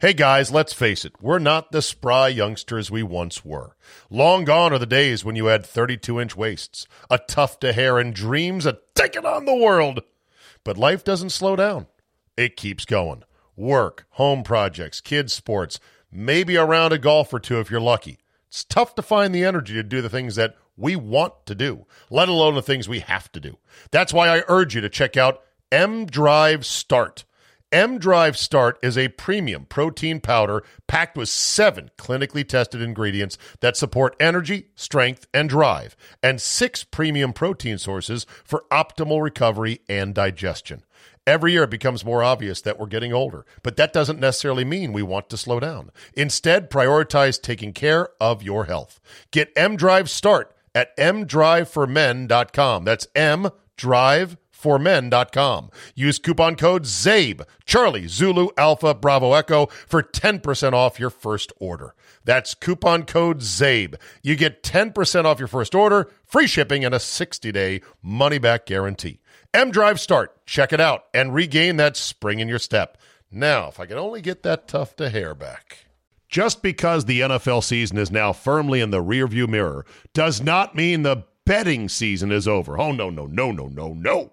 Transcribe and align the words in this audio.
Hey 0.00 0.14
guys, 0.14 0.50
let's 0.50 0.72
face 0.72 1.04
it, 1.04 1.12
we're 1.20 1.38
not 1.38 1.72
the 1.72 1.82
spry 1.82 2.28
youngsters 2.28 2.90
we 2.90 3.02
once 3.02 3.44
were. 3.44 3.76
Long 4.08 4.44
gone 4.44 4.72
are 4.72 4.78
the 4.78 4.86
days 4.86 5.26
when 5.26 5.36
you 5.36 5.44
had 5.44 5.66
32 5.66 6.18
inch 6.18 6.34
waists, 6.34 6.86
a 7.10 7.18
tuft 7.18 7.62
of 7.64 7.74
hair, 7.74 7.98
and 7.98 8.14
dreams 8.14 8.64
of 8.64 8.78
taking 8.94 9.26
on 9.26 9.44
the 9.44 9.54
world. 9.54 10.00
But 10.64 10.78
life 10.78 11.04
doesn't 11.04 11.32
slow 11.32 11.54
down, 11.54 11.86
it 12.34 12.56
keeps 12.56 12.86
going. 12.86 13.24
Work, 13.56 14.06
home 14.12 14.42
projects, 14.42 15.02
kids' 15.02 15.34
sports, 15.34 15.78
maybe 16.10 16.56
a 16.56 16.64
round 16.64 16.94
of 16.94 17.02
golf 17.02 17.34
or 17.34 17.38
two 17.38 17.60
if 17.60 17.70
you're 17.70 17.78
lucky. 17.78 18.16
It's 18.48 18.64
tough 18.64 18.94
to 18.94 19.02
find 19.02 19.34
the 19.34 19.44
energy 19.44 19.74
to 19.74 19.82
do 19.82 20.00
the 20.00 20.08
things 20.08 20.34
that 20.36 20.56
we 20.78 20.96
want 20.96 21.44
to 21.44 21.54
do, 21.54 21.84
let 22.08 22.30
alone 22.30 22.54
the 22.54 22.62
things 22.62 22.88
we 22.88 23.00
have 23.00 23.30
to 23.32 23.40
do. 23.40 23.58
That's 23.90 24.14
why 24.14 24.30
I 24.30 24.44
urge 24.48 24.74
you 24.74 24.80
to 24.80 24.88
check 24.88 25.18
out 25.18 25.42
M 25.70 26.06
Drive 26.06 26.64
Start. 26.64 27.24
M 27.72 27.98
Drive 27.98 28.36
Start 28.36 28.80
is 28.82 28.98
a 28.98 29.08
premium 29.08 29.64
protein 29.64 30.18
powder 30.20 30.64
packed 30.88 31.16
with 31.16 31.28
seven 31.28 31.90
clinically 31.96 32.46
tested 32.46 32.82
ingredients 32.82 33.38
that 33.60 33.76
support 33.76 34.16
energy, 34.18 34.66
strength, 34.74 35.28
and 35.32 35.48
drive, 35.48 35.96
and 36.20 36.40
six 36.40 36.82
premium 36.82 37.32
protein 37.32 37.78
sources 37.78 38.26
for 38.42 38.64
optimal 38.72 39.22
recovery 39.22 39.82
and 39.88 40.16
digestion. 40.16 40.82
Every 41.28 41.52
year 41.52 41.62
it 41.62 41.70
becomes 41.70 42.04
more 42.04 42.24
obvious 42.24 42.60
that 42.62 42.76
we're 42.76 42.86
getting 42.86 43.12
older, 43.12 43.46
but 43.62 43.76
that 43.76 43.92
doesn't 43.92 44.18
necessarily 44.18 44.64
mean 44.64 44.92
we 44.92 45.04
want 45.04 45.30
to 45.30 45.36
slow 45.36 45.60
down. 45.60 45.92
Instead, 46.14 46.70
prioritize 46.70 47.40
taking 47.40 47.72
care 47.72 48.08
of 48.20 48.42
your 48.42 48.64
health. 48.64 49.00
Get 49.30 49.52
M 49.54 49.76
Drive 49.76 50.10
Start 50.10 50.56
at 50.74 50.96
mdriveformen.com. 50.96 52.84
That's 52.84 53.06
M 53.14 53.50
Drive 53.76 54.36
formen.com. 54.60 55.70
Use 55.94 56.18
coupon 56.18 56.56
code 56.56 56.84
CZABE, 56.84 57.42
Charlie, 57.64 58.08
Zulu, 58.08 58.48
Alpha, 58.56 58.94
Bravo, 58.94 59.32
Echo 59.32 59.66
for 59.86 60.02
10% 60.02 60.72
off 60.72 61.00
your 61.00 61.10
first 61.10 61.52
order. 61.58 61.94
That's 62.24 62.54
coupon 62.54 63.04
code 63.04 63.40
CZABE. 63.40 63.96
You 64.22 64.36
get 64.36 64.62
10% 64.62 65.24
off 65.24 65.38
your 65.38 65.48
first 65.48 65.74
order, 65.74 66.10
free 66.24 66.46
shipping, 66.46 66.84
and 66.84 66.94
a 66.94 67.00
60 67.00 67.52
day 67.52 67.80
money 68.02 68.38
back 68.38 68.66
guarantee. 68.66 69.20
M 69.52 69.70
Drive 69.70 69.98
Start. 69.98 70.46
Check 70.46 70.72
it 70.72 70.80
out 70.80 71.04
and 71.12 71.34
regain 71.34 71.76
that 71.76 71.96
spring 71.96 72.38
in 72.38 72.48
your 72.48 72.58
step. 72.58 72.98
Now, 73.32 73.68
if 73.68 73.80
I 73.80 73.86
could 73.86 73.96
only 73.96 74.20
get 74.20 74.42
that 74.42 74.68
tuft 74.68 75.00
of 75.00 75.12
hair 75.12 75.34
back. 75.34 75.86
Just 76.28 76.62
because 76.62 77.04
the 77.04 77.20
NFL 77.20 77.64
season 77.64 77.98
is 77.98 78.10
now 78.10 78.32
firmly 78.32 78.80
in 78.80 78.90
the 78.90 79.02
rearview 79.02 79.48
mirror 79.48 79.84
does 80.14 80.40
not 80.40 80.76
mean 80.76 81.02
the 81.02 81.24
betting 81.44 81.88
season 81.88 82.30
is 82.30 82.46
over. 82.46 82.78
Oh, 82.78 82.92
no, 82.92 83.10
no, 83.10 83.26
no, 83.26 83.50
no, 83.50 83.66
no, 83.66 83.92
no. 83.92 84.32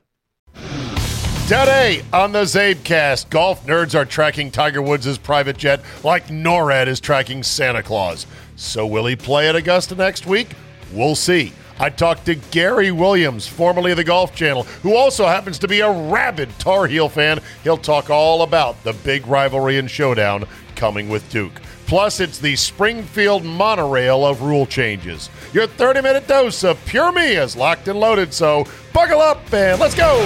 Today 1.51 2.01
on 2.13 2.31
the 2.31 2.43
Czabecast, 2.43 3.29
golf 3.29 3.65
nerds 3.65 3.93
are 3.93 4.05
tracking 4.05 4.51
Tiger 4.51 4.81
Woods' 4.81 5.17
private 5.17 5.57
jet 5.57 5.81
like 6.01 6.27
NORAD 6.27 6.87
is 6.87 7.01
tracking 7.01 7.43
Santa 7.43 7.83
Claus. 7.83 8.25
So 8.55 8.87
will 8.87 9.05
he 9.05 9.17
play 9.17 9.49
at 9.49 9.55
Augusta 9.57 9.95
next 9.95 10.25
week? 10.25 10.51
We'll 10.93 11.13
see. 11.13 11.51
I 11.77 11.89
talked 11.89 12.25
to 12.27 12.35
Gary 12.35 12.93
Williams, 12.93 13.49
formerly 13.49 13.91
of 13.91 13.97
the 13.97 14.03
Golf 14.05 14.33
Channel, 14.33 14.63
who 14.81 14.95
also 14.95 15.25
happens 15.25 15.59
to 15.59 15.67
be 15.67 15.81
a 15.81 15.91
rabid 15.91 16.57
Tar 16.57 16.87
Heel 16.87 17.09
fan. 17.09 17.41
He'll 17.65 17.75
talk 17.75 18.09
all 18.09 18.43
about 18.43 18.81
the 18.85 18.93
big 18.93 19.27
rivalry 19.27 19.77
and 19.77 19.91
showdown 19.91 20.45
coming 20.77 21.09
with 21.09 21.29
Duke. 21.29 21.59
Plus, 21.91 22.21
it's 22.21 22.39
the 22.39 22.55
Springfield 22.55 23.43
monorail 23.43 24.25
of 24.25 24.41
rule 24.41 24.65
changes. 24.65 25.29
Your 25.51 25.67
30 25.67 26.01
minute 26.01 26.25
dose 26.25 26.63
of 26.63 26.79
pure 26.85 27.11
me 27.11 27.35
is 27.35 27.57
locked 27.57 27.89
and 27.89 27.99
loaded, 27.99 28.33
so 28.33 28.65
buckle 28.93 29.19
up 29.19 29.53
and 29.53 29.77
let's 29.77 29.93
go! 29.93 30.23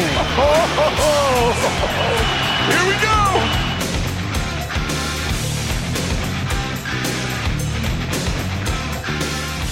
Here 2.70 2.86
we 2.86 2.94
go! 3.02 3.16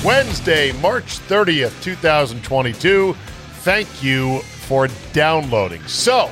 Wednesday, 0.03 0.71
March 0.81 1.19
30th, 1.19 1.79
2022. 1.83 3.13
Thank 3.59 4.01
you 4.01 4.39
for 4.39 4.87
downloading. 5.13 5.83
So, 5.85 6.31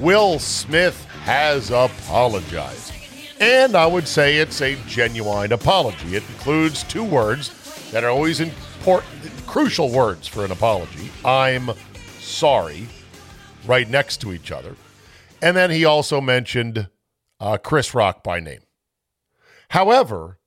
Will 0.00 0.40
Smith 0.40 1.04
has 1.22 1.70
apologized. 1.70 2.95
And 3.38 3.76
I 3.76 3.86
would 3.86 4.08
say 4.08 4.38
it's 4.38 4.62
a 4.62 4.76
genuine 4.86 5.52
apology. 5.52 6.16
It 6.16 6.22
includes 6.28 6.82
two 6.84 7.04
words 7.04 7.90
that 7.90 8.02
are 8.02 8.10
always 8.10 8.40
important, 8.40 9.46
crucial 9.46 9.90
words 9.90 10.26
for 10.26 10.44
an 10.44 10.52
apology. 10.52 11.10
I'm 11.24 11.70
sorry, 12.18 12.88
right 13.66 13.88
next 13.88 14.22
to 14.22 14.32
each 14.32 14.50
other. 14.50 14.74
And 15.42 15.54
then 15.54 15.70
he 15.70 15.84
also 15.84 16.20
mentioned 16.20 16.88
uh, 17.38 17.58
Chris 17.58 17.94
Rock 17.94 18.24
by 18.24 18.40
name. 18.40 18.62
However, 19.70 20.38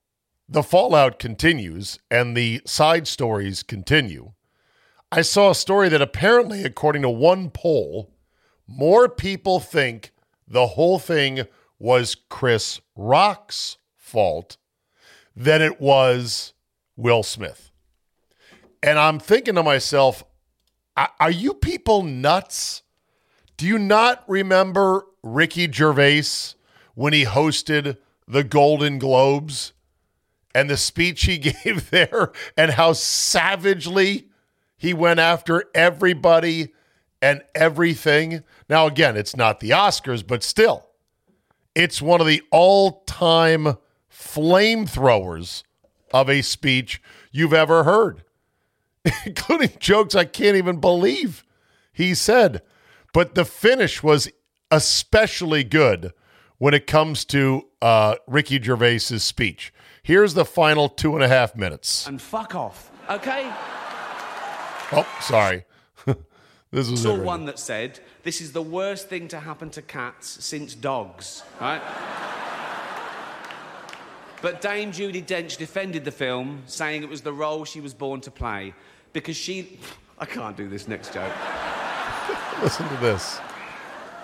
the 0.47 0.63
fallout 0.63 1.19
continues 1.19 1.99
and 2.09 2.35
the 2.35 2.61
side 2.65 3.07
stories 3.07 3.61
continue. 3.61 4.31
I 5.11 5.21
saw 5.21 5.51
a 5.51 5.55
story 5.55 5.89
that 5.89 6.01
apparently, 6.01 6.63
according 6.63 7.03
to 7.03 7.09
one 7.09 7.51
poll, 7.51 8.11
more 8.67 9.07
people 9.07 9.59
think 9.59 10.11
the 10.47 10.67
whole 10.67 10.97
thing 10.97 11.43
was 11.79 12.15
Chris 12.15 12.81
Rock's 12.95 13.77
fault 13.95 14.57
than 15.35 15.61
it 15.61 15.81
was 15.81 16.53
Will 16.95 17.23
Smith. 17.23 17.71
And 18.83 18.99
I'm 18.99 19.19
thinking 19.19 19.55
to 19.55 19.63
myself, 19.63 20.23
are 21.19 21.31
you 21.31 21.53
people 21.53 22.03
nuts? 22.03 22.83
Do 23.57 23.65
you 23.65 23.79
not 23.79 24.23
remember 24.27 25.05
Ricky 25.23 25.71
Gervais 25.71 26.55
when 26.95 27.13
he 27.13 27.25
hosted 27.25 27.97
the 28.27 28.43
Golden 28.43 28.99
Globes? 28.99 29.73
and 30.53 30.69
the 30.69 30.77
speech 30.77 31.25
he 31.25 31.37
gave 31.63 31.89
there 31.89 32.31
and 32.57 32.71
how 32.71 32.93
savagely 32.93 34.27
he 34.77 34.93
went 34.93 35.19
after 35.19 35.65
everybody 35.73 36.73
and 37.21 37.41
everything. 37.53 38.43
Now, 38.69 38.87
again, 38.87 39.17
it's 39.17 39.35
not 39.35 39.59
the 39.59 39.71
Oscars, 39.71 40.25
but 40.25 40.43
still, 40.43 40.88
it's 41.79 42.01
one 42.01 42.19
of 42.19 42.27
the 42.27 42.43
all 42.51 43.03
time 43.05 43.77
flamethrowers 44.11 45.63
of 46.13 46.29
a 46.29 46.41
speech 46.41 47.01
you've 47.31 47.53
ever 47.53 47.85
heard, 47.85 48.23
including 49.25 49.71
jokes 49.79 50.13
I 50.13 50.25
can't 50.25 50.57
even 50.57 50.81
believe 50.81 51.45
he 51.93 52.13
said. 52.13 52.61
But 53.13 53.33
the 53.33 53.45
finish 53.45 54.03
was 54.03 54.29
especially 54.69 55.63
good 55.63 56.11
when 56.57 56.73
it 56.73 56.85
comes 56.85 57.23
to 57.25 57.67
uh, 57.81 58.15
Ricky 58.27 58.59
Gervais's 58.61 59.23
speech. 59.23 59.73
Here's 60.03 60.33
the 60.33 60.45
final 60.45 60.89
two 60.89 61.15
and 61.15 61.23
a 61.23 61.29
half 61.29 61.55
minutes. 61.55 62.05
And 62.07 62.21
fuck 62.21 62.55
off, 62.55 62.91
okay? 63.09 63.49
Oh, 64.91 65.07
sorry. 65.21 65.63
This 66.71 66.87
was 66.87 67.01
saw 67.01 67.15
one 67.15 67.45
that 67.45 67.57
said, 67.57 67.99
"This 68.29 68.41
is 68.41 68.51
the 68.51 68.61
worst 68.61 69.09
thing 69.09 69.27
to 69.29 69.39
happen 69.39 69.71
to 69.71 69.81
cats 69.81 70.45
since 70.45 70.75
dogs." 70.75 71.41
Right? 71.59 71.81
but 74.43 74.61
Dame 74.61 74.91
Judi 74.91 75.25
Dench 75.25 75.57
defended 75.57 76.05
the 76.05 76.11
film, 76.11 76.61
saying 76.67 77.01
it 77.01 77.09
was 77.09 77.21
the 77.21 77.33
role 77.33 77.65
she 77.65 77.81
was 77.81 77.95
born 77.95 78.21
to 78.21 78.29
play, 78.29 78.75
because 79.13 79.35
she. 79.35 79.79
I 80.19 80.27
can't 80.27 80.55
do 80.55 80.69
this 80.69 80.87
next 80.87 81.11
joke. 81.11 81.33
Listen 82.61 82.87
to 82.89 82.97
this. 82.97 83.39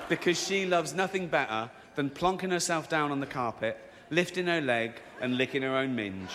Because 0.08 0.38
she 0.40 0.68
loves 0.68 0.94
nothing 0.94 1.26
better 1.26 1.72
than 1.96 2.12
plonking 2.12 2.52
herself 2.52 2.88
down 2.88 3.12
on 3.12 3.20
the 3.22 3.32
carpet, 3.42 3.76
lifting 4.12 4.46
her 4.46 4.62
leg, 4.62 4.92
and 5.20 5.36
licking 5.36 5.64
her 5.64 5.76
own 5.76 5.96
minge. 5.96 6.30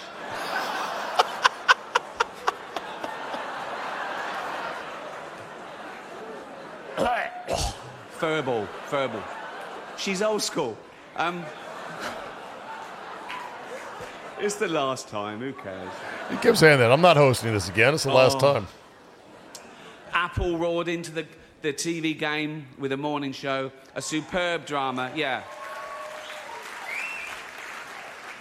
Furball, 8.20 8.68
furball. 8.90 9.22
She's 9.96 10.20
old 10.20 10.42
school. 10.42 10.76
Um, 11.16 11.42
it's 14.38 14.56
the 14.56 14.68
last 14.68 15.08
time, 15.08 15.38
who 15.40 15.52
cares? 15.54 15.90
He 16.30 16.36
kept 16.36 16.58
saying 16.58 16.78
that. 16.80 16.92
I'm 16.92 17.00
not 17.00 17.16
hosting 17.16 17.52
this 17.54 17.68
again. 17.68 17.94
It's 17.94 18.04
the 18.04 18.12
last 18.12 18.36
Oh. 18.42 18.52
time. 18.54 18.66
Apple 20.12 20.58
roared 20.58 20.88
into 20.88 21.10
the, 21.12 21.26
the 21.62 21.72
TV 21.72 22.12
game 22.18 22.66
with 22.78 22.92
a 22.92 22.96
morning 22.96 23.32
show. 23.32 23.72
A 23.94 24.02
superb 24.02 24.66
drama, 24.66 25.10
yeah. 25.14 25.42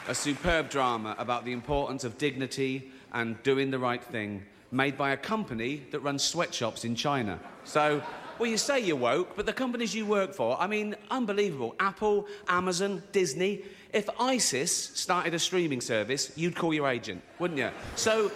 A 0.07 0.15
superb 0.15 0.69
drama 0.69 1.15
about 1.17 1.45
the 1.45 1.51
importance 1.53 2.03
of 2.03 2.17
dignity 2.17 2.91
and 3.13 3.41
doing 3.43 3.71
the 3.71 3.79
right 3.79 4.03
thing, 4.03 4.43
made 4.71 4.97
by 4.97 5.11
a 5.11 5.17
company 5.17 5.83
that 5.91 5.99
runs 5.99 6.23
sweatshops 6.23 6.83
in 6.83 6.95
China. 6.95 7.39
So, 7.63 8.01
well, 8.39 8.49
you 8.49 8.57
say 8.57 8.79
you're 8.79 8.95
woke, 8.95 9.35
but 9.35 9.45
the 9.45 9.53
companies 9.53 9.93
you 9.93 10.05
work 10.05 10.33
for, 10.33 10.59
I 10.59 10.67
mean, 10.67 10.95
unbelievable. 11.11 11.75
Apple, 11.79 12.27
Amazon, 12.47 13.03
Disney. 13.11 13.63
If 13.91 14.09
ISIS 14.19 14.71
started 14.71 15.33
a 15.33 15.39
streaming 15.39 15.81
service, 15.81 16.31
you'd 16.35 16.55
call 16.55 16.73
your 16.73 16.87
agent, 16.87 17.21
wouldn't 17.39 17.59
you? 17.59 17.69
So, 17.95 18.31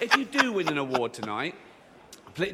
if 0.00 0.16
you 0.16 0.24
do 0.24 0.52
win 0.52 0.68
an 0.68 0.78
award 0.78 1.12
tonight, 1.12 1.54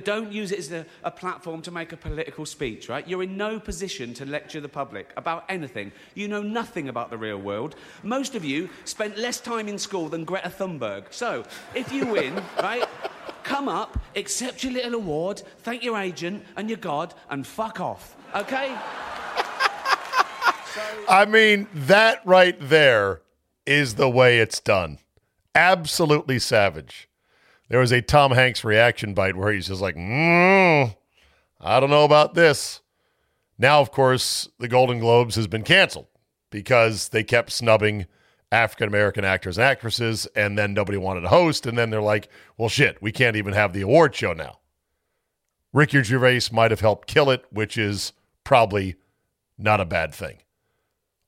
Don't 0.05 0.33
use 0.33 0.51
it 0.53 0.59
as 0.59 0.73
a, 0.73 0.87
a 1.03 1.11
platform 1.11 1.61
to 1.63 1.71
make 1.71 1.93
a 1.93 1.97
political 1.97 2.47
speech, 2.47 2.89
right? 2.89 3.07
You're 3.07 3.23
in 3.23 3.37
no 3.37 3.61
position 3.61 4.15
to 4.15 4.25
lecture 4.25 4.61
the 4.61 4.69
public 4.69 5.13
about 5.17 5.45
anything. 5.49 5.93
You 6.15 6.29
know 6.29 6.43
nothing 6.43 6.89
about 6.89 7.11
the 7.11 7.19
real 7.19 7.39
world. 7.39 7.77
Most 8.03 8.35
of 8.35 8.45
you 8.45 8.71
spent 8.85 9.19
less 9.19 9.41
time 9.41 9.69
in 9.69 9.79
school 9.79 10.09
than 10.09 10.25
Greta 10.25 10.49
Thunberg. 10.49 11.13
So, 11.13 11.45
if 11.75 11.93
you 11.93 12.07
win, 12.07 12.35
right, 12.63 12.89
come 13.45 13.69
up, 13.69 13.99
accept 14.17 14.65
your 14.65 14.73
little 14.73 14.95
award, 14.95 15.43
thank 15.59 15.85
your 15.85 15.99
agent 15.99 16.45
and 16.57 16.69
your 16.69 16.79
God, 16.79 17.15
and 17.31 17.47
fuck 17.47 17.81
off, 17.81 18.17
okay? 18.35 18.77
I 21.09 21.27
mean, 21.29 21.69
that 21.73 22.21
right 22.25 22.57
there 22.59 23.23
is 23.67 23.95
the 23.95 24.11
way 24.11 24.41
it's 24.41 24.61
done. 24.61 24.99
Absolutely 25.55 26.39
savage. 26.39 27.09
There 27.69 27.81
was 27.81 27.93
a 27.93 28.03
Tom 28.03 28.33
Hanks 28.33 28.65
reaction 28.65 29.15
bite 29.15 29.37
where 29.37 29.53
he's 29.53 29.69
just 29.69 29.81
like, 29.81 29.97
mm, 29.97 30.95
I 31.61 31.81
don't 31.81 31.91
know 31.91 32.05
about 32.05 32.35
this. 32.35 32.81
Now, 33.59 33.81
of 33.81 33.93
course, 33.93 34.49
the 34.59 34.69
Golden 34.69 34.99
Globes 34.99 35.37
has 35.37 35.47
been 35.47 35.63
canceled 35.63 36.09
because 36.51 37.11
they 37.11 37.23
kept 37.23 37.53
snubbing 37.53 38.07
African 38.55 38.89
American 38.89 39.25
actors 39.25 39.59
and 39.59 39.65
actresses, 39.65 40.27
and 40.35 40.57
then 40.57 40.73
nobody 40.75 40.97
wanted 40.97 41.23
to 41.23 41.29
host. 41.29 41.67
And 41.67 41.77
then 41.77 41.91
they're 41.91 42.01
like, 42.01 42.29
well, 42.57 42.69
shit, 42.69 43.01
we 43.03 43.13
can't 43.13 43.37
even 43.37 43.53
have 43.53 43.73
the 43.73 43.83
award 43.83 44.15
show 44.15 44.33
now. 44.33 44.61
Ricky 45.73 46.03
Gervais 46.03 46.43
might 46.53 46.71
have 46.71 46.81
helped 46.81 47.09
kill 47.09 47.31
it, 47.31 47.45
which 47.51 47.77
is 47.77 48.13
probably 48.45 48.95
not 49.59 49.81
a 49.81 49.85
bad 49.85 50.15
thing. 50.15 50.39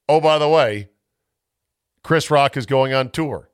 Oh, 0.08 0.20
by 0.20 0.38
the 0.38 0.48
way, 0.48 0.90
Chris 2.04 2.30
Rock 2.30 2.56
is 2.56 2.66
going 2.66 2.94
on 2.94 3.10
tour. 3.10 3.50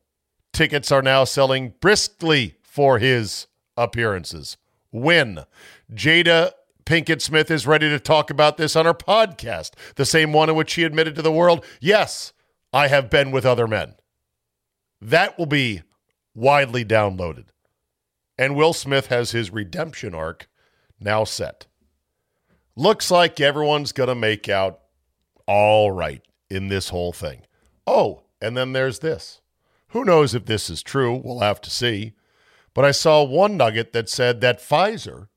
Tickets 0.53 0.93
are 0.93 1.01
now 1.01 1.25
selling 1.25 1.73
briskly 1.81 2.57
for 2.63 2.99
his 2.99 3.47
appearances. 3.77 4.59
When 4.91 5.45
Jada 5.91 6.53
Pinkett 6.85 7.23
Smith 7.23 7.51
is 7.51 7.67
ready 7.67 7.89
to 7.89 7.99
talk 7.99 8.29
about 8.29 8.59
this 8.59 8.77
on 8.77 8.85
her 8.85 8.93
podcast, 8.93 9.71
the 9.95 10.05
same 10.05 10.35
one 10.35 10.51
in 10.51 10.57
which 10.57 10.71
she 10.71 10.85
admitted 10.85 11.15
to 11.15 11.23
the 11.23 11.33
world, 11.33 11.65
yes, 11.81 12.35
I 12.73 12.89
have 12.89 13.11
been 13.11 13.31
with 13.31 13.45
other 13.45 13.67
men. 13.67 13.95
That 15.01 15.39
will 15.39 15.47
be 15.47 15.83
widely 16.35 16.85
downloaded. 16.85 17.47
And 18.39 18.57
Will 18.57 18.73
Smith 18.73 19.09
has 19.09 19.33
his 19.33 19.53
redemption 19.53 20.15
arc 20.15 20.49
now 20.99 21.25
set. 21.25 21.67
Looks 22.77 23.11
like 23.11 23.41
everyone's 23.41 23.93
going 23.93 24.09
to 24.09 24.15
make 24.15 24.49
out 24.49 24.81
all 25.47 25.91
right 25.91 26.23
in 26.49 26.69
this 26.69 26.89
whole 26.89 27.13
thing. 27.13 27.43
Oh, 27.87 28.23
and 28.41 28.57
then 28.57 28.73
there's 28.73 29.01
this. 29.01 29.41
Who 29.89 30.05
knows 30.05 30.35
if 30.35 30.47
this 30.47 30.71
is 30.71 30.83
true? 30.83 31.21
We'll 31.23 31.41
have 31.41 31.61
to 31.63 31.71
see. 31.71 32.15
But 32.73 32.87
I 32.87 32.93
saw 32.93 33.23
one 33.23 33.59
nugget 33.59 33.93
that 33.93 34.09
said 34.09 34.41
that 34.41 34.61
Pfizer, 34.61 35.29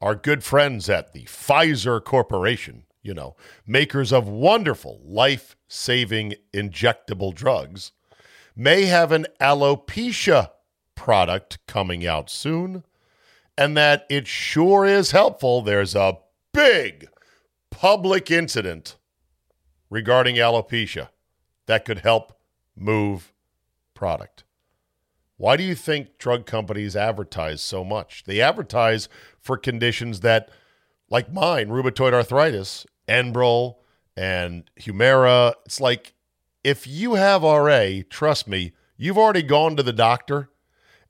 our 0.00 0.16
good 0.16 0.42
friends 0.42 0.88
at 0.90 1.12
the 1.12 1.24
Pfizer 1.24 2.02
Corporation, 2.02 2.85
you 3.06 3.14
know, 3.14 3.36
makers 3.66 4.12
of 4.12 4.28
wonderful 4.28 5.00
life 5.04 5.56
saving 5.68 6.34
injectable 6.52 7.34
drugs, 7.34 7.92
may 8.54 8.86
have 8.86 9.12
an 9.12 9.26
alopecia 9.40 10.50
product 10.94 11.58
coming 11.66 12.06
out 12.06 12.28
soon, 12.28 12.82
and 13.56 13.76
that 13.76 14.04
it 14.10 14.26
sure 14.26 14.84
is 14.84 15.12
helpful. 15.12 15.62
There's 15.62 15.94
a 15.94 16.18
big 16.52 17.08
public 17.70 18.30
incident 18.30 18.96
regarding 19.90 20.36
alopecia 20.36 21.08
that 21.66 21.84
could 21.84 21.98
help 21.98 22.38
move 22.74 23.32
product. 23.94 24.44
Why 25.36 25.56
do 25.56 25.62
you 25.62 25.74
think 25.74 26.18
drug 26.18 26.46
companies 26.46 26.96
advertise 26.96 27.62
so 27.62 27.84
much? 27.84 28.24
They 28.24 28.40
advertise 28.40 29.08
for 29.38 29.58
conditions 29.58 30.20
that, 30.20 30.50
like 31.10 31.30
mine, 31.30 31.68
rheumatoid 31.68 32.14
arthritis, 32.14 32.86
Enbrel, 33.08 33.76
and 34.16 34.64
Humira. 34.80 35.54
It's 35.64 35.80
like 35.80 36.14
if 36.64 36.86
you 36.86 37.14
have 37.14 37.42
RA, 37.42 38.02
trust 38.10 38.48
me, 38.48 38.72
you've 38.96 39.18
already 39.18 39.42
gone 39.42 39.76
to 39.76 39.82
the 39.82 39.92
doctor 39.92 40.50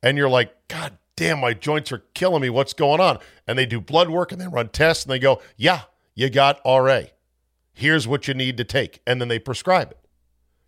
and 0.02 0.18
you're 0.18 0.28
like, 0.28 0.68
God 0.68 0.98
damn, 1.16 1.40
my 1.40 1.54
joints 1.54 1.90
are 1.92 2.04
killing 2.14 2.42
me. 2.42 2.50
What's 2.50 2.74
going 2.74 3.00
on? 3.00 3.18
And 3.46 3.58
they 3.58 3.66
do 3.66 3.80
blood 3.80 4.10
work 4.10 4.32
and 4.32 4.40
they 4.40 4.46
run 4.46 4.68
tests 4.68 5.04
and 5.04 5.12
they 5.12 5.18
go, 5.18 5.40
Yeah, 5.56 5.82
you 6.14 6.30
got 6.30 6.60
RA. 6.64 7.02
Here's 7.72 8.08
what 8.08 8.28
you 8.28 8.34
need 8.34 8.56
to 8.56 8.64
take. 8.64 9.00
And 9.06 9.20
then 9.20 9.28
they 9.28 9.38
prescribe 9.38 9.90
it. 9.90 9.98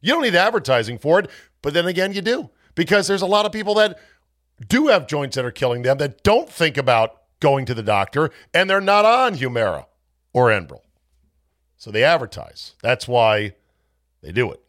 You 0.01 0.13
don't 0.13 0.23
need 0.23 0.35
advertising 0.35 0.99
for 0.99 1.19
it, 1.19 1.31
but 1.63 1.75
then 1.75 1.87
again, 1.87 2.13
you 2.13 2.23
do 2.23 2.51
because 2.75 3.09
there's 3.09 3.23
a 3.23 3.27
lot 3.27 3.47
of 3.47 3.53
people 3.53 3.75
that 3.75 3.99
do 4.69 4.87
have 4.89 5.07
joints 5.07 5.37
that 5.37 5.45
are 5.45 5.51
killing 5.51 5.83
them 5.83 5.99
that 5.99 6.23
don't 6.23 6.49
think 6.49 6.77
about 6.77 7.23
going 7.41 7.65
to 7.67 7.75
the 7.75 7.83
doctor 7.83 8.31
and 8.55 8.69
they're 8.69 8.81
not 8.81 9.05
on 9.05 9.35
Humira 9.37 9.87
or 10.33 10.49
Enbrel. 10.49 10.83
So 11.79 11.91
they 11.91 12.05
advertise. 12.05 12.75
That's 12.83 13.09
why 13.09 13.55
they 14.21 14.33
do 14.33 14.51
it. 14.51 14.61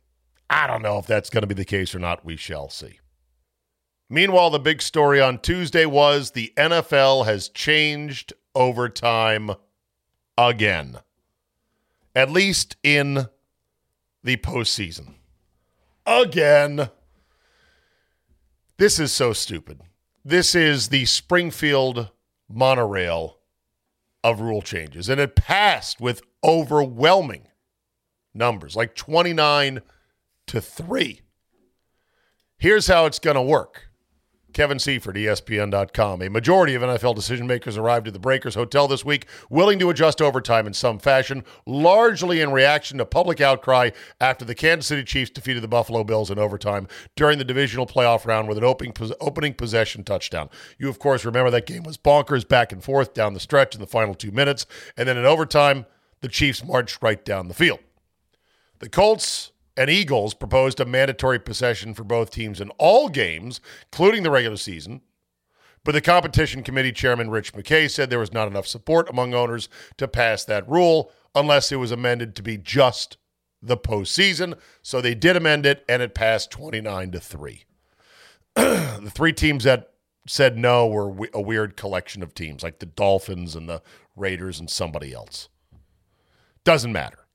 I 0.50 0.68
don't 0.68 0.84
know 0.84 1.00
if 1.00 1.08
that's 1.08 1.30
going 1.30 1.42
to 1.42 1.48
be 1.48 1.56
the 1.56 1.66
case 1.66 1.94
or 1.94 2.00
not. 2.00 2.24
We 2.24 2.38
shall 2.38 2.70
see. 2.70 3.00
Meanwhile, 4.10 4.52
the 4.52 4.60
big 4.60 4.82
story 4.82 5.20
on 5.20 5.40
Tuesday 5.40 5.86
was 5.86 6.32
the 6.32 6.54
NFL 6.56 7.26
has 7.26 7.50
changed 7.50 8.34
overtime 8.56 9.52
again, 10.38 11.00
at 12.16 12.32
least 12.32 12.78
in 12.84 13.28
the 14.24 14.38
postseason. 14.38 15.16
Again. 16.06 16.90
This 18.78 19.00
is 19.00 19.12
so 19.12 19.34
stupid. 19.34 19.82
This 20.24 20.56
is 20.56 20.90
the 20.90 21.06
Springfield 21.06 22.10
monorail 22.48 23.39
of 24.24 24.42
rule 24.42 24.62
changes, 24.62 25.10
and 25.10 25.20
it 25.20 25.36
passed 25.36 26.00
with 26.02 26.22
overwhelming 26.44 27.48
numbers, 28.34 28.76
like 28.76 28.96
29 28.96 29.82
to 30.48 30.62
3. 30.62 31.22
Here's 32.58 32.88
how 32.88 33.06
it's 33.06 33.20
going 33.20 33.36
to 33.36 33.42
work. 33.42 33.89
Kevin 34.54 34.80
Seifert, 34.80 35.16
ESPN.com. 35.16 36.22
A 36.22 36.30
majority 36.30 36.76
of 36.76 36.82
NFL 36.82 37.16
decision 37.16 37.48
makers 37.48 37.78
arrived 37.78 38.08
at 38.08 38.14
the 38.14 38.20
Breakers 38.20 38.56
Hotel 38.56 38.88
this 38.88 39.06
week, 39.06 39.28
willing 39.50 39.80
to 39.80 39.90
adjust 39.90 40.22
overtime 40.22 40.68
in 40.68 40.74
some 40.74 41.00
fashion, 41.00 41.44
largely 41.66 42.42
in 42.42 42.52
reaction 42.52 42.98
to 42.98 43.06
public 43.06 43.42
outcry 43.42 43.92
after 44.20 44.46
the 44.46 44.56
Kansas 44.56 44.88
City 44.88 45.04
Chiefs 45.04 45.32
defeated 45.32 45.62
the 45.62 45.68
Buffalo 45.68 46.04
Bills 46.04 46.32
in 46.32 46.40
overtime 46.40 46.88
during 47.16 47.38
the 47.38 47.44
divisional 47.44 47.86
playoff 47.86 48.26
round 48.26 48.48
with 48.48 48.58
an 48.58 48.64
opening, 48.64 48.94
opening 49.22 49.54
possession 49.54 50.04
touchdown. 50.04 50.50
You, 50.78 50.90
of 50.90 51.00
course, 51.00 51.26
remember 51.26 51.52
that 51.52 51.66
game 51.66 51.84
was 51.84 51.98
bonkers, 51.98 52.48
back 52.48 52.72
and 52.72 52.84
forth 52.84 53.14
down 53.14 53.34
the 53.34 53.40
stretch 53.40 53.76
in 53.76 53.82
the 53.82 53.88
final 53.88 54.16
two 54.16 54.32
minutes. 54.32 54.66
And 54.98 55.08
then 55.08 55.18
in 55.18 55.26
overtime, 55.26 55.86
the 56.22 56.28
Chiefs 56.28 56.64
marched 56.64 57.02
right 57.02 57.24
down 57.24 57.48
the 57.48 57.54
field. 57.54 57.80
The 58.80 58.90
Colts 58.90 59.52
and 59.80 59.90
Eagles 59.90 60.34
proposed 60.34 60.82
a 60.82 60.86
mandatory 60.86 61.40
possession 61.40 61.94
for 61.94 62.04
both 62.04 62.32
teams 62.32 62.60
in 62.60 62.70
all 62.72 63.08
games, 63.08 63.62
including 63.94 64.24
the 64.24 64.30
regular 64.30 64.58
season. 64.58 65.00
But 65.86 65.94
the 65.94 66.02
competition 66.02 66.64
committee 66.64 66.92
chairman, 66.92 67.30
Rich 67.30 67.54
McKay, 67.54 67.90
said 67.90 68.10
there 68.10 68.20
was 68.20 68.34
not 68.34 68.50
enough 68.50 68.68
support 68.68 69.10
among 69.10 69.34
owners 69.34 69.70
to 69.96 70.06
pass 70.06 70.44
that 70.44 70.70
rule 70.70 71.14
unless 71.34 71.72
it 71.72 71.78
was 71.78 71.92
amended 71.94 72.36
to 72.36 72.44
be 72.44 72.58
just 72.58 73.16
the 73.62 73.78
postseason. 73.78 74.60
So 74.82 75.00
they 75.00 75.16
did 75.16 75.38
amend 75.38 75.66
it, 75.66 75.86
and 75.88 76.02
it 76.02 76.14
passed 76.14 76.52
29 76.52 77.12
to 77.12 77.20
3. 77.22 77.64
the 78.56 79.12
three 79.16 79.32
teams 79.32 79.64
that 79.64 79.94
said 80.28 80.58
no 80.58 80.88
were 80.88 81.30
a 81.34 81.42
weird 81.42 81.78
collection 81.78 82.22
of 82.22 82.34
teams, 82.34 82.64
like 82.64 82.80
the 82.80 82.86
Dolphins 82.86 83.56
and 83.56 83.70
the 83.70 83.82
Raiders 84.18 84.60
and 84.60 84.70
somebody 84.70 85.14
else. 85.14 85.48
Doesn't 86.66 86.92
matter. 86.92 87.29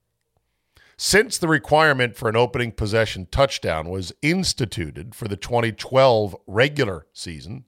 Since 0.96 1.38
the 1.38 1.48
requirement 1.48 2.16
for 2.16 2.28
an 2.28 2.36
opening 2.36 2.72
possession 2.72 3.26
touchdown 3.30 3.88
was 3.88 4.12
instituted 4.22 5.14
for 5.14 5.26
the 5.26 5.36
2012 5.36 6.36
regular 6.46 7.06
season, 7.12 7.64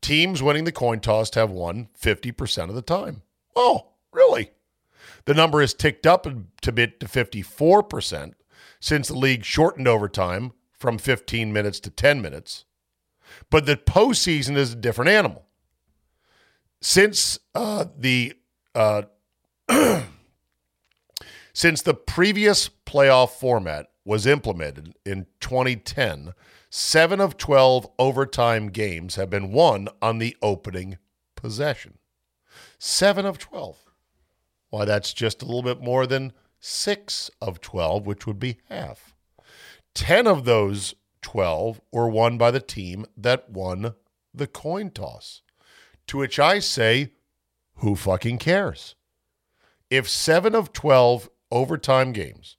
teams 0.00 0.42
winning 0.42 0.64
the 0.64 0.72
coin 0.72 1.00
toss 1.00 1.34
have 1.34 1.50
won 1.50 1.88
50% 2.00 2.68
of 2.68 2.74
the 2.74 2.82
time. 2.82 3.22
Oh, 3.56 3.88
really? 4.12 4.50
The 5.24 5.34
number 5.34 5.60
has 5.60 5.74
ticked 5.74 6.06
up 6.06 6.26
a 6.26 6.72
bit 6.72 7.00
to 7.00 7.06
54% 7.06 8.34
since 8.80 9.08
the 9.08 9.18
league 9.18 9.44
shortened 9.44 9.88
overtime 9.88 10.52
from 10.72 10.98
15 10.98 11.52
minutes 11.52 11.80
to 11.80 11.90
10 11.90 12.20
minutes. 12.20 12.64
But 13.50 13.66
the 13.66 13.76
postseason 13.76 14.56
is 14.56 14.72
a 14.72 14.76
different 14.76 15.10
animal. 15.10 15.46
Since 16.80 17.38
uh, 17.54 17.86
the 17.96 18.34
uh, 18.74 19.02
since 21.52 21.82
the 21.82 21.94
previous 21.94 22.68
playoff 22.86 23.30
format 23.30 23.88
was 24.04 24.26
implemented 24.26 24.94
in 25.04 25.26
2010, 25.40 26.32
seven 26.70 27.20
of 27.20 27.36
12 27.36 27.88
overtime 27.98 28.68
games 28.68 29.16
have 29.16 29.30
been 29.30 29.52
won 29.52 29.88
on 30.00 30.18
the 30.18 30.36
opening 30.42 30.98
possession. 31.36 31.98
Seven 32.78 33.26
of 33.26 33.38
12. 33.38 33.78
Why, 34.70 34.84
that's 34.84 35.12
just 35.12 35.42
a 35.42 35.44
little 35.44 35.62
bit 35.62 35.82
more 35.82 36.06
than 36.06 36.32
six 36.58 37.30
of 37.40 37.60
12, 37.60 38.06
which 38.06 38.26
would 38.26 38.38
be 38.38 38.58
half. 38.68 39.14
10 39.94 40.26
of 40.26 40.44
those 40.44 40.94
12 41.20 41.80
were 41.92 42.08
won 42.08 42.38
by 42.38 42.50
the 42.50 42.60
team 42.60 43.04
that 43.16 43.50
won 43.50 43.94
the 44.32 44.46
coin 44.46 44.90
toss. 44.90 45.42
To 46.08 46.18
which 46.18 46.38
I 46.38 46.58
say, 46.58 47.12
who 47.76 47.94
fucking 47.94 48.38
cares? 48.38 48.94
If 49.90 50.08
seven 50.08 50.54
of 50.54 50.72
12 50.72 51.28
overtime 51.52 52.12
games 52.12 52.56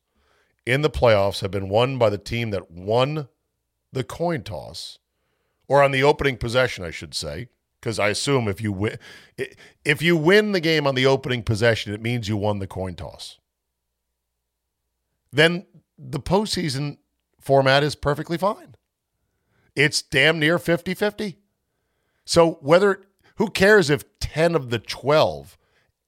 in 0.65 0.81
the 0.81 0.89
playoffs 0.89 1.41
have 1.41 1.51
been 1.51 1.67
won 1.67 1.97
by 1.97 2.09
the 2.09 2.17
team 2.17 2.51
that 2.51 2.71
won 2.71 3.27
the 3.91 4.03
coin 4.03 4.43
toss, 4.43 4.99
or 5.67 5.83
on 5.83 5.91
the 5.91 6.03
opening 6.03 6.37
possession, 6.37 6.83
I 6.83 6.91
should 6.91 7.13
say, 7.13 7.49
because 7.79 7.99
I 7.99 8.09
assume 8.09 8.47
if 8.47 8.61
you 8.61 8.71
win, 8.71 8.97
if 9.83 10.01
you 10.01 10.15
win 10.15 10.51
the 10.53 10.59
game 10.59 10.87
on 10.87 10.95
the 10.95 11.05
opening 11.05 11.43
possession, 11.43 11.93
it 11.93 12.01
means 12.01 12.29
you 12.29 12.37
won 12.37 12.59
the 12.59 12.67
coin 12.67 12.95
toss. 12.95 13.39
Then 15.31 15.65
the 15.97 16.19
postseason 16.19 16.97
format 17.39 17.83
is 17.83 17.95
perfectly 17.95 18.37
fine. 18.37 18.75
It's 19.75 20.01
damn 20.01 20.39
near 20.39 20.57
50 20.59 20.93
50. 20.93 21.39
So, 22.25 22.57
whether, 22.61 23.01
who 23.35 23.49
cares 23.49 23.89
if 23.89 24.05
10 24.19 24.55
of 24.55 24.69
the 24.69 24.79
12 24.79 25.57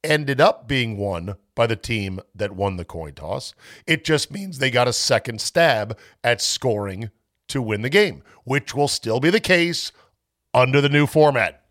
ended 0.05 0.39
up 0.39 0.67
being 0.67 0.97
won 0.97 1.35
by 1.55 1.67
the 1.67 1.75
team 1.75 2.19
that 2.33 2.55
won 2.55 2.77
the 2.77 2.85
coin 2.85 3.13
toss? 3.13 3.53
It 3.85 4.03
just 4.03 4.31
means 4.31 4.57
they 4.57 4.71
got 4.71 4.87
a 4.87 4.93
second 4.93 5.41
stab 5.41 5.97
at 6.23 6.41
scoring 6.41 7.09
to 7.47 7.61
win 7.61 7.81
the 7.81 7.89
game, 7.89 8.23
which 8.43 8.73
will 8.73 8.87
still 8.87 9.19
be 9.19 9.29
the 9.29 9.39
case 9.39 9.91
under 10.53 10.81
the 10.81 10.89
new 10.89 11.05
format. 11.05 11.65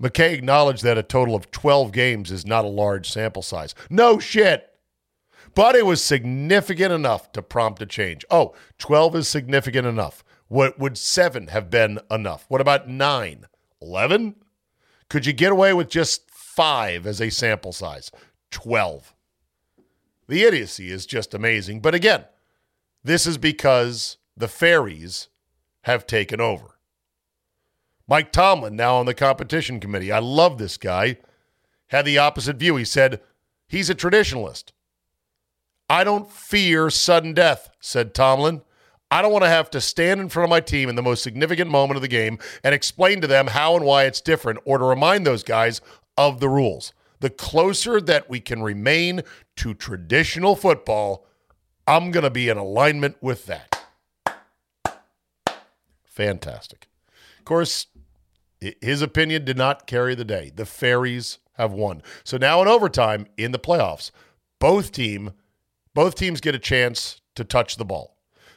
McKay 0.00 0.32
acknowledged 0.32 0.82
that 0.82 0.98
a 0.98 1.02
total 1.02 1.34
of 1.34 1.50
12 1.50 1.92
games 1.92 2.30
is 2.30 2.44
not 2.44 2.64
a 2.64 2.68
large 2.68 3.10
sample 3.10 3.42
size. 3.42 3.74
No 3.88 4.18
shit. 4.18 4.70
But 5.54 5.76
it 5.76 5.86
was 5.86 6.02
significant 6.02 6.92
enough 6.92 7.30
to 7.32 7.42
prompt 7.42 7.80
a 7.82 7.86
change. 7.86 8.24
Oh, 8.30 8.54
12 8.78 9.16
is 9.16 9.28
significant 9.28 9.86
enough. 9.86 10.24
What 10.48 10.78
would 10.78 10.98
seven 10.98 11.48
have 11.48 11.70
been 11.70 12.00
enough? 12.10 12.44
What 12.48 12.60
about 12.60 12.88
nine? 12.88 13.46
11? 13.80 14.34
Could 15.08 15.26
you 15.26 15.32
get 15.32 15.52
away 15.52 15.72
with 15.72 15.88
just 15.88 16.30
five 16.54 17.06
as 17.06 17.20
a 17.20 17.30
sample 17.30 17.72
size? 17.72 18.10
12. 18.50 19.14
The 20.28 20.44
idiocy 20.44 20.90
is 20.90 21.06
just 21.06 21.34
amazing. 21.34 21.80
But 21.80 21.94
again, 21.94 22.24
this 23.02 23.26
is 23.26 23.38
because 23.38 24.16
the 24.36 24.48
fairies 24.48 25.28
have 25.82 26.06
taken 26.06 26.40
over. 26.40 26.78
Mike 28.06 28.32
Tomlin, 28.32 28.76
now 28.76 28.96
on 28.96 29.06
the 29.06 29.14
competition 29.14 29.80
committee, 29.80 30.12
I 30.12 30.18
love 30.18 30.58
this 30.58 30.76
guy, 30.76 31.18
had 31.88 32.04
the 32.04 32.18
opposite 32.18 32.56
view. 32.56 32.76
He 32.76 32.84
said, 32.84 33.20
he's 33.66 33.90
a 33.90 33.94
traditionalist. 33.94 34.72
I 35.88 36.04
don't 36.04 36.30
fear 36.30 36.90
sudden 36.90 37.34
death, 37.34 37.70
said 37.80 38.14
Tomlin. 38.14 38.62
I 39.10 39.22
don't 39.22 39.32
want 39.32 39.44
to 39.44 39.50
have 39.50 39.70
to 39.70 39.80
stand 39.80 40.20
in 40.20 40.28
front 40.28 40.44
of 40.44 40.50
my 40.50 40.60
team 40.60 40.88
in 40.88 40.96
the 40.96 41.02
most 41.02 41.22
significant 41.22 41.70
moment 41.70 41.96
of 41.96 42.02
the 42.02 42.08
game 42.08 42.38
and 42.62 42.74
explain 42.74 43.20
to 43.20 43.26
them 43.26 43.48
how 43.48 43.76
and 43.76 43.84
why 43.84 44.04
it's 44.04 44.20
different 44.20 44.58
or 44.64 44.78
to 44.78 44.84
remind 44.84 45.26
those 45.26 45.44
guys 45.44 45.80
of 46.16 46.40
the 46.40 46.48
rules. 46.48 46.92
The 47.20 47.30
closer 47.30 48.00
that 48.00 48.28
we 48.28 48.40
can 48.40 48.62
remain 48.62 49.22
to 49.56 49.74
traditional 49.74 50.56
football, 50.56 51.26
I'm 51.86 52.10
going 52.10 52.24
to 52.24 52.30
be 52.30 52.48
in 52.48 52.56
alignment 52.56 53.16
with 53.20 53.46
that. 53.46 53.86
Fantastic. 56.04 56.88
Of 57.38 57.44
course, 57.44 57.86
his 58.60 59.02
opinion 59.02 59.44
did 59.44 59.56
not 59.56 59.86
carry 59.86 60.14
the 60.14 60.24
day. 60.24 60.52
The 60.54 60.66
Fairies 60.66 61.38
have 61.54 61.72
won. 61.72 62.02
So 62.24 62.36
now 62.36 62.62
in 62.62 62.68
overtime 62.68 63.26
in 63.36 63.52
the 63.52 63.58
playoffs, 63.58 64.10
both 64.58 64.92
team 64.92 65.32
both 65.94 66.16
teams 66.16 66.40
get 66.40 66.54
a 66.54 66.58
chance 66.58 67.20
to 67.36 67.44
touch 67.44 67.76
the 67.76 67.84
ball. 67.84 68.16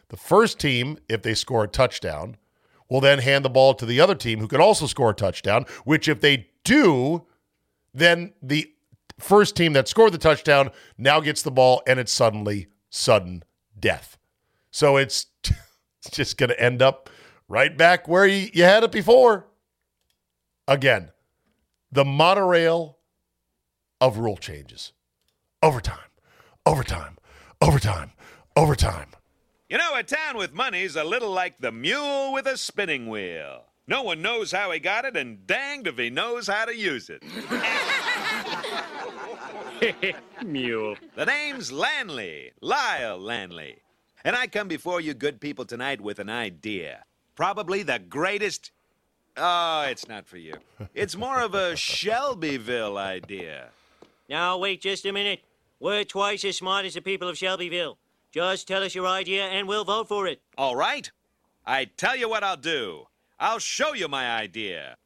The 0.09 0.17
first 0.17 0.59
team, 0.59 0.97
if 1.07 1.21
they 1.21 1.35
score 1.35 1.63
a 1.63 1.67
touchdown, 1.67 2.35
will 2.89 3.01
then 3.01 3.19
hand 3.19 3.45
the 3.45 3.49
ball 3.49 3.73
to 3.75 3.85
the 3.85 4.01
other 4.01 4.15
team 4.15 4.39
who 4.39 4.47
can 4.47 4.61
also 4.61 4.87
score 4.87 5.11
a 5.11 5.15
touchdown, 5.15 5.65
which 5.83 6.07
if 6.07 6.19
they 6.19 6.47
do, 6.63 7.25
then 7.97 8.33
the 8.41 8.71
first 9.19 9.55
team 9.55 9.73
that 9.73 9.87
scored 9.87 10.13
the 10.13 10.17
touchdown 10.19 10.71
now 10.97 11.19
gets 11.19 11.41
the 11.41 11.51
ball 11.51 11.81
and 11.87 11.99
it's 11.99 12.11
suddenly 12.11 12.67
sudden 12.89 13.43
death. 13.79 14.17
So 14.71 14.97
it's, 14.97 15.25
it's 15.43 16.11
just 16.11 16.37
going 16.37 16.49
to 16.49 16.61
end 16.61 16.81
up 16.81 17.09
right 17.47 17.75
back 17.75 18.07
where 18.07 18.27
you, 18.27 18.49
you 18.53 18.63
had 18.63 18.83
it 18.83 18.91
before. 18.91 19.47
Again, 20.67 21.11
the 21.91 22.05
monorail 22.05 22.97
of 23.99 24.17
rule 24.17 24.37
changes. 24.37 24.93
Overtime, 25.63 25.97
overtime, 26.65 27.17
overtime, 27.61 28.11
overtime. 28.55 29.07
You 29.69 29.77
know, 29.77 29.95
a 29.95 30.03
town 30.03 30.37
with 30.37 30.53
money's 30.53 30.95
a 30.95 31.03
little 31.03 31.31
like 31.31 31.59
the 31.59 31.71
mule 31.71 32.31
with 32.31 32.45
a 32.45 32.57
spinning 32.57 33.09
wheel. 33.09 33.65
No 33.87 34.03
one 34.03 34.21
knows 34.21 34.51
how 34.51 34.71
he 34.71 34.79
got 34.79 35.05
it, 35.05 35.15
and 35.15 35.47
danged 35.47 35.87
if 35.87 35.97
he 35.97 36.09
knows 36.09 36.47
how 36.47 36.65
to 36.65 36.75
use 36.75 37.09
it. 37.09 37.23
mule. 40.43 40.95
The 41.15 41.25
name's 41.25 41.71
Lanley, 41.71 42.51
Lyle 42.61 43.19
Lanley. 43.19 43.77
And 44.23 44.35
I 44.35 44.47
come 44.47 44.67
before 44.67 44.99
you 44.99 45.13
good 45.13 45.39
people 45.39 45.65
tonight 45.65 46.01
with 46.01 46.19
an 46.19 46.29
idea. 46.29 47.05
Probably 47.35 47.83
the 47.83 47.99
greatest 47.99 48.71
Oh, 49.39 49.83
it's 49.87 50.07
not 50.07 50.25
for 50.27 50.37
you. 50.37 50.55
It's 50.95 51.15
more 51.15 51.41
of 51.41 51.53
a 51.53 51.75
Shelbyville 51.75 52.97
idea. 52.97 53.69
Now, 54.27 54.57
wait 54.57 54.81
just 54.81 55.05
a 55.05 55.13
minute. 55.13 55.41
We're 55.79 56.03
twice 56.03 56.43
as 56.43 56.57
smart 56.57 56.87
as 56.87 56.95
the 56.95 57.01
people 57.01 57.29
of 57.29 57.37
Shelbyville. 57.37 57.99
Just 58.31 58.67
tell 58.67 58.81
us 58.81 58.95
your 58.95 59.05
idea 59.05 59.43
and 59.43 59.67
we'll 59.67 59.85
vote 59.85 60.07
for 60.07 60.25
it. 60.25 60.41
All 60.57 60.75
right. 60.75 61.11
I 61.67 61.85
tell 61.85 62.15
you 62.15 62.27
what 62.27 62.43
I'll 62.43 62.57
do. 62.57 63.05
I'll 63.39 63.59
show 63.59 63.93
you 63.93 64.07
my 64.07 64.35
idea. 64.35 64.97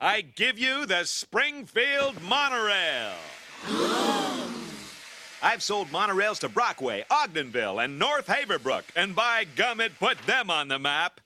I 0.00 0.22
give 0.22 0.58
you 0.58 0.86
the 0.86 1.04
Springfield 1.04 2.22
Monorail. 2.22 3.12
I've 5.42 5.62
sold 5.62 5.88
monorails 5.88 6.38
to 6.40 6.48
Brockway, 6.48 7.04
Ogdenville, 7.10 7.84
and 7.84 7.98
North 7.98 8.26
Haverbrook, 8.26 8.84
and 8.96 9.14
by 9.14 9.44
gum, 9.54 9.80
it 9.80 9.98
put 9.98 10.18
them 10.22 10.50
on 10.50 10.68
the 10.68 10.78
map. 10.78 11.20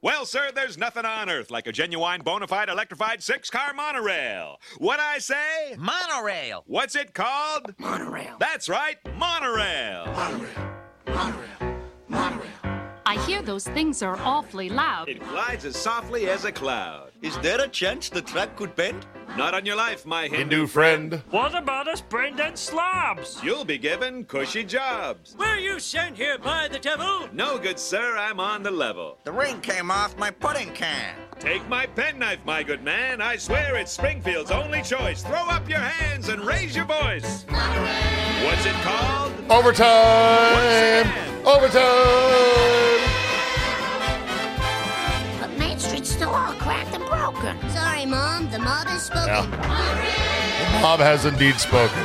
Well, 0.00 0.24
sir, 0.26 0.50
there's 0.54 0.78
nothing 0.78 1.04
on 1.04 1.28
earth 1.28 1.50
like 1.50 1.66
a 1.66 1.72
genuine, 1.72 2.22
bona 2.22 2.46
fide, 2.46 2.68
electrified 2.68 3.22
six 3.22 3.50
car 3.50 3.74
monorail. 3.74 4.60
What 4.78 5.00
I 5.00 5.18
say? 5.18 5.74
Monorail. 5.76 6.62
What's 6.66 6.94
it 6.94 7.14
called? 7.14 7.74
Monorail. 7.78 8.36
That's 8.38 8.68
right, 8.68 8.98
monorail. 9.16 10.06
Monorail. 10.06 10.74
Monorail. 11.06 11.78
Monorail. 12.08 12.53
I 13.14 13.26
hear 13.26 13.42
those 13.42 13.64
things 13.68 14.02
are 14.02 14.18
awfully 14.22 14.68
loud. 14.68 15.08
It 15.08 15.20
glides 15.28 15.64
as 15.64 15.76
softly 15.76 16.28
as 16.28 16.44
a 16.44 16.50
cloud. 16.50 17.12
Is 17.22 17.38
there 17.38 17.60
a 17.60 17.68
chance 17.68 18.08
the 18.08 18.20
track 18.20 18.56
could 18.56 18.74
bend? 18.74 19.06
Not 19.36 19.54
on 19.54 19.64
your 19.64 19.76
life, 19.76 20.04
my 20.04 20.22
Hindu, 20.22 20.36
Hindu 20.36 20.66
friend. 20.66 21.22
What 21.30 21.56
about 21.56 21.86
us 21.86 22.00
Brendan 22.00 22.56
slobs? 22.56 23.40
You'll 23.40 23.64
be 23.64 23.78
given 23.78 24.24
cushy 24.24 24.64
jobs. 24.64 25.36
Were 25.38 25.58
you 25.58 25.78
sent 25.78 26.16
here 26.16 26.38
by 26.38 26.66
the 26.66 26.80
devil? 26.80 27.28
No, 27.32 27.56
good 27.56 27.78
sir, 27.78 28.16
I'm 28.16 28.40
on 28.40 28.64
the 28.64 28.72
level. 28.72 29.18
The 29.22 29.30
ring 29.30 29.60
came 29.60 29.92
off 29.92 30.18
my 30.18 30.32
pudding 30.32 30.72
can. 30.72 31.14
Take 31.38 31.68
my 31.68 31.86
penknife, 31.86 32.44
my 32.44 32.64
good 32.64 32.82
man. 32.82 33.20
I 33.20 33.36
swear 33.36 33.76
it's 33.76 33.92
Springfield's 33.92 34.50
only 34.50 34.82
choice. 34.82 35.22
Throw 35.22 35.48
up 35.50 35.68
your 35.68 35.78
hands 35.78 36.30
and 36.30 36.44
raise 36.44 36.74
your 36.74 36.86
voice. 36.86 37.44
What's 37.46 38.66
it 38.66 38.74
called? 38.82 39.32
Overtime! 39.48 41.33
Overtime! 41.46 41.82
But 45.38 45.50
Main 45.58 45.78
Street's 45.78 46.08
still 46.08 46.30
all 46.30 46.54
cracked 46.54 46.94
and 46.94 47.04
broken. 47.04 47.70
Sorry, 47.70 48.06
Mom. 48.06 48.50
The 48.50 48.58
mob 48.58 48.86
has 48.86 49.02
spoken. 49.02 49.28
Yeah. 49.28 50.72
The 50.72 50.80
mob 50.80 51.00
has 51.00 51.26
indeed 51.26 51.56
spoken. 51.56 52.02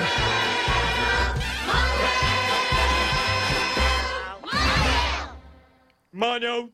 Mono, 6.12 6.70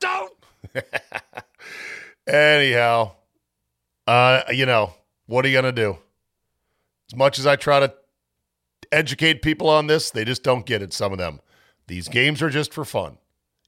don't! 0.00 0.34
Anyhow, 2.26 3.12
uh, 4.08 4.42
you 4.50 4.66
know, 4.66 4.92
what 5.26 5.44
are 5.44 5.48
you 5.48 5.54
going 5.54 5.72
to 5.72 5.80
do? 5.80 5.98
As 7.12 7.16
much 7.16 7.38
as 7.38 7.46
I 7.46 7.54
try 7.54 7.78
to 7.78 7.94
educate 8.90 9.40
people 9.42 9.68
on 9.68 9.86
this, 9.86 10.10
they 10.10 10.24
just 10.24 10.42
don't 10.42 10.66
get 10.66 10.82
it, 10.82 10.92
some 10.92 11.12
of 11.12 11.18
them. 11.18 11.38
These 11.86 12.08
games 12.08 12.42
are 12.42 12.50
just 12.50 12.72
for 12.72 12.84
fun. 12.84 13.18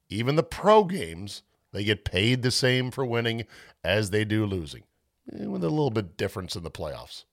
Even 0.09 0.37
the 0.37 0.43
pro 0.43 0.85
games, 0.85 1.43
they 1.73 1.85
get 1.85 2.05
paid 2.05 2.43
the 2.43 2.51
same 2.51 2.91
for 2.91 3.05
winning 3.05 3.45
as 3.83 4.11
they 4.11 4.25
do 4.25 4.47
losing, 4.47 4.85
eh, 5.33 5.47
with 5.47 5.65
a 5.65 5.71
little 5.71 5.91
bit 5.91 6.17
difference 6.17 6.57
in 6.57 6.63
the 6.63 6.71
playoffs. 6.71 7.25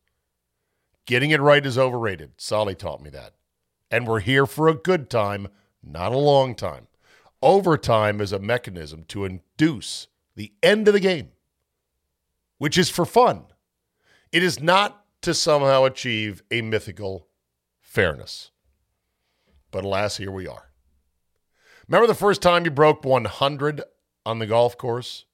Getting 1.06 1.32
it 1.32 1.42
right 1.42 1.66
is 1.66 1.78
overrated. 1.78 2.32
Solly 2.38 2.76
taught 2.76 3.02
me 3.02 3.10
that. 3.12 3.34
And 3.90 4.08
we're 4.08 4.20
here 4.22 4.46
for 4.46 4.68
a 4.68 4.74
good 4.74 5.10
time, 5.10 5.48
not 5.84 6.12
a 6.12 6.18
long 6.18 6.56
time. 6.56 6.88
Overtime 7.42 8.22
is 8.22 8.32
a 8.32 8.40
mechanism 8.40 9.04
to 9.10 9.26
induce 9.26 10.08
the 10.36 10.54
end 10.64 10.88
of 10.88 10.94
the 10.94 11.00
game, 11.00 11.32
which 12.58 12.78
is 12.78 12.90
for 12.90 13.06
fun. 13.06 13.46
It 14.32 14.44
is 14.44 14.62
not 14.62 15.06
to 15.22 15.34
somehow 15.34 15.84
achieve 15.84 16.42
a 16.52 16.62
mythical 16.62 17.28
fairness. 17.80 18.52
But 19.72 19.84
alas, 19.84 20.18
here 20.18 20.32
we 20.32 20.48
are. 20.48 20.71
Remember 21.92 22.08
the 22.08 22.16
first 22.16 22.42
time 22.42 22.64
you 22.64 22.72
broke 22.72 23.04
100 23.04 23.82
on 24.26 24.40
the 24.40 24.48
golf 24.48 24.78
course? 24.78 25.26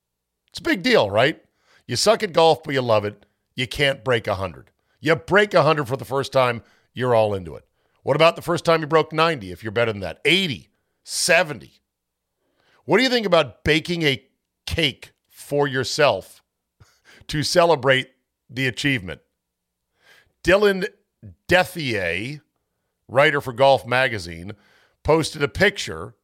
It's 0.49 0.57
a 0.57 0.63
big 0.63 0.81
deal, 0.81 1.11
right? 1.11 1.39
You 1.85 1.95
suck 1.95 2.23
at 2.23 2.33
golf, 2.33 2.63
but 2.63 2.73
you 2.73 2.81
love 2.81 3.05
it. 3.05 3.27
You 3.53 3.67
can't 3.67 4.03
break 4.03 4.25
100. 4.25 4.71
You 4.99 5.15
break 5.15 5.53
100 5.53 5.87
for 5.87 5.97
the 5.97 6.03
first 6.03 6.33
time, 6.33 6.63
you're 6.95 7.13
all 7.13 7.35
into 7.35 7.55
it. 7.55 7.67
What 8.01 8.15
about 8.15 8.35
the 8.35 8.41
first 8.41 8.65
time 8.65 8.81
you 8.81 8.87
broke 8.87 9.13
90 9.13 9.51
if 9.51 9.61
you're 9.61 9.71
better 9.71 9.91
than 9.91 10.01
that? 10.01 10.19
80, 10.25 10.69
70. 11.03 11.73
What 12.85 12.97
do 12.97 13.03
you 13.03 13.09
think 13.09 13.27
about 13.27 13.63
baking 13.63 14.01
a 14.01 14.25
cake 14.65 15.11
for 15.29 15.67
yourself 15.67 16.41
to 17.27 17.43
celebrate 17.43 18.09
the 18.49 18.65
achievement? 18.65 19.21
Dylan 20.43 20.87
Dethier, 21.47 22.41
writer 23.07 23.41
for 23.41 23.53
Golf 23.53 23.85
Magazine, 23.85 24.53
posted 25.03 25.43
a 25.43 25.47
picture 25.47 26.15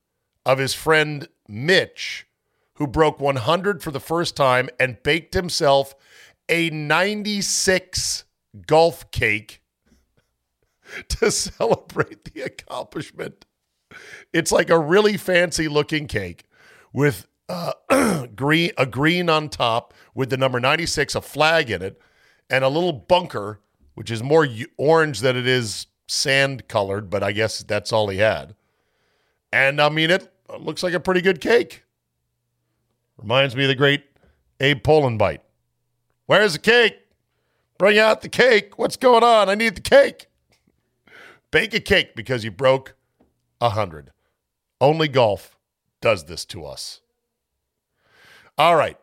of 0.45 0.57
his 0.57 0.73
friend 0.73 1.27
Mitch, 1.47 2.27
who 2.75 2.87
broke 2.87 3.19
100 3.19 3.81
for 3.81 3.91
the 3.91 3.99
first 3.99 4.35
time 4.35 4.69
and 4.79 5.01
baked 5.03 5.33
himself 5.33 5.95
a 6.49 6.69
96 6.69 8.25
golf 8.67 9.09
cake 9.11 9.61
to 11.09 11.31
celebrate 11.31 12.33
the 12.33 12.41
accomplishment. 12.41 13.45
It's 14.31 14.51
like 14.51 14.69
a 14.69 14.79
really 14.79 15.17
fancy 15.17 15.67
looking 15.67 16.07
cake 16.07 16.45
with 16.91 17.27
uh, 17.49 17.73
green 18.35 18.71
a 18.77 18.85
green 18.85 19.29
on 19.29 19.49
top 19.49 19.93
with 20.15 20.29
the 20.29 20.37
number 20.37 20.59
96 20.59 21.15
a 21.15 21.21
flag 21.21 21.69
in 21.69 21.81
it 21.81 22.01
and 22.49 22.63
a 22.63 22.69
little 22.69 22.93
bunker 22.93 23.59
which 23.95 24.09
is 24.09 24.23
more 24.23 24.47
orange 24.77 25.19
than 25.19 25.35
it 25.35 25.45
is 25.45 25.87
sand 26.07 26.67
colored 26.67 27.09
but 27.09 27.21
I 27.21 27.31
guess 27.31 27.61
that's 27.63 27.91
all 27.91 28.07
he 28.07 28.17
had. 28.19 28.55
And 29.51 29.79
I 29.79 29.89
mean 29.89 30.09
it 30.09 30.32
Uh, 30.53 30.57
looks 30.57 30.83
like 30.83 30.93
a 30.93 30.99
pretty 30.99 31.21
good 31.21 31.41
cake. 31.41 31.83
Reminds 33.17 33.55
me 33.55 33.63
of 33.63 33.69
the 33.69 33.75
great 33.75 34.03
Abe 34.59 34.83
Poland 34.83 35.19
bite. 35.19 35.41
Where's 36.25 36.53
the 36.53 36.59
cake? 36.59 36.97
Bring 37.77 37.97
out 37.97 38.21
the 38.21 38.29
cake. 38.29 38.77
What's 38.77 38.97
going 38.97 39.23
on? 39.23 39.49
I 39.49 39.55
need 39.55 39.75
the 39.75 39.81
cake. 39.81 40.27
Bake 41.51 41.73
a 41.73 41.79
cake 41.79 42.15
because 42.15 42.43
you 42.43 42.51
broke 42.51 42.95
a 43.61 43.69
hundred. 43.69 44.11
Only 44.79 45.07
golf 45.07 45.57
does 46.01 46.25
this 46.25 46.45
to 46.45 46.65
us. 46.65 47.01
All 48.57 48.75
right. 48.75 48.97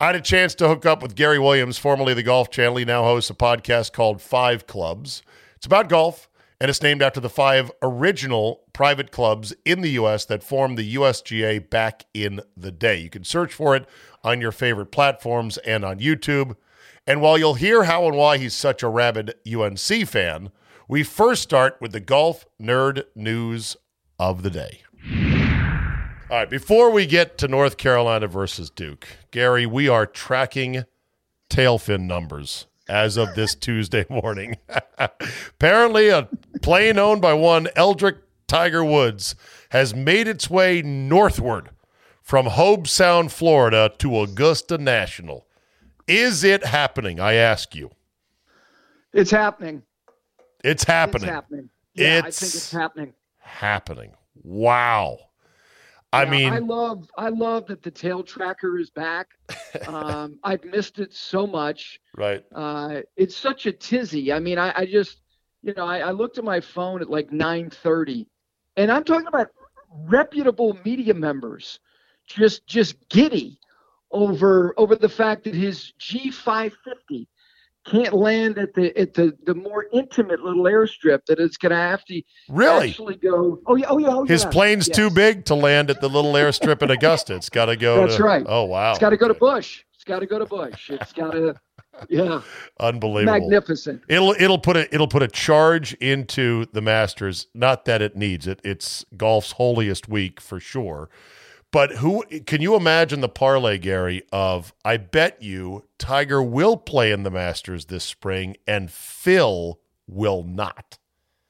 I 0.00 0.06
had 0.06 0.16
a 0.16 0.20
chance 0.20 0.54
to 0.56 0.68
hook 0.68 0.86
up 0.86 1.02
with 1.02 1.14
Gary 1.14 1.38
Williams, 1.38 1.76
formerly 1.76 2.14
the 2.14 2.22
Golf 2.22 2.50
Channel. 2.50 2.76
He 2.76 2.84
now 2.84 3.02
hosts 3.02 3.28
a 3.28 3.34
podcast 3.34 3.92
called 3.92 4.22
Five 4.22 4.66
Clubs. 4.66 5.22
It's 5.56 5.66
about 5.66 5.90
golf, 5.90 6.29
and 6.60 6.68
it's 6.68 6.82
named 6.82 7.02
after 7.02 7.20
the 7.20 7.30
five 7.30 7.72
original 7.82 8.62
private 8.74 9.10
clubs 9.10 9.54
in 9.64 9.80
the 9.80 9.90
U.S. 9.92 10.26
that 10.26 10.44
formed 10.44 10.76
the 10.76 10.94
USGA 10.94 11.70
back 11.70 12.04
in 12.12 12.40
the 12.56 12.70
day. 12.70 12.98
You 12.98 13.08
can 13.08 13.24
search 13.24 13.54
for 13.54 13.74
it 13.74 13.86
on 14.22 14.40
your 14.40 14.52
favorite 14.52 14.92
platforms 14.92 15.56
and 15.58 15.84
on 15.84 15.98
YouTube. 15.98 16.56
And 17.06 17.22
while 17.22 17.38
you'll 17.38 17.54
hear 17.54 17.84
how 17.84 18.06
and 18.06 18.16
why 18.16 18.36
he's 18.36 18.54
such 18.54 18.82
a 18.82 18.88
rabid 18.88 19.34
UNC 19.50 20.06
fan, 20.06 20.50
we 20.86 21.02
first 21.02 21.42
start 21.42 21.78
with 21.80 21.92
the 21.92 22.00
golf 22.00 22.44
nerd 22.60 23.04
news 23.14 23.76
of 24.18 24.42
the 24.42 24.50
day. 24.50 24.82
All 26.30 26.36
right, 26.36 26.50
before 26.50 26.90
we 26.90 27.06
get 27.06 27.38
to 27.38 27.48
North 27.48 27.76
Carolina 27.78 28.28
versus 28.28 28.70
Duke, 28.70 29.08
Gary, 29.30 29.66
we 29.66 29.88
are 29.88 30.06
tracking 30.06 30.84
tailfin 31.48 32.02
numbers 32.02 32.66
as 32.90 33.16
of 33.16 33.34
this 33.34 33.54
Tuesday 33.54 34.04
morning. 34.10 34.56
Apparently, 34.98 36.08
a 36.08 36.28
plane 36.60 36.98
owned 36.98 37.22
by 37.22 37.32
one 37.32 37.68
Eldrick 37.76 38.16
Tiger 38.46 38.84
Woods 38.84 39.34
has 39.70 39.94
made 39.94 40.26
its 40.26 40.50
way 40.50 40.82
northward 40.82 41.70
from 42.20 42.46
Hobe 42.46 42.86
Sound, 42.86 43.32
Florida 43.32 43.92
to 43.98 44.20
Augusta 44.20 44.76
National. 44.76 45.46
Is 46.06 46.42
it 46.44 46.66
happening? 46.66 47.20
I 47.20 47.34
ask 47.34 47.74
you. 47.74 47.90
It's 49.12 49.30
happening. 49.30 49.82
It's 50.62 50.84
happening. 50.84 51.22
It's 51.22 51.32
happening. 51.32 51.70
Yeah, 51.94 52.18
I 52.18 52.30
think 52.30 52.54
it's 52.54 52.72
happening. 52.72 53.14
Happening. 53.38 54.14
Wow. 54.42 55.18
I 56.12 56.24
Yeah, 56.24 56.30
mean, 56.30 56.52
I 56.52 56.58
love 56.58 57.10
I 57.16 57.28
love 57.28 57.66
that 57.66 57.82
the 57.82 57.90
tail 57.90 58.22
tracker 58.22 58.78
is 58.78 58.90
back. 58.90 59.28
Um, 59.86 60.38
I've 60.44 60.64
missed 60.64 60.98
it 60.98 61.14
so 61.14 61.46
much. 61.46 62.00
right. 62.16 62.44
Uh, 62.54 63.00
it's 63.16 63.36
such 63.36 63.66
a 63.66 63.72
tizzy. 63.72 64.32
I 64.32 64.40
mean, 64.40 64.58
I, 64.58 64.72
I 64.80 64.86
just 64.86 65.18
you 65.62 65.72
know 65.74 65.86
I, 65.86 66.00
I 66.00 66.10
looked 66.10 66.38
at 66.38 66.44
my 66.44 66.60
phone 66.60 67.00
at 67.00 67.10
like 67.10 67.30
9:30, 67.30 68.26
and 68.76 68.90
I'm 68.90 69.04
talking 69.04 69.28
about 69.28 69.48
reputable 70.06 70.78
media 70.84 71.14
members 71.14 71.80
just 72.26 72.66
just 72.66 72.96
giddy 73.08 73.58
over 74.12 74.74
over 74.76 74.96
the 74.96 75.08
fact 75.08 75.44
that 75.44 75.54
his 75.54 75.92
G550 76.00 77.26
can't 77.86 78.12
land 78.12 78.58
at 78.58 78.74
the 78.74 78.96
at 78.98 79.14
the 79.14 79.36
the 79.46 79.54
more 79.54 79.86
intimate 79.92 80.40
little 80.40 80.64
airstrip 80.64 81.24
that 81.26 81.38
it's 81.38 81.56
going 81.56 81.70
to 81.70 81.76
have 81.76 82.04
to 82.06 82.22
Really? 82.48 82.90
actually 82.90 83.16
go. 83.16 83.58
Oh 83.66 83.74
yeah, 83.76 83.86
oh 83.88 83.98
yeah, 83.98 84.08
oh 84.10 84.24
His 84.24 84.44
yeah. 84.44 84.50
plane's 84.50 84.88
Yes. 84.88 84.96
too 84.96 85.10
big 85.10 85.44
to 85.46 85.54
land 85.54 85.90
at 85.90 86.00
the 86.00 86.08
little 86.08 86.32
airstrip 86.34 86.82
in 86.82 86.90
Augusta. 86.90 87.34
It's 87.34 87.48
got 87.48 87.66
to 87.66 87.76
go. 87.76 88.00
That's 88.02 88.16
to- 88.16 88.22
right. 88.22 88.44
Oh 88.48 88.64
wow! 88.64 88.90
It's 88.90 88.98
got 88.98 89.10
to 89.10 89.16
go 89.16 89.28
to 89.28 89.34
Bush. 89.34 89.84
It's 89.94 90.04
got 90.04 90.20
to 90.20 90.26
go 90.26 90.38
to 90.38 90.46
Bush. 90.46 90.90
It's 90.90 91.12
got 91.12 91.32
to, 91.32 91.54
yeah, 92.08 92.40
Unbelievable. 92.78 93.38
magnificent. 93.40 94.02
It'll 94.08 94.32
it'll 94.38 94.58
put 94.58 94.76
a 94.76 94.94
it'll 94.94 95.08
put 95.08 95.22
a 95.22 95.28
charge 95.28 95.92
into 95.94 96.66
the 96.72 96.80
Masters. 96.80 97.46
Not 97.54 97.84
that 97.86 98.00
it 98.02 98.16
needs 98.16 98.46
it. 98.46 98.60
It's 98.64 99.04
golf's 99.16 99.52
holiest 99.52 100.08
week 100.08 100.40
for 100.40 100.58
sure. 100.60 101.08
But 101.72 101.96
who 101.96 102.24
can 102.46 102.60
you 102.60 102.74
imagine 102.74 103.20
the 103.20 103.28
parlay, 103.28 103.78
Gary? 103.78 104.22
Of 104.32 104.74
I 104.84 104.96
bet 104.96 105.40
you 105.40 105.84
Tiger 105.98 106.42
will 106.42 106.76
play 106.76 107.12
in 107.12 107.22
the 107.22 107.30
Masters 107.30 107.86
this 107.86 108.04
spring, 108.04 108.56
and 108.66 108.90
Phil 108.90 109.78
will 110.08 110.42
not. 110.42 110.98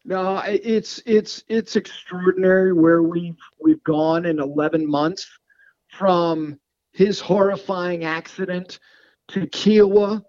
No, 0.04 0.38
it's 0.46 1.02
it's 1.06 1.44
it's 1.48 1.76
extraordinary 1.76 2.72
where 2.72 3.02
we've 3.02 3.38
we've 3.60 3.82
gone 3.84 4.26
in 4.26 4.40
11 4.40 4.88
months 4.88 5.26
from 5.88 6.58
his 6.92 7.20
horrifying 7.20 8.04
accident 8.04 8.78
to 9.28 9.46
Kiawah 9.46 10.22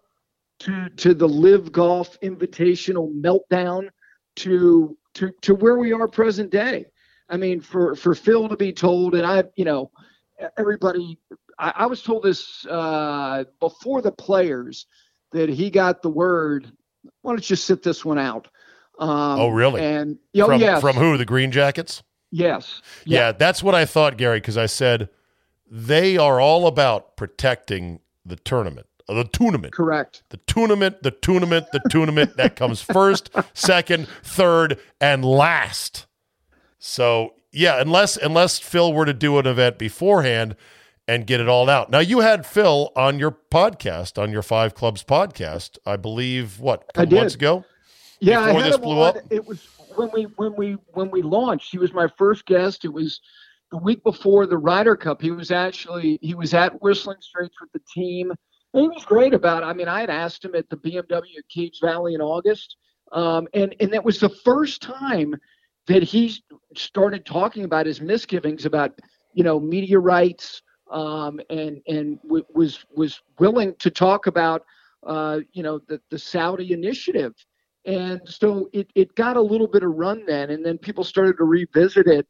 to 0.60 0.90
to 0.90 1.14
the 1.14 1.28
Live 1.28 1.72
Golf 1.72 2.20
Invitational 2.22 3.14
meltdown 3.14 3.90
to 4.38 4.98
to 5.16 5.32
to 5.42 5.56
where 5.56 5.78
we 5.78 5.92
are 5.92 6.08
present 6.08 6.50
day. 6.52 6.86
I 7.32 7.38
mean, 7.38 7.62
for 7.62 7.96
for 7.96 8.14
Phil 8.14 8.50
to 8.50 8.58
be 8.58 8.74
told, 8.74 9.16
and 9.16 9.26
I, 9.26 9.46
you 9.56 9.66
know, 9.66 9.90
everybody, 10.58 11.18
I, 11.58 11.74
I 11.78 11.86
was 11.86 12.04
told 12.04 12.24
this 12.24 12.66
uh, 12.68 13.46
before 13.60 14.02
the 14.02 14.12
players 14.12 14.86
that 15.32 15.50
he 15.50 15.70
got 15.70 16.02
the 16.02 16.10
word. 16.10 16.72
Why 17.22 17.32
don't 17.32 17.50
you 17.50 17.56
sit 17.56 17.82
this 17.82 18.06
one 18.06 18.20
out? 18.20 18.48
Um, 19.00 19.40
Oh, 19.40 19.50
really? 19.50 19.82
And 19.82 20.20
oh, 20.36 20.46
from, 20.46 20.62
yes, 20.62 20.82
from 20.82 20.96
who? 20.96 21.18
The 21.18 21.26
Green 21.26 21.52
Jackets? 21.52 22.04
yes, 22.32 22.82
Yeah. 23.06 23.32
that's 23.32 23.64
what 23.64 23.74
I 23.74 23.86
thought, 23.86 24.18
Gary, 24.18 24.40
because 24.40 24.58
I 24.58 24.68
said 24.68 25.10
they 25.70 26.18
are 26.18 26.40
all 26.40 26.68
about 26.68 27.16
protecting 27.18 28.02
the 28.26 28.36
tournament, 28.36 28.88
uh, 29.10 29.16
the 29.16 29.24
tournament. 29.24 29.74
correct. 29.74 30.24
The 30.30 30.38
tournament, 30.38 31.02
the 31.02 31.12
tournament, 31.12 31.68
the 31.72 31.82
tournament 31.90 32.38
that 32.38 32.56
comes 32.56 32.82
first, 32.82 33.32
second, 33.54 34.08
third, 34.24 34.80
and 35.00 35.26
last. 35.26 36.06
So 36.84 37.36
yeah, 37.52 37.80
unless 37.80 38.18
unless 38.18 38.58
Phil 38.58 38.92
were 38.92 39.06
to 39.06 39.14
do 39.14 39.38
an 39.38 39.46
event 39.46 39.78
beforehand 39.78 40.56
and 41.08 41.28
get 41.28 41.40
it 41.40 41.48
all 41.48 41.70
out. 41.70 41.92
Now 41.92 42.00
you 42.00 42.22
had 42.22 42.44
Phil 42.44 42.92
on 42.96 43.20
your 43.20 43.38
podcast, 43.52 44.20
on 44.22 44.32
your 44.32 44.42
Five 44.42 44.74
Clubs 44.74 45.04
podcast, 45.04 45.78
I 45.86 45.96
believe. 45.96 46.60
What 46.60 46.82
a 46.96 47.02
I 47.02 47.04
couple 47.04 47.20
months 47.20 47.36
did. 47.36 47.42
ago? 47.42 47.66
Yeah, 48.20 48.48
before 48.48 48.64
this 48.64 48.78
blew 48.78 49.00
on. 49.00 49.18
up? 49.18 49.24
It 49.30 49.46
was 49.46 49.64
when 49.96 50.10
we 50.12 50.24
when 50.24 50.56
we 50.56 50.78
when 50.94 51.12
we 51.12 51.22
launched. 51.22 51.72
He 51.72 51.78
was 51.78 51.94
my 51.94 52.08
first 52.18 52.48
guest. 52.48 52.84
It 52.84 52.92
was 52.92 53.22
the 53.70 53.78
week 53.78 54.04
before 54.04 54.48
the 54.48 54.58
Ryder 54.58 54.96
Cup. 54.96 55.22
He 55.22 55.30
was 55.30 55.52
actually 55.52 56.18
he 56.24 56.34
was 56.34 56.56
at 56.56 56.82
Whistling 56.82 57.18
Straits 57.22 57.62
with 57.62 57.72
the 57.74 57.82
team. 57.94 58.32
And 58.74 58.82
he 58.82 58.88
was 58.88 59.06
great 59.06 59.36
about 59.36 59.62
it. 59.62 59.68
I 59.68 59.74
mean, 59.74 59.88
I 59.88 60.00
had 60.00 60.10
asked 60.10 60.44
him 60.44 60.56
at 60.56 60.68
the 60.70 60.78
BMW 60.78 61.38
at 61.38 61.48
Caves 61.48 61.80
Valley 61.80 62.16
in 62.16 62.22
August, 62.22 62.78
um, 63.12 63.48
and 63.54 63.76
and 63.80 63.94
that 63.94 64.04
was 64.04 64.20
the 64.20 64.30
first 64.30 64.82
time 64.82 65.36
that 65.92 66.04
he 66.04 66.42
started 66.76 67.26
talking 67.26 67.64
about 67.64 67.86
his 67.86 68.02
misgivings 68.02 68.66
about 68.66 68.92
you 69.34 69.44
know 69.44 69.60
media 69.60 70.00
rights 70.00 70.62
um, 70.92 71.40
and 71.50 71.82
and 71.88 72.22
w- 72.24 72.46
was 72.54 72.86
was 72.96 73.22
willing 73.40 73.76
to 73.80 73.90
talk 73.90 74.28
about 74.28 74.66
uh, 75.06 75.40
you 75.54 75.64
know 75.64 75.80
the 75.88 76.02
the 76.10 76.20
Saudi 76.20 76.74
initiative. 76.74 77.34
And 77.84 78.22
so 78.26 78.70
it, 78.74 78.92
it 78.94 79.16
got 79.16 79.38
a 79.38 79.42
little 79.42 79.68
bit 79.68 79.82
of 79.82 79.92
run 79.96 80.24
then 80.28 80.52
and 80.52 80.64
then 80.64 80.78
people 80.78 81.04
started 81.04 81.38
to 81.38 81.46
revisit 81.46 82.06
it. 82.06 82.28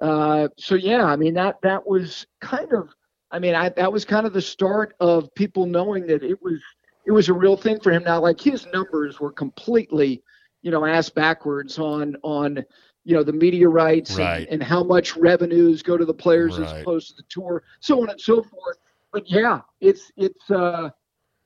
Uh, 0.00 0.48
so 0.58 0.74
yeah 0.74 1.04
i 1.04 1.14
mean 1.14 1.34
that 1.34 1.54
that 1.62 1.86
was 1.86 2.26
kind 2.40 2.72
of 2.72 2.88
i 3.30 3.38
mean 3.38 3.54
I, 3.54 3.68
that 3.68 3.92
was 3.92 4.04
kind 4.04 4.26
of 4.26 4.32
the 4.32 4.42
start 4.42 4.92
of 4.98 5.32
people 5.36 5.66
knowing 5.66 6.04
that 6.08 6.24
it 6.24 6.42
was 6.42 6.60
it 7.06 7.12
was 7.12 7.28
a 7.28 7.34
real 7.34 7.56
thing 7.56 7.80
for 7.80 7.92
him. 7.92 8.04
Now 8.04 8.20
like 8.20 8.40
his 8.40 8.66
numbers 8.72 9.20
were 9.20 9.32
completely 9.32 10.22
you 10.62 10.70
know 10.70 10.84
ass 10.84 11.08
backwards 11.10 11.78
on 11.78 12.16
on 12.22 12.64
you 13.04 13.14
know 13.14 13.22
the 13.22 13.32
media 13.32 13.68
rights 13.68 14.16
Right. 14.16 14.40
and, 14.40 14.48
and 14.48 14.62
how 14.62 14.82
much 14.82 15.16
revenues 15.16 15.82
go 15.82 15.96
to 15.96 16.04
the 16.04 16.14
players 16.14 16.58
as 16.58 16.72
opposed 16.72 17.08
to 17.10 17.14
the 17.16 17.24
tour 17.28 17.62
so 17.80 18.02
on 18.02 18.10
and 18.10 18.20
so 18.20 18.42
forth 18.42 18.78
but 19.12 19.28
yeah 19.30 19.60
it's 19.80 20.10
it's 20.16 20.50
uh 20.50 20.90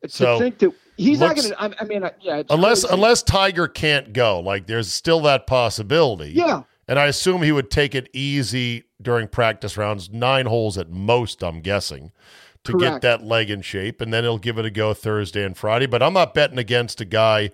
So, 0.07 0.35
to 0.35 0.39
think 0.45 0.59
that 0.61 0.73
he's 0.97 1.19
not 1.21 1.35
going 1.37 1.49
to. 1.49 1.61
I, 1.61 1.85
mean, 1.85 2.03
yeah. 2.21 2.37
It's 2.37 2.53
Unless 2.53 2.83
crazy. 2.83 2.95
unless 2.95 3.23
Tiger 3.25 3.67
can't 3.67 4.13
go, 4.13 4.39
like 4.41 4.67
there's 4.69 4.93
still 4.93 5.21
that 5.23 5.47
possibility. 5.49 6.31
yeah, 6.31 6.63
And 6.87 6.99
I 7.01 7.07
assume 7.07 7.43
he 7.43 7.51
would 7.51 7.69
take 7.71 7.95
it 7.97 8.09
easy 8.13 8.85
during 9.03 9.27
practice 9.27 9.77
rounds, 9.77 10.11
nine 10.11 10.47
holes 10.47 10.79
at 10.79 10.89
most, 10.91 11.43
I'm 11.43 11.61
guessing, 11.61 12.13
to 12.65 12.79
get 12.79 13.01
that 13.03 13.25
leg 13.25 13.51
in 13.51 13.61
shape. 13.63 14.01
And 14.01 14.13
then 14.15 14.23
he'll 14.25 14.39
give 14.39 14.57
it 14.59 14.65
a 14.65 14.71
go 14.71 14.95
Thursday 14.95 15.43
and 15.45 15.57
Friday. 15.57 15.87
But 15.87 16.01
I'm 16.03 16.13
not 16.15 16.33
betting 16.35 16.59
against 16.59 17.01
a 17.01 17.05
guy 17.05 17.51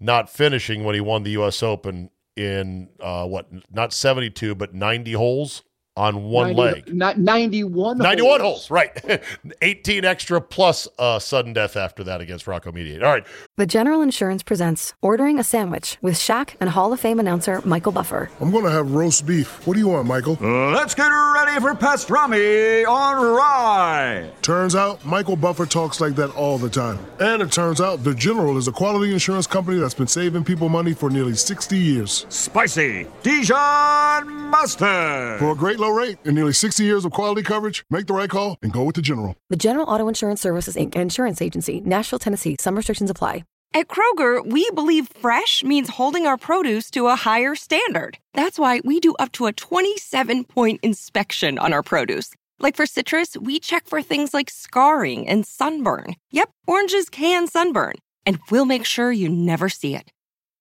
not 0.00 0.28
finishing 0.28 0.82
when 0.82 0.94
he 0.96 1.00
won 1.00 1.22
the 1.22 1.30
U.S. 1.32 1.62
Open 1.62 2.10
in, 2.36 2.88
uh, 3.00 3.26
what, 3.26 3.48
not 3.70 3.92
72, 3.92 4.54
but 4.54 4.74
90 4.74 5.12
holes 5.12 5.62
on 5.96 6.24
one 6.24 6.54
90 6.56 6.60
leg. 6.60 6.94
Not 6.94 7.18
ninety-one. 7.18 7.98
91 7.98 8.40
holes, 8.40 8.70
right. 8.70 9.22
18 9.62 10.04
extra 10.04 10.40
plus 10.40 10.88
uh, 10.98 11.18
sudden 11.18 11.52
death 11.52 11.76
after 11.76 12.02
that 12.04 12.20
against 12.20 12.46
Rocco 12.46 12.72
Mediate. 12.72 13.02
All 13.02 13.12
right. 13.12 13.24
The 13.56 13.66
General 13.66 14.00
Insurance 14.02 14.42
presents 14.42 14.94
Ordering 15.02 15.38
a 15.38 15.44
Sandwich 15.44 15.96
with 16.02 16.14
Shaq 16.14 16.54
and 16.60 16.70
Hall 16.70 16.92
of 16.92 17.00
Fame 17.00 17.20
announcer 17.20 17.60
Michael 17.64 17.92
Buffer. 17.92 18.30
I'm 18.40 18.50
gonna 18.50 18.70
have 18.70 18.90
roast 18.92 19.26
beef. 19.26 19.64
What 19.66 19.74
do 19.74 19.80
you 19.80 19.88
want, 19.88 20.06
Michael? 20.08 20.34
Let's 20.40 20.94
get 20.94 21.08
ready 21.08 21.60
for 21.60 21.74
pastrami 21.74 22.86
on 22.86 23.36
rye. 23.36 24.30
Turns 24.42 24.74
out 24.74 25.04
Michael 25.04 25.36
Buffer 25.36 25.66
talks 25.66 26.00
like 26.00 26.16
that 26.16 26.30
all 26.30 26.58
the 26.58 26.68
time. 26.70 26.98
And 27.20 27.40
it 27.40 27.52
turns 27.52 27.80
out 27.80 28.02
the 28.02 28.14
General 28.14 28.56
is 28.58 28.66
a 28.68 28.72
quality 28.72 29.12
insurance 29.12 29.46
company 29.46 29.78
that's 29.78 29.94
been 29.94 30.06
saving 30.08 30.44
people 30.44 30.68
money 30.68 30.92
for 30.92 31.08
nearly 31.10 31.34
60 31.34 31.76
years. 31.76 32.26
Spicy 32.28 33.06
Dijon 33.22 34.28
mustard. 34.50 35.38
For 35.38 35.52
a 35.52 35.54
great 35.54 35.78
low 35.84 35.90
rate 35.90 36.18
and 36.24 36.34
nearly 36.34 36.52
60 36.52 36.82
years 36.82 37.04
of 37.04 37.12
quality 37.12 37.42
coverage, 37.42 37.84
make 37.90 38.06
the 38.06 38.14
right 38.14 38.30
call 38.30 38.56
and 38.62 38.72
go 38.72 38.84
with 38.84 38.96
the 38.96 39.02
General. 39.02 39.36
The 39.50 39.56
General 39.56 39.86
Auto 39.86 40.08
Insurance 40.08 40.40
Services 40.40 40.76
Inc. 40.76 40.96
Insurance 40.96 41.42
Agency, 41.42 41.80
Nashville, 41.80 42.18
Tennessee. 42.18 42.56
Some 42.58 42.76
restrictions 42.76 43.10
apply. 43.10 43.44
At 43.76 43.88
Kroger, 43.88 44.46
we 44.46 44.70
believe 44.70 45.08
fresh 45.20 45.64
means 45.64 45.88
holding 45.88 46.26
our 46.26 46.36
produce 46.36 46.90
to 46.92 47.08
a 47.08 47.16
higher 47.16 47.56
standard. 47.56 48.18
That's 48.32 48.56
why 48.56 48.80
we 48.84 49.00
do 49.00 49.14
up 49.18 49.32
to 49.32 49.46
a 49.46 49.52
27 49.52 50.44
point 50.44 50.80
inspection 50.82 51.58
on 51.58 51.72
our 51.72 51.82
produce. 51.82 52.30
Like 52.60 52.76
for 52.76 52.86
citrus, 52.86 53.36
we 53.36 53.58
check 53.58 53.88
for 53.88 54.00
things 54.00 54.32
like 54.32 54.48
scarring 54.48 55.28
and 55.28 55.44
sunburn. 55.44 56.14
Yep, 56.30 56.50
oranges 56.68 57.10
can 57.10 57.48
sunburn, 57.48 57.94
and 58.24 58.38
we'll 58.48 58.64
make 58.64 58.84
sure 58.84 59.10
you 59.10 59.28
never 59.28 59.68
see 59.68 59.96
it. 59.96 60.08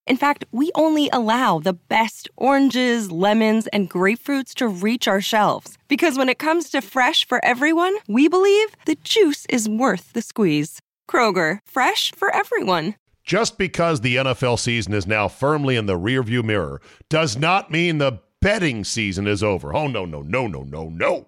In 0.05 0.17
fact, 0.17 0.43
we 0.51 0.69
only 0.75 1.09
allow 1.11 1.59
the 1.59 1.73
best 1.73 2.29
oranges, 2.35 3.09
lemons, 3.09 3.67
and 3.67 3.89
grapefruits 3.89 4.53
to 4.55 4.67
reach 4.67 5.07
our 5.07 5.21
shelves. 5.21 5.77
Because 5.87 6.17
when 6.17 6.27
it 6.27 6.39
comes 6.39 6.69
to 6.71 6.81
fresh 6.81 7.25
for 7.25 7.43
everyone, 7.43 7.95
we 8.07 8.27
believe 8.27 8.75
the 8.85 8.97
juice 9.03 9.45
is 9.47 9.69
worth 9.69 10.11
the 10.11 10.21
squeeze. 10.21 10.81
Kroger, 11.09 11.59
fresh 11.63 12.11
for 12.11 12.35
everyone. 12.35 12.95
Just 13.23 13.57
because 13.57 14.01
the 14.01 14.17
NFL 14.17 14.59
season 14.59 14.93
is 14.93 15.07
now 15.07 15.29
firmly 15.29 15.77
in 15.77 15.85
the 15.85 15.97
rearview 15.97 16.43
mirror 16.43 16.81
does 17.07 17.37
not 17.37 17.71
mean 17.71 17.97
the 17.97 18.19
betting 18.41 18.83
season 18.83 19.25
is 19.25 19.41
over. 19.41 19.73
Oh, 19.73 19.87
no, 19.87 20.03
no, 20.03 20.21
no, 20.21 20.47
no, 20.47 20.63
no, 20.63 20.89
no. 20.89 21.27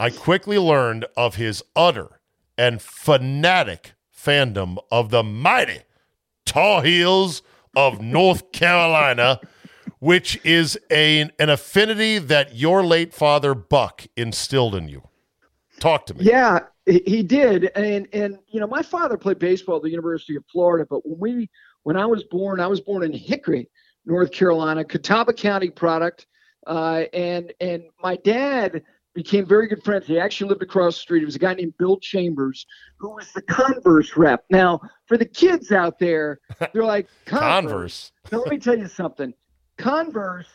I 0.00 0.08
quickly 0.08 0.56
learned 0.56 1.04
of 1.14 1.34
his 1.34 1.62
utter 1.76 2.22
and 2.56 2.80
fanatic 2.80 3.92
fandom 4.10 4.78
of 4.90 5.10
the 5.10 5.22
mighty 5.22 5.80
Tar 6.46 6.82
Heels 6.82 7.42
of 7.76 8.00
North 8.00 8.50
Carolina, 8.50 9.40
which 9.98 10.42
is 10.42 10.78
a, 10.90 11.30
an 11.38 11.50
affinity 11.50 12.16
that 12.16 12.56
your 12.56 12.82
late 12.82 13.12
father 13.12 13.52
Buck 13.54 14.06
instilled 14.16 14.74
in 14.74 14.88
you. 14.88 15.02
Talk 15.80 16.06
to 16.06 16.14
me. 16.14 16.24
Yeah, 16.24 16.60
he 16.86 17.22
did, 17.22 17.70
and 17.76 18.08
and 18.14 18.38
you 18.48 18.58
know, 18.58 18.66
my 18.66 18.82
father 18.82 19.18
played 19.18 19.38
baseball 19.38 19.76
at 19.76 19.82
the 19.82 19.90
University 19.90 20.34
of 20.34 20.44
Florida, 20.50 20.86
but 20.88 21.02
when 21.04 21.36
we 21.36 21.50
when 21.82 21.98
I 21.98 22.06
was 22.06 22.24
born, 22.24 22.58
I 22.58 22.68
was 22.68 22.80
born 22.80 23.02
in 23.02 23.12
Hickory, 23.12 23.68
North 24.06 24.32
Carolina, 24.32 24.82
Catawba 24.82 25.34
County 25.34 25.68
product, 25.68 26.26
uh, 26.66 27.04
and 27.12 27.52
and 27.60 27.82
my 28.02 28.16
dad 28.16 28.82
became 29.14 29.44
very 29.46 29.66
good 29.68 29.82
friends. 29.82 30.06
He 30.06 30.18
actually 30.18 30.48
lived 30.50 30.62
across 30.62 30.94
the 30.94 31.00
street. 31.00 31.22
It 31.22 31.26
was 31.26 31.36
a 31.36 31.40
guy 31.40 31.54
named 31.54 31.74
Bill 31.78 31.98
Chambers, 31.98 32.66
who 32.98 33.10
was 33.14 33.30
the 33.32 33.42
Converse 33.42 34.16
rep. 34.16 34.44
Now, 34.50 34.80
for 35.06 35.16
the 35.16 35.24
kids 35.24 35.72
out 35.72 35.98
there, 35.98 36.40
they're 36.72 36.84
like 36.84 37.08
Converse. 37.26 38.12
Now, 38.30 38.38
let 38.38 38.50
me 38.50 38.58
tell 38.58 38.78
you 38.78 38.88
something. 38.88 39.34
Converse 39.78 40.46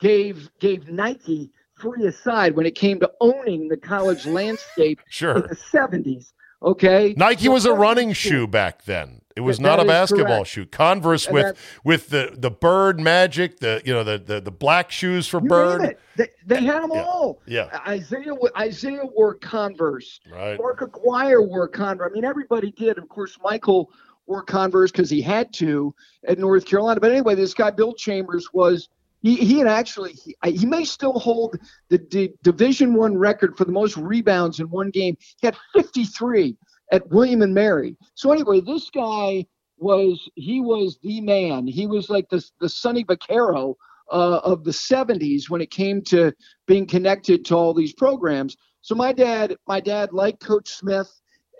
gave 0.00 0.50
gave 0.60 0.88
Nike 0.88 1.50
free 1.74 2.06
aside 2.06 2.54
when 2.56 2.66
it 2.66 2.74
came 2.74 3.00
to 3.00 3.10
owning 3.20 3.68
the 3.68 3.76
college 3.76 4.26
landscape 4.26 5.00
Sure. 5.10 5.36
in 5.36 5.42
the 5.42 5.56
70s. 5.56 6.32
Okay. 6.66 7.14
Nike 7.16 7.48
was 7.48 7.64
a 7.64 7.72
running 7.72 8.12
shoe 8.12 8.46
back 8.46 8.84
then. 8.84 9.20
It 9.36 9.40
was 9.42 9.58
That- 9.58 9.62
not 9.64 9.76
that 9.76 9.84
a 9.84 9.88
basketball 9.88 10.26
correct. 10.38 10.48
shoe. 10.48 10.66
Converse 10.66 11.26
And 11.26 11.34
with 11.34 11.44
that- 11.46 11.56
with 11.84 12.08
the 12.08 12.30
the 12.36 12.50
bird 12.50 12.98
magic, 12.98 13.60
the 13.60 13.80
you 13.84 13.92
know 13.94 14.02
the 14.02 14.18
the, 14.18 14.40
the 14.40 14.50
black 14.50 14.90
shoes 14.90 15.28
for 15.28 15.40
bird. 15.40 15.96
They, 16.16 16.28
they 16.46 16.62
had 16.64 16.82
them 16.82 16.92
all. 16.92 17.40
Yeah. 17.46 17.68
Isiah 17.90 18.34
Isiah 18.60 19.04
wore 19.14 19.34
Converse. 19.34 20.20
Right. 20.32 20.58
Mark 20.58 20.80
Aguirre 20.82 21.42
wore 21.42 21.68
Converse. 21.68 22.10
I 22.10 22.14
mean, 22.14 22.24
everybody 22.24 22.72
did. 22.72 22.98
Of 22.98 23.08
course, 23.08 23.36
Michael 23.44 23.90
wore 24.26 24.42
Converse 24.42 24.90
because 24.90 25.10
he 25.10 25.20
had 25.22 25.52
to 25.54 25.94
at 26.26 26.38
North 26.38 26.64
Carolina. 26.64 26.98
But 26.98 27.12
anyway, 27.12 27.34
this 27.36 27.54
guy 27.54 27.70
Bill 27.70 27.92
Chambers 27.94 28.48
was 28.52 28.88
he, 29.22 29.36
he 29.36 29.58
had 29.58 29.66
actually 29.66 30.12
he, 30.12 30.36
he 30.44 30.66
may 30.66 30.84
still 30.84 31.18
hold 31.18 31.58
the, 31.88 31.98
D 31.98 32.30
Division 32.42 32.94
One 32.94 33.16
record 33.16 33.56
for 33.56 33.64
the 33.64 33.72
most 33.72 33.96
rebounds 33.96 34.60
in 34.60 34.70
one 34.70 34.90
game. 34.90 35.16
He 35.40 35.46
had 35.46 35.56
53 35.74 36.56
at 36.92 37.08
William 37.08 37.42
and 37.42 37.54
Mary. 37.54 37.96
So 38.14 38.32
anyway, 38.32 38.60
this 38.60 38.90
guy 38.90 39.46
was 39.78 40.28
he 40.34 40.60
was 40.60 40.98
the 41.02 41.20
man. 41.20 41.66
He 41.66 41.86
was 41.86 42.08
like 42.08 42.28
the 42.28 42.44
the 42.60 42.68
Sonny 42.68 43.04
Vaccaro 43.04 43.74
uh, 44.10 44.40
of 44.44 44.64
the 44.64 44.70
70s 44.70 45.50
when 45.50 45.60
it 45.60 45.70
came 45.70 46.02
to 46.02 46.32
being 46.66 46.86
connected 46.86 47.44
to 47.46 47.56
all 47.56 47.74
these 47.74 47.92
programs. 47.92 48.56
So 48.82 48.94
my 48.94 49.12
dad, 49.12 49.56
my 49.66 49.80
dad 49.80 50.12
liked 50.12 50.44
Coach 50.44 50.68
Smith, 50.68 51.10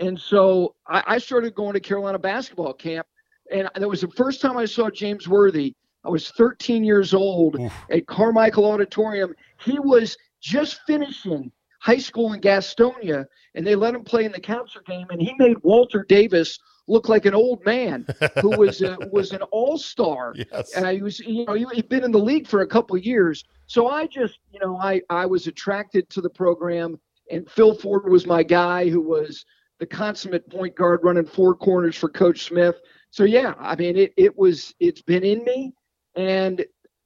and 0.01 0.19
so 0.19 0.75
I, 0.87 1.03
I 1.07 1.19
started 1.19 1.55
going 1.55 1.73
to 1.73 1.81
Carolina 1.81 2.19
basketball 2.19 2.73
camp, 2.73 3.07
and 3.51 3.69
that 3.75 3.88
was 3.88 4.01
the 4.01 4.09
first 4.09 4.40
time 4.40 4.57
I 4.57 4.64
saw 4.64 4.90
James 4.90 5.27
Worthy. 5.27 5.75
I 6.07 6.09
was 6.09 6.31
13 6.31 6.85
years 6.85 7.12
old 7.14 7.59
at 7.90 8.07
Carmichael 8.07 8.64
Auditorium. 8.64 9.35
He 9.64 9.79
was 9.81 10.16
just 10.40 10.81
finishing 10.87 11.51
high 11.81 11.99
school 11.99 12.33
in 12.33 12.40
Gastonia, 12.40 13.27
and 13.55 13.66
they 13.66 13.75
let 13.75 13.95
him 13.95 14.05
play 14.05 14.25
in 14.25 14.33
the 14.33 14.40
cancer 14.40 14.83
game, 14.87 15.07
and 15.11 15.21
he 15.21 15.35
made 15.38 15.57
Walter 15.62 16.05
Davis 16.09 16.59
look 16.88 17.09
like 17.09 17.27
an 17.27 17.35
old 17.35 17.64
man 17.64 18.07
who 18.40 18.51
was 18.51 18.81
uh, 18.83 18.97
a, 19.01 19.09
was 19.12 19.33
an 19.33 19.42
all 19.51 19.77
star. 19.77 20.35
Yes. 20.37 20.75
And 20.75 20.87
he 20.87 21.03
was, 21.03 21.19
you 21.19 21.45
know, 21.45 21.55
he, 21.55 21.66
he'd 21.75 21.88
been 21.88 22.05
in 22.05 22.12
the 22.12 22.19
league 22.19 22.47
for 22.47 22.61
a 22.61 22.66
couple 22.66 22.97
of 22.97 23.05
years. 23.05 23.45
So 23.66 23.88
I 23.88 24.07
just, 24.07 24.38
you 24.53 24.61
know, 24.61 24.77
I 24.77 25.03
I 25.11 25.27
was 25.27 25.49
attracted 25.49 26.09
to 26.11 26.21
the 26.21 26.31
program, 26.31 27.01
and 27.33 27.51
Phil 27.51 27.75
Ford 27.75 28.09
was 28.09 28.27
my 28.27 28.45
guy, 28.45 28.88
who 28.88 29.01
was 29.01 29.45
the 29.81 29.87
consummate 29.87 30.49
point 30.51 30.77
guard 30.77 31.01
running 31.03 31.27
four 31.27 31.57
corners 31.57 31.97
for 31.97 32.09
Coach 32.09 32.45
Smith. 32.45 32.77
So 33.11 33.25
yeah, 33.25 33.55
I 33.59 33.75
mean, 33.75 33.97
it 33.97 34.12
it 34.16 34.37
was 34.38 34.75
it's 34.79 35.03
been 35.03 35.25
in 35.25 35.42
me, 35.45 35.73
and 36.16 36.64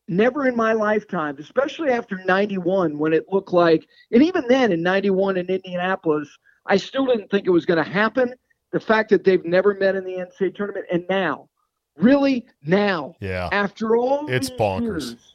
never 0.08 0.46
in 0.48 0.56
my 0.56 0.72
lifetime, 0.72 1.36
especially 1.38 1.90
after 1.90 2.22
91 2.24 2.98
when 2.98 3.12
it 3.12 3.26
looked 3.30 3.52
like, 3.52 3.86
and 4.12 4.22
even 4.22 4.44
then 4.48 4.72
in 4.72 4.82
91 4.82 5.36
in 5.36 5.46
Indianapolis, 5.46 6.28
I 6.66 6.76
still 6.76 7.06
didn't 7.06 7.30
think 7.30 7.46
it 7.46 7.50
was 7.50 7.66
going 7.66 7.82
to 7.82 7.90
happen. 7.90 8.34
The 8.72 8.80
fact 8.80 9.10
that 9.10 9.24
they've 9.24 9.44
never 9.44 9.74
met 9.74 9.96
in 9.96 10.04
the 10.04 10.12
NCAA 10.12 10.54
tournament, 10.54 10.86
and 10.92 11.04
now, 11.08 11.48
really 11.96 12.46
now, 12.64 13.14
Yeah. 13.20 13.48
after 13.52 13.96
all 13.96 14.28
It's 14.28 14.48
these 14.48 14.58
bonkers. 14.58 14.82
years, 14.82 15.34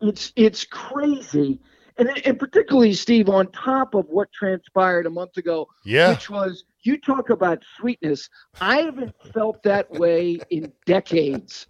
it's 0.00 0.32
it's 0.36 0.64
crazy, 0.64 1.58
and 1.98 2.08
and 2.24 2.38
particularly 2.38 2.92
Steve, 2.92 3.28
on 3.28 3.50
top 3.50 3.94
of 3.94 4.06
what 4.08 4.30
transpired 4.32 5.06
a 5.06 5.10
month 5.10 5.36
ago, 5.36 5.66
Yeah. 5.84 6.10
which 6.10 6.30
was 6.30 6.64
you 6.86 6.98
talk 6.98 7.30
about 7.30 7.62
sweetness. 7.78 8.28
I 8.60 8.78
haven't 8.78 9.14
felt 9.32 9.62
that 9.64 9.90
way 9.90 10.38
in 10.50 10.72
decades. 10.86 11.66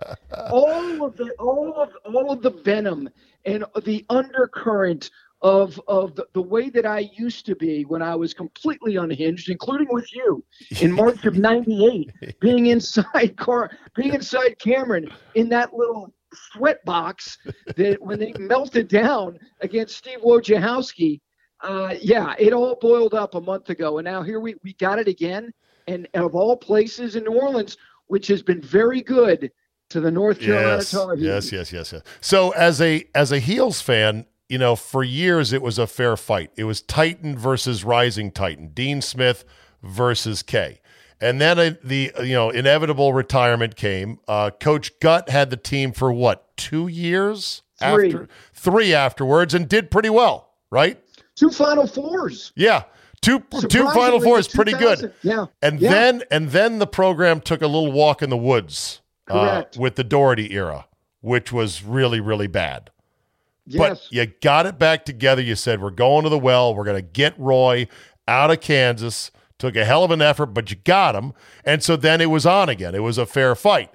all 0.50 1.04
of 1.04 1.16
the 1.16 1.30
all 1.38 1.74
of 1.74 1.90
all 2.04 2.30
of 2.32 2.42
the 2.42 2.50
venom 2.50 3.08
and 3.44 3.64
the 3.84 4.04
undercurrent 4.10 5.10
of 5.42 5.80
of 5.86 6.14
the, 6.14 6.26
the 6.32 6.42
way 6.42 6.70
that 6.70 6.86
I 6.86 7.10
used 7.16 7.46
to 7.46 7.56
be 7.56 7.84
when 7.84 8.02
I 8.02 8.14
was 8.14 8.34
completely 8.34 8.96
unhinged, 8.96 9.50
including 9.50 9.88
with 9.90 10.12
you 10.14 10.44
in 10.80 10.92
March 10.92 11.24
of 11.24 11.36
'98, 11.36 12.10
being 12.40 12.66
inside 12.66 13.36
car, 13.36 13.70
being 13.94 14.14
inside 14.14 14.58
Cameron 14.58 15.10
in 15.34 15.48
that 15.50 15.74
little 15.74 16.12
sweat 16.52 16.84
box 16.84 17.38
that 17.76 18.00
when 18.00 18.18
they 18.18 18.32
melted 18.38 18.88
down 18.88 19.38
against 19.60 19.96
Steve 19.96 20.20
Wojciechowski. 20.20 21.20
Uh, 21.66 21.94
yeah, 22.00 22.34
it 22.38 22.52
all 22.52 22.76
boiled 22.80 23.14
up 23.14 23.34
a 23.34 23.40
month 23.40 23.70
ago, 23.70 23.98
and 23.98 24.04
now 24.04 24.22
here 24.22 24.40
we 24.40 24.54
we 24.62 24.72
got 24.74 24.98
it 24.98 25.08
again, 25.08 25.52
and 25.88 26.06
of 26.14 26.34
all 26.34 26.56
places 26.56 27.16
in 27.16 27.24
New 27.24 27.32
Orleans, 27.32 27.76
which 28.06 28.26
has 28.28 28.42
been 28.42 28.60
very 28.62 29.02
good 29.02 29.50
to 29.90 30.00
the 30.00 30.10
North 30.10 30.40
Carolina 30.40 30.76
Yes, 30.76 30.90
Tar 30.90 31.16
Heels. 31.16 31.50
yes, 31.50 31.52
yes, 31.52 31.72
yes, 31.72 31.92
yes. 31.92 32.02
So 32.20 32.50
as 32.50 32.80
a 32.80 33.04
as 33.14 33.32
a 33.32 33.38
Heels 33.38 33.80
fan, 33.80 34.26
you 34.48 34.58
know, 34.58 34.76
for 34.76 35.02
years 35.02 35.52
it 35.52 35.62
was 35.62 35.78
a 35.78 35.86
fair 35.86 36.16
fight. 36.16 36.50
It 36.56 36.64
was 36.64 36.80
Titan 36.82 37.36
versus 37.36 37.84
Rising 37.84 38.30
Titan, 38.30 38.68
Dean 38.68 39.02
Smith 39.02 39.44
versus 39.82 40.42
K. 40.42 40.80
And 41.20 41.40
then 41.40 41.58
uh, 41.58 41.74
the 41.82 42.12
you 42.20 42.34
know 42.34 42.50
inevitable 42.50 43.12
retirement 43.12 43.74
came. 43.76 44.18
Uh, 44.28 44.50
Coach 44.50 44.98
Gutt 45.00 45.28
had 45.30 45.50
the 45.50 45.56
team 45.56 45.92
for 45.92 46.12
what 46.12 46.56
two 46.56 46.86
years 46.88 47.62
Three. 47.78 48.08
after 48.08 48.28
three 48.54 48.92
afterwards 48.94 49.52
and 49.54 49.68
did 49.68 49.90
pretty 49.90 50.10
well, 50.10 50.50
right? 50.70 51.00
Two 51.36 51.50
Final 51.50 51.86
Fours. 51.86 52.52
Yeah, 52.56 52.84
two 53.20 53.40
two 53.68 53.88
Final 53.90 54.20
Fours, 54.20 54.48
pretty 54.48 54.72
good. 54.72 55.12
Yeah, 55.22 55.46
And 55.62 55.78
yeah. 55.78 55.90
then 55.90 56.22
and 56.30 56.50
then 56.50 56.78
the 56.80 56.86
program 56.86 57.40
took 57.40 57.62
a 57.62 57.66
little 57.66 57.92
walk 57.92 58.22
in 58.22 58.30
the 58.30 58.36
woods 58.36 59.02
uh, 59.28 59.64
with 59.76 59.96
the 59.96 60.04
Doherty 60.04 60.52
era, 60.52 60.86
which 61.20 61.52
was 61.52 61.84
really 61.84 62.20
really 62.20 62.46
bad. 62.48 62.90
Yes. 63.66 63.78
But 63.78 64.12
you 64.12 64.26
got 64.40 64.66
it 64.66 64.78
back 64.78 65.04
together. 65.04 65.42
You 65.42 65.56
said 65.56 65.80
we're 65.82 65.90
going 65.90 66.24
to 66.24 66.28
the 66.30 66.38
well. 66.38 66.74
We're 66.74 66.84
going 66.84 66.96
to 66.96 67.02
get 67.02 67.38
Roy 67.38 67.86
out 68.26 68.50
of 68.50 68.60
Kansas. 68.60 69.30
Took 69.58 69.74
a 69.76 69.84
hell 69.84 70.04
of 70.04 70.10
an 70.10 70.20
effort, 70.20 70.46
but 70.46 70.70
you 70.70 70.76
got 70.76 71.14
him, 71.14 71.32
and 71.64 71.82
so 71.82 71.96
then 71.96 72.20
it 72.20 72.28
was 72.30 72.44
on 72.44 72.68
again. 72.68 72.94
It 72.94 73.02
was 73.02 73.16
a 73.16 73.24
fair 73.24 73.54
fight. 73.54 73.90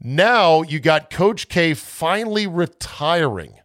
Now 0.00 0.62
you 0.62 0.80
got 0.80 1.10
Coach 1.10 1.48
K 1.48 1.74
finally 1.74 2.46
retiring. 2.46 3.60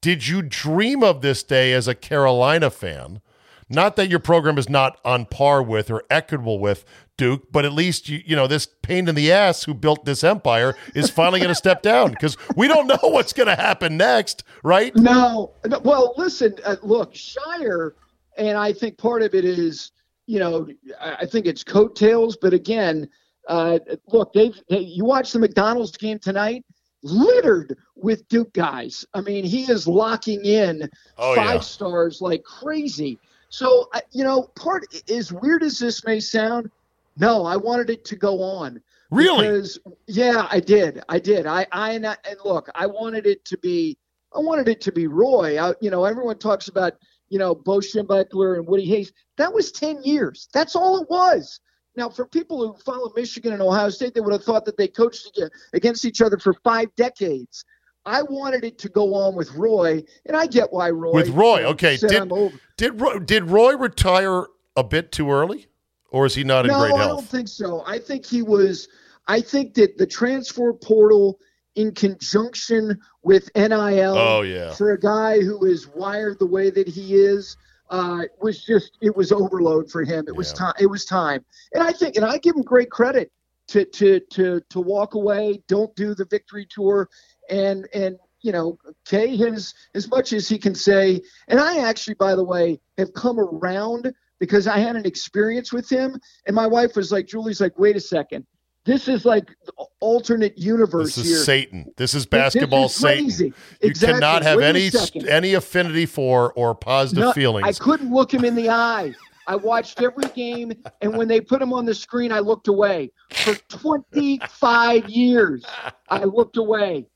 Did 0.00 0.28
you 0.28 0.42
dream 0.42 1.02
of 1.02 1.22
this 1.22 1.42
day 1.42 1.72
as 1.72 1.88
a 1.88 1.94
Carolina 1.94 2.70
fan? 2.70 3.20
Not 3.68 3.96
that 3.96 4.08
your 4.08 4.20
program 4.20 4.56
is 4.56 4.68
not 4.68 4.98
on 5.04 5.26
par 5.26 5.62
with 5.62 5.90
or 5.90 6.04
equitable 6.08 6.58
with 6.58 6.84
Duke, 7.18 7.52
but 7.52 7.64
at 7.64 7.72
least 7.72 8.08
you 8.08 8.22
you 8.24 8.34
know 8.34 8.46
this 8.46 8.66
pain 8.82 9.08
in 9.08 9.14
the 9.14 9.30
ass 9.30 9.64
who 9.64 9.74
built 9.74 10.04
this 10.04 10.24
empire 10.24 10.74
is 10.94 11.10
finally 11.10 11.40
going 11.40 11.50
to 11.50 11.54
step 11.54 11.82
down 11.82 12.12
because 12.12 12.36
we 12.56 12.68
don't 12.68 12.86
know 12.86 12.96
what's 13.02 13.32
going 13.32 13.48
to 13.48 13.56
happen 13.56 13.96
next, 13.96 14.44
right? 14.62 14.94
No, 14.96 15.52
no, 15.66 15.80
well, 15.80 16.14
listen, 16.16 16.54
uh, 16.64 16.76
look, 16.82 17.14
Shire, 17.14 17.94
and 18.38 18.56
I 18.56 18.72
think 18.72 18.96
part 18.96 19.22
of 19.22 19.34
it 19.34 19.44
is, 19.44 19.90
you 20.26 20.38
know, 20.38 20.68
I 21.00 21.26
think 21.26 21.44
it's 21.44 21.64
coattails, 21.64 22.38
but 22.40 22.54
again, 22.54 23.08
uh, 23.48 23.80
look, 24.06 24.32
they, 24.32 24.52
you 24.70 25.04
watch 25.04 25.32
the 25.32 25.38
McDonald's 25.38 25.96
game 25.96 26.18
tonight, 26.18 26.64
littered 27.02 27.76
with 27.96 28.26
Duke 28.28 28.52
guys. 28.52 29.04
I 29.14 29.20
mean, 29.20 29.44
he 29.44 29.70
is 29.70 29.86
locking 29.86 30.44
in 30.44 30.88
Oh, 31.16 31.34
five 31.34 31.54
yeah. 31.54 31.60
stars 31.60 32.20
like 32.20 32.42
crazy. 32.44 33.18
So, 33.50 33.88
you 34.12 34.24
know, 34.24 34.42
part 34.56 34.84
as 35.10 35.32
weird 35.32 35.62
as 35.62 35.78
this 35.78 36.04
may 36.04 36.20
sound, 36.20 36.70
no, 37.16 37.44
I 37.44 37.56
wanted 37.56 37.90
it 37.90 38.04
to 38.06 38.16
go 38.16 38.42
on. 38.42 38.80
Really? 39.10 39.46
Because 39.46 39.78
yeah, 40.06 40.46
I 40.50 40.60
did. 40.60 41.02
I 41.08 41.18
did. 41.18 41.46
I 41.46 41.66
I 41.72 41.92
and, 41.92 42.06
I, 42.06 42.16
and 42.28 42.38
look, 42.44 42.68
I 42.74 42.86
wanted 42.86 43.26
it 43.26 43.44
to 43.46 43.56
be 43.58 43.96
I 44.34 44.40
wanted 44.40 44.68
it 44.68 44.80
to 44.82 44.92
be 44.92 45.06
Roy. 45.06 45.58
I, 45.58 45.72
you 45.80 45.90
know, 45.90 46.04
everyone 46.04 46.38
talks 46.38 46.68
about, 46.68 46.92
you 47.30 47.38
know, 47.38 47.54
Bo 47.54 47.78
Schembechler 47.78 48.58
and 48.58 48.66
Woody 48.66 48.84
Hayes. 48.84 49.12
That 49.38 49.52
was 49.52 49.72
10 49.72 50.02
years. 50.02 50.48
That's 50.52 50.76
all 50.76 51.00
it 51.00 51.08
was. 51.08 51.60
Now, 51.98 52.08
for 52.08 52.26
people 52.26 52.64
who 52.64 52.78
follow 52.78 53.12
Michigan 53.16 53.52
and 53.52 53.60
Ohio 53.60 53.90
State, 53.90 54.14
they 54.14 54.20
would 54.20 54.32
have 54.32 54.44
thought 54.44 54.64
that 54.66 54.76
they 54.76 54.86
coached 54.86 55.36
against 55.72 56.04
each 56.04 56.22
other 56.22 56.38
for 56.38 56.54
five 56.62 56.94
decades. 56.94 57.64
I 58.06 58.22
wanted 58.22 58.62
it 58.62 58.78
to 58.78 58.88
go 58.88 59.14
on 59.14 59.34
with 59.34 59.52
Roy, 59.54 60.04
and 60.24 60.36
I 60.36 60.46
get 60.46 60.72
why 60.72 60.90
Roy. 60.90 61.10
With 61.10 61.30
Roy, 61.30 61.64
okay. 61.64 61.96
Did 61.96 62.30
did 62.76 63.00
Roy, 63.00 63.18
did 63.18 63.50
Roy 63.50 63.76
retire 63.76 64.46
a 64.76 64.84
bit 64.84 65.10
too 65.10 65.28
early, 65.28 65.66
or 66.10 66.24
is 66.24 66.36
he 66.36 66.44
not 66.44 66.66
in 66.66 66.70
no, 66.70 66.78
great 66.78 66.90
health? 66.90 67.00
No, 67.00 67.04
I 67.04 67.08
don't 67.08 67.28
think 67.28 67.48
so. 67.48 67.82
I 67.84 67.98
think 67.98 68.24
he 68.24 68.42
was. 68.42 68.88
I 69.26 69.40
think 69.40 69.74
that 69.74 69.98
the 69.98 70.06
transfer 70.06 70.72
portal 70.72 71.40
in 71.74 71.92
conjunction 71.92 72.98
with 73.24 73.50
NIL 73.56 74.16
Oh, 74.16 74.42
yeah. 74.42 74.72
for 74.72 74.92
a 74.92 74.98
guy 74.98 75.40
who 75.40 75.64
is 75.64 75.88
wired 75.88 76.38
the 76.38 76.46
way 76.46 76.70
that 76.70 76.88
he 76.88 77.16
is 77.16 77.56
uh, 77.90 78.22
was 78.40 78.64
just 78.64 78.98
it 79.00 79.14
was 79.16 79.32
overload 79.32 79.90
for 79.90 80.02
him. 80.04 80.24
It 80.28 80.36
was 80.36 80.52
time. 80.52 80.74
It 80.78 80.86
was 80.86 81.04
time, 81.04 81.44
and 81.72 81.82
I 81.82 81.92
think, 81.92 82.16
and 82.16 82.24
I 82.24 82.38
give 82.38 82.56
him 82.56 82.62
great 82.62 82.90
credit 82.90 83.30
to 83.68 83.84
to 83.84 84.20
to 84.32 84.60
to 84.68 84.80
walk 84.80 85.14
away. 85.14 85.62
Don't 85.68 85.94
do 85.96 86.14
the 86.14 86.24
victory 86.26 86.66
tour, 86.70 87.08
and 87.50 87.88
and 87.94 88.18
you 88.42 88.52
know, 88.52 88.78
Kay 89.04 89.36
has 89.36 89.74
as 89.94 90.08
much 90.08 90.32
as 90.32 90.48
he 90.48 90.58
can 90.58 90.74
say. 90.74 91.20
And 91.48 91.58
I 91.58 91.78
actually, 91.78 92.14
by 92.14 92.34
the 92.34 92.44
way, 92.44 92.80
have 92.96 93.12
come 93.14 93.38
around 93.38 94.12
because 94.38 94.66
I 94.66 94.78
had 94.78 94.96
an 94.96 95.04
experience 95.04 95.72
with 95.72 95.90
him, 95.90 96.18
and 96.46 96.54
my 96.54 96.66
wife 96.66 96.94
was 96.94 97.10
like, 97.10 97.26
Julie's 97.26 97.60
like, 97.60 97.78
wait 97.78 97.96
a 97.96 98.00
second. 98.00 98.46
This 98.88 99.06
is 99.06 99.26
like 99.26 99.54
alternate 100.00 100.56
universe 100.56 101.14
This 101.16 101.18
is 101.18 101.26
here. 101.26 101.44
Satan. 101.44 101.92
This 101.98 102.14
is 102.14 102.24
basketball 102.24 102.84
This 102.84 102.96
is 102.96 103.02
crazy. 103.02 103.30
Satan. 103.50 103.54
You 103.82 103.88
Exactly. 103.90 104.14
cannot 104.14 104.42
have 104.42 104.60
any 104.60 104.90
any 105.28 105.52
affinity 105.52 106.06
for 106.06 106.54
or 106.54 106.74
positive 106.74 107.24
No, 107.24 107.32
feelings. 107.34 107.66
I 107.68 107.84
couldn't 107.84 108.10
look 108.10 108.32
him 108.32 108.46
in 108.46 108.54
the 108.54 108.70
eye. 108.70 109.12
I 109.46 109.56
watched 109.56 110.00
every 110.00 110.28
game, 110.34 110.72
and 111.02 111.14
when 111.18 111.28
they 111.28 111.38
put 111.38 111.60
him 111.60 111.74
on 111.74 111.84
the 111.84 111.94
screen, 111.94 112.32
I 112.32 112.38
looked 112.38 112.68
away. 112.68 113.10
For 113.30 113.54
25 113.68 115.08
years, 115.10 115.64
I 116.08 116.24
looked 116.24 116.56
away. 116.56 117.08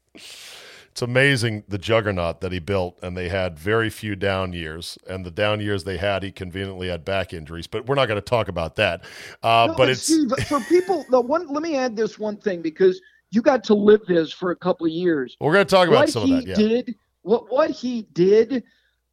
It's 0.93 1.01
amazing 1.01 1.65
the 1.69 1.79
juggernaut 1.79 2.43
that 2.43 2.53
he 2.53 2.59
built, 2.59 2.99
and 3.03 3.17
they 3.17 3.31
had 3.31 3.59
very 3.59 3.89
few 3.89 4.15
down 4.15 4.53
years. 4.53 4.99
And 5.09 5.25
the 5.25 5.31
down 5.31 5.61
years 5.61 5.85
they 5.85 5.97
had, 5.97 6.23
he 6.23 6.31
conveniently 6.31 6.89
had 6.89 7.03
back 7.03 7.33
injuries. 7.33 7.67
But 7.67 7.87
we're 7.87 7.95
not 7.95 8.09
going 8.09 8.21
to 8.21 8.25
talk 8.25 8.49
about 8.49 8.77
that. 8.77 9.03
Uh, 9.43 9.69
No, 9.71 9.75
but 9.75 9.89
it's 9.89 10.03
Steve, 10.03 10.31
for 10.47 10.61
people. 10.61 11.07
The 11.09 11.19
one, 11.19 11.49
let 11.49 11.63
me 11.63 11.77
add 11.77 11.97
this 11.97 12.19
one 12.19 12.37
thing 12.37 12.61
because 12.61 13.01
you 13.31 13.41
got 13.41 13.65
to 13.65 13.75
live 13.75 14.03
this 14.07 14.33
for 14.33 14.51
a 14.51 14.57
couple 14.57 14.85
of 14.85 14.93
years. 14.93 15.35
we're 15.41 15.55
going 15.55 15.65
to 15.65 15.71
talk 15.71 15.89
about 15.89 16.01
what 16.01 16.11
some 16.11 16.27
he 16.27 16.35
of 16.35 16.45
that. 16.45 16.49
Yeah, 16.49 16.69
did, 16.69 16.95
what 17.23 17.51
what 17.51 17.71
he 17.71 18.03
did, 18.13 18.63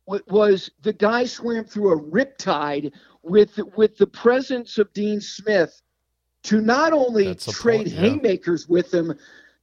was 0.06 0.70
the 0.82 0.94
guy 0.94 1.24
swam 1.24 1.63
through 1.63 1.94
a 1.94 2.02
riptide 2.02 2.92
with 3.24 3.58
with 3.78 3.96
the 3.98 4.08
presence 4.08 4.78
of 4.78 4.92
Dean 4.94 5.22
Smith 5.22 5.82
to 6.44 6.62
not 6.62 6.94
only 6.94 7.36
trade 7.36 7.78
point, 7.78 7.88
yeah. 7.88 8.02
haymakers 8.02 8.68
with 8.68 8.94
him, 8.94 9.13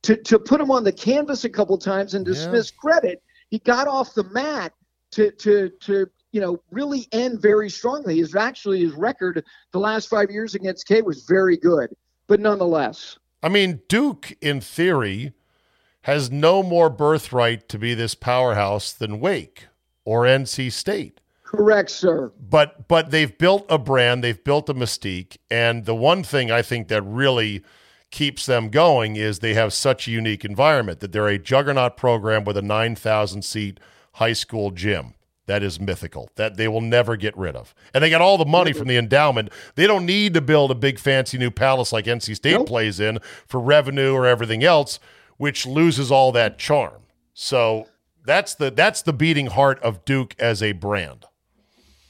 to 0.06 0.16
to 0.16 0.38
put 0.38 0.60
him 0.60 0.70
on 0.70 0.84
the 0.84 0.92
canvas 0.92 1.44
a 1.44 1.48
couple 1.48 1.76
times, 1.76 2.14
and 2.14 2.24
dismiss 2.24 2.70
Yeah. 2.70 2.80
Credit, 2.80 3.22
he 3.50 3.58
got 3.58 3.88
off 3.88 4.14
the 4.14 4.22
mat 4.24 4.72
to 5.10 5.32
to 5.32 5.70
to 5.80 6.06
you 6.30 6.40
know 6.40 6.62
really 6.70 7.08
end 7.10 7.42
very 7.42 7.68
strongly. 7.68 8.18
His 8.18 8.36
actually 8.36 8.80
his 8.80 8.92
record 8.92 9.44
the 9.72 9.80
last 9.80 10.08
five 10.08 10.30
years 10.30 10.54
against 10.54 10.86
K 10.86 11.02
was 11.02 11.24
very 11.24 11.56
good, 11.56 11.90
but 12.28 12.38
nonetheless. 12.38 13.18
I 13.42 13.48
mean, 13.48 13.80
Duke, 13.88 14.36
in 14.40 14.60
theory, 14.60 15.32
has 16.02 16.30
no 16.30 16.62
more 16.62 16.88
birthright 16.88 17.68
to 17.68 17.78
be 17.78 17.92
this 17.92 18.14
powerhouse 18.14 18.92
than 18.92 19.18
Wake 19.18 19.66
or 20.04 20.22
NC 20.22 20.72
State. 20.72 21.20
Correct, 21.42 21.90
sir. 21.90 22.32
but 22.40 22.86
but 22.86 23.10
they've 23.10 23.36
built 23.36 23.66
a 23.68 23.78
brand, 23.78 24.22
they've 24.22 24.42
built 24.42 24.68
a 24.68 24.74
mystique, 24.74 25.36
and 25.50 25.84
the 25.84 25.96
one 25.96 26.22
thing 26.22 26.50
I 26.52 26.62
think 26.62 26.86
that 26.88 27.02
really 27.02 27.64
keeps 28.16 28.46
them 28.46 28.70
going 28.70 29.14
is 29.14 29.40
they 29.40 29.52
have 29.52 29.74
such 29.74 30.08
a 30.08 30.10
unique 30.10 30.42
environment 30.42 31.00
that 31.00 31.12
they're 31.12 31.28
a 31.28 31.38
juggernaut 31.38 31.98
program 31.98 32.44
with 32.44 32.56
a 32.56 32.62
9,000 32.62 33.42
seat 33.42 33.78
high 34.14 34.32
school 34.32 34.70
gym. 34.70 35.12
That 35.44 35.62
is 35.62 35.78
mythical. 35.78 36.30
That 36.36 36.56
they 36.56 36.66
will 36.66 36.80
never 36.80 37.16
get 37.16 37.36
rid 37.36 37.54
of. 37.54 37.74
And 37.92 38.02
they 38.02 38.08
got 38.08 38.22
all 38.22 38.38
the 38.38 38.46
money 38.46 38.72
from 38.72 38.88
the 38.88 38.96
endowment. 38.96 39.50
They 39.74 39.86
don't 39.86 40.06
need 40.06 40.32
to 40.32 40.40
build 40.40 40.70
a 40.70 40.74
big 40.74 40.98
fancy 40.98 41.36
new 41.36 41.50
palace 41.50 41.92
like 41.92 42.06
NC 42.06 42.36
State 42.36 42.64
plays 42.66 43.00
in 43.00 43.18
for 43.46 43.60
revenue 43.60 44.14
or 44.14 44.26
everything 44.26 44.64
else, 44.64 44.98
which 45.36 45.66
loses 45.66 46.10
all 46.10 46.32
that 46.32 46.58
charm. 46.58 47.02
So 47.34 47.86
that's 48.24 48.54
the 48.54 48.70
that's 48.70 49.02
the 49.02 49.12
beating 49.12 49.48
heart 49.48 49.78
of 49.82 50.06
Duke 50.06 50.34
as 50.38 50.62
a 50.62 50.72
brand. 50.72 51.26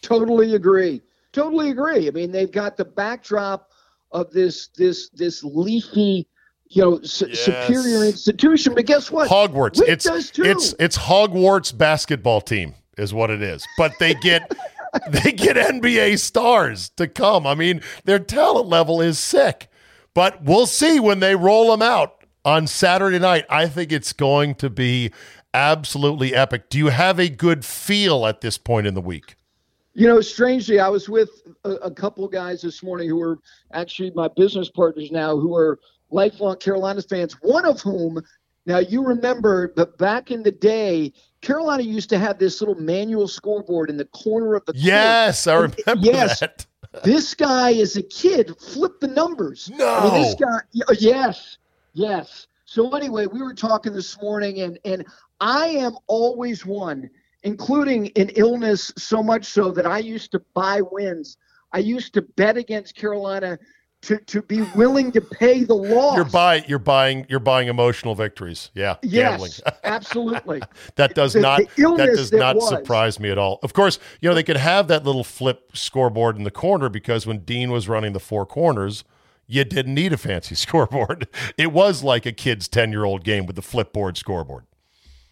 Totally 0.03 0.55
agree. 0.55 1.03
Totally 1.33 1.71
agree. 1.71 2.07
I 2.07 2.12
mean, 2.12 2.31
they've 2.31 2.53
got 2.53 2.77
the 2.77 2.85
backdrop 2.85 3.73
of 4.16 4.33
this 4.33 4.68
this 4.76 5.11
this 5.11 5.44
leafy, 5.44 6.26
you 6.68 6.83
know, 6.83 6.96
s- 6.98 7.22
superior 7.35 8.05
institution. 8.05 8.74
But 8.74 8.87
guess 8.87 9.11
what? 9.11 9.29
Hogwarts. 9.29 9.79
Wake 9.79 9.90
it's 9.90 10.05
does 10.07 10.31
too. 10.31 10.44
it's 10.44 10.74
it's 10.81 10.96
Hogwarts 10.96 11.76
basketball 11.76 12.40
team 12.40 12.74
is 12.96 13.12
what 13.12 13.31
it 13.31 13.42
is. 13.42 13.64
But 13.76 13.92
they 14.00 14.14
get 14.14 14.50
they 15.11 15.33
get 15.33 15.57
NBA 15.57 16.18
stars 16.18 16.88
to 16.96 17.07
come. 17.07 17.46
I 17.46 17.55
mean, 17.55 17.83
their 18.05 18.18
talent 18.18 18.68
level 18.68 19.00
is 19.00 19.18
sick. 19.18 19.68
But 20.14 20.42
we'll 20.42 20.66
see 20.66 20.98
when 20.98 21.20
they 21.20 21.37
roll 21.37 21.70
them 21.70 21.83
out 21.83 22.24
on 22.42 22.66
Saturday 22.66 23.18
night. 23.18 23.44
I 23.50 23.66
think 23.66 23.92
it's 23.92 24.14
going 24.14 24.55
to 24.57 24.70
be 24.70 25.12
absolutely 25.52 26.35
epic. 26.35 26.70
Do 26.70 26.79
you 26.79 26.88
have 26.88 27.18
a 27.18 27.29
good 27.29 27.66
feel 27.66 28.24
at 28.24 28.40
this 28.40 28.57
point 28.57 28.87
in 28.87 28.94
the 28.94 29.02
week? 29.02 29.37
You 29.92 30.07
know, 30.07 30.22
strangely, 30.22 30.81
I 30.81 30.88
was 30.88 31.09
with 31.09 31.31
a, 31.66 31.74
a 31.87 31.90
couple 31.90 32.26
guys 32.29 32.62
this 32.62 32.83
morning 32.83 33.09
who 33.09 33.20
are 33.20 33.38
actually 33.72 34.11
my 34.14 34.29
business 34.37 34.70
partners 34.70 35.11
now, 35.11 35.37
who 35.37 35.55
are 35.55 35.79
lifelong 36.11 36.57
Carolina 36.57 37.02
fans. 37.02 37.35
One 37.42 37.66
of 37.66 37.81
whom, 37.81 38.22
now 38.64 38.79
you 38.79 39.05
remember, 39.05 39.72
but 39.76 39.98
back 39.98 40.31
in 40.31 40.42
the 40.42 40.52
day, 40.52 41.12
Carolina 41.40 41.83
used 41.83 42.09
to 42.11 42.18
have 42.18 42.38
this 42.38 42.61
little 42.61 42.76
manual 42.76 43.29
scoreboard 43.29 43.90
in 43.90 43.96
the 43.96 44.05
corner 44.07 44.55
of 44.55 44.64
the 44.66 44.72
court. 44.72 44.83
Yes, 44.85 45.46
I 45.46 45.64
And- 45.64 45.76
remember 45.87 46.07
yes, 46.07 46.40
that. 46.40 46.66
this 47.05 47.35
guy 47.35 47.72
as 47.74 47.96
a 47.96 48.02
kid 48.02 48.57
flipped 48.61 49.00
the 49.00 49.09
numbers. 49.09 49.70
I 49.79 50.05
mean, 50.11 50.22
this 50.22 50.35
guy, 50.35 50.59
uh, 50.88 50.94
yes, 50.98 51.59
yes. 51.92 52.46
So 52.64 52.90
anyway, 52.96 53.26
we 53.26 53.40
were 53.42 53.55
talking 53.55 53.92
this 53.92 54.20
morning, 54.20 54.61
and 54.62 54.79
and 54.85 55.07
I 55.40 55.66
am 55.68 55.96
always 56.09 56.66
one, 56.66 57.09
including 57.44 58.07
in 58.07 58.31
illness, 58.31 58.92
so 58.96 59.22
much 59.22 59.44
so 59.44 59.70
that 59.70 59.87
I 59.87 59.98
used 59.98 60.33
to 60.33 60.40
buy 60.55 60.81
wins. 60.81 61.37
I 61.72 61.79
used 61.79 62.14
to 62.14 62.22
bet 62.22 62.57
against 62.57 62.94
Carolina 62.94 63.59
to 64.02 64.18
to 64.18 64.42
be 64.42 64.61
willing 64.76 65.11
to 65.12 65.20
pay 65.20 65.64
the 65.64 65.74
loss. 65.74 66.16
You're 66.16 66.24
buying 66.26 66.64
you're 66.68 66.79
buying 66.79 67.26
you're 67.29 67.40
buying 67.40 67.68
emotional 67.68 68.14
victories. 68.14 68.70
Yeah, 68.74 68.96
yes, 69.02 69.61
absolutely. 69.85 70.62
That 70.96 71.14
does 71.14 71.33
The- 71.33 71.40
not 71.40 71.61
the 71.76 71.94
that 71.96 72.07
does 72.14 72.31
that 72.31 72.38
not 72.38 72.57
was. 72.57 72.68
surprise 72.68 73.18
me 73.18 73.31
at 73.31 73.38
all. 73.38 73.59
Of 73.62 73.72
course, 73.72 73.98
you 74.20 74.29
know 74.29 74.35
they 74.35 74.42
could 74.42 74.59
have 74.59 74.88
that 74.88 75.05
little 75.05 75.24
flip 75.24 75.72
scoreboard 75.74 76.37
in 76.37 76.44
the 76.44 76.50
corner 76.50 76.88
because 76.88 77.26
when 77.26 77.38
Dean 77.40 77.70
was 77.70 77.88
running 77.88 78.12
the 78.12 78.20
four 78.20 78.44
corners, 78.46 79.02
you 79.46 79.64
didn't 79.64 79.94
need 79.94 80.12
a 80.12 80.18
fancy 80.18 80.55
scoreboard. 80.66 81.26
It 81.57 81.72
was 81.72 82.02
like 82.05 82.26
a 82.26 82.33
kid's 82.33 82.68
ten 82.68 82.92
year 82.92 83.05
old 83.05 83.24
game 83.24 83.46
with 83.46 83.57
the 83.57 83.62
flipboard 83.62 84.16
scoreboard. 84.18 84.66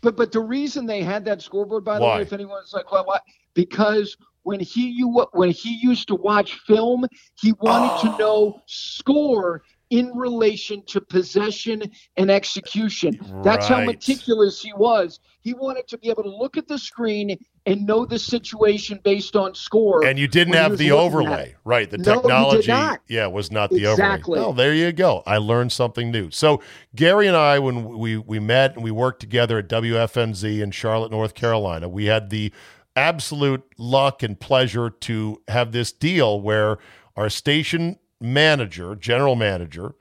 But 0.01 0.17
but 0.17 0.33
the 0.33 0.41
reason 0.41 0.87
they 0.87 1.03
had 1.03 1.25
that 1.27 1.43
scoreboard, 1.43 1.85
by 1.85 1.99
the 1.99 2.05
Why? 2.05 2.17
way, 2.17 2.23
if 2.23 2.33
anyone's 2.33 2.73
like, 2.73 2.91
well, 2.91 3.05
what? 3.05 3.23
Because 3.53 4.17
when 4.45 4.61
he 4.61 4.89
you 4.91 5.27
when 5.33 5.51
he 5.51 5.79
used 5.83 6.09
to 6.09 6.15
watch 6.15 6.55
film, 6.67 7.07
he 7.41 7.53
wanted 7.61 8.01
to 8.03 8.09
ah. 8.11 8.17
know 8.19 8.61
score 8.67 9.63
in 9.91 10.11
relation 10.17 10.83
to 10.87 11.01
possession 11.01 11.83
and 12.17 12.31
execution. 12.31 13.19
That's 13.45 13.69
how 13.69 13.81
meticulous 13.85 14.61
he 14.61 14.73
was. 14.73 15.21
He 15.41 15.55
wanted 15.55 15.87
to 15.89 15.99
be 15.99 16.09
able 16.09 16.23
to 16.23 16.35
look 16.35 16.57
at 16.57 16.67
the 16.67 16.79
screen 16.79 17.37
and 17.67 17.87
know 17.87 18.05
the 18.05 18.19
situation 18.19 18.99
based 19.05 19.37
on 19.37 19.55
score. 19.55 20.05
And 20.05 20.19
you 20.19 20.27
didn't 20.27 20.55
have 20.55 20.79
the 20.79 20.91
overlay, 20.91 21.55
right? 21.65 21.89
The 21.89 21.99
No, 21.99 22.15
technology, 22.15 22.73
yeah, 23.09 23.27
was 23.27 23.53
not 23.53 23.71
the 23.71 23.89
Exactly. 23.89 24.39
overlay. 24.39 24.53
Oh, 24.53 24.53
there 24.53 24.75
you 24.75 24.91
go. 24.91 25.23
I 25.27 25.37
learned 25.37 25.71
something 25.71 26.11
new. 26.11 26.31
So 26.31 26.61
Gary 26.97 27.27
and 27.29 27.37
I, 27.37 27.59
when 27.59 27.85
we 27.85 28.17
we 28.17 28.39
met 28.41 28.75
and 28.75 28.83
we 28.83 28.91
worked 28.91 29.21
together 29.21 29.59
at 29.59 29.69
WFNZ 29.69 30.61
in 30.61 30.71
Charlotte, 30.71 31.13
North 31.13 31.35
Carolina, 31.35 31.89
we 31.89 32.07
had 32.07 32.31
the 32.31 32.53
absolute 32.97 33.65
luck 33.79 34.23
and 34.23 34.39
pleasure 34.39 34.91
to 34.91 35.43
have 35.49 35.73
this 35.73 35.93
deal 35.93 36.41
where 36.41 36.79
our 37.17 37.29
station 37.29 37.99
manager, 38.21 38.95
general 38.95 39.37
manager, 39.37 39.95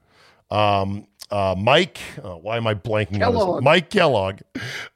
um, 0.52 1.08
uh, 1.32 1.56
Mike, 1.58 2.00
uh, 2.24 2.36
why 2.36 2.58
am 2.58 2.68
I 2.68 2.76
blanking 2.76 3.26
on 3.26 3.34
this? 3.34 3.64
Mike 3.64 3.90
Kellogg, 3.90 4.42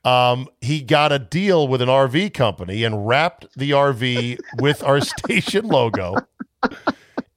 um, 0.06 0.48
he 0.62 0.82
got 0.82 1.12
a 1.12 1.18
deal 1.18 1.68
with 1.68 1.82
an 1.82 1.90
RV 1.90 2.34
company 2.34 2.84
and 2.84 3.08
wrapped 3.08 3.48
the 3.58 3.72
RV 3.72 4.38
with 4.62 4.84
our 4.84 5.02
station 5.02 5.68
logo 5.68 6.16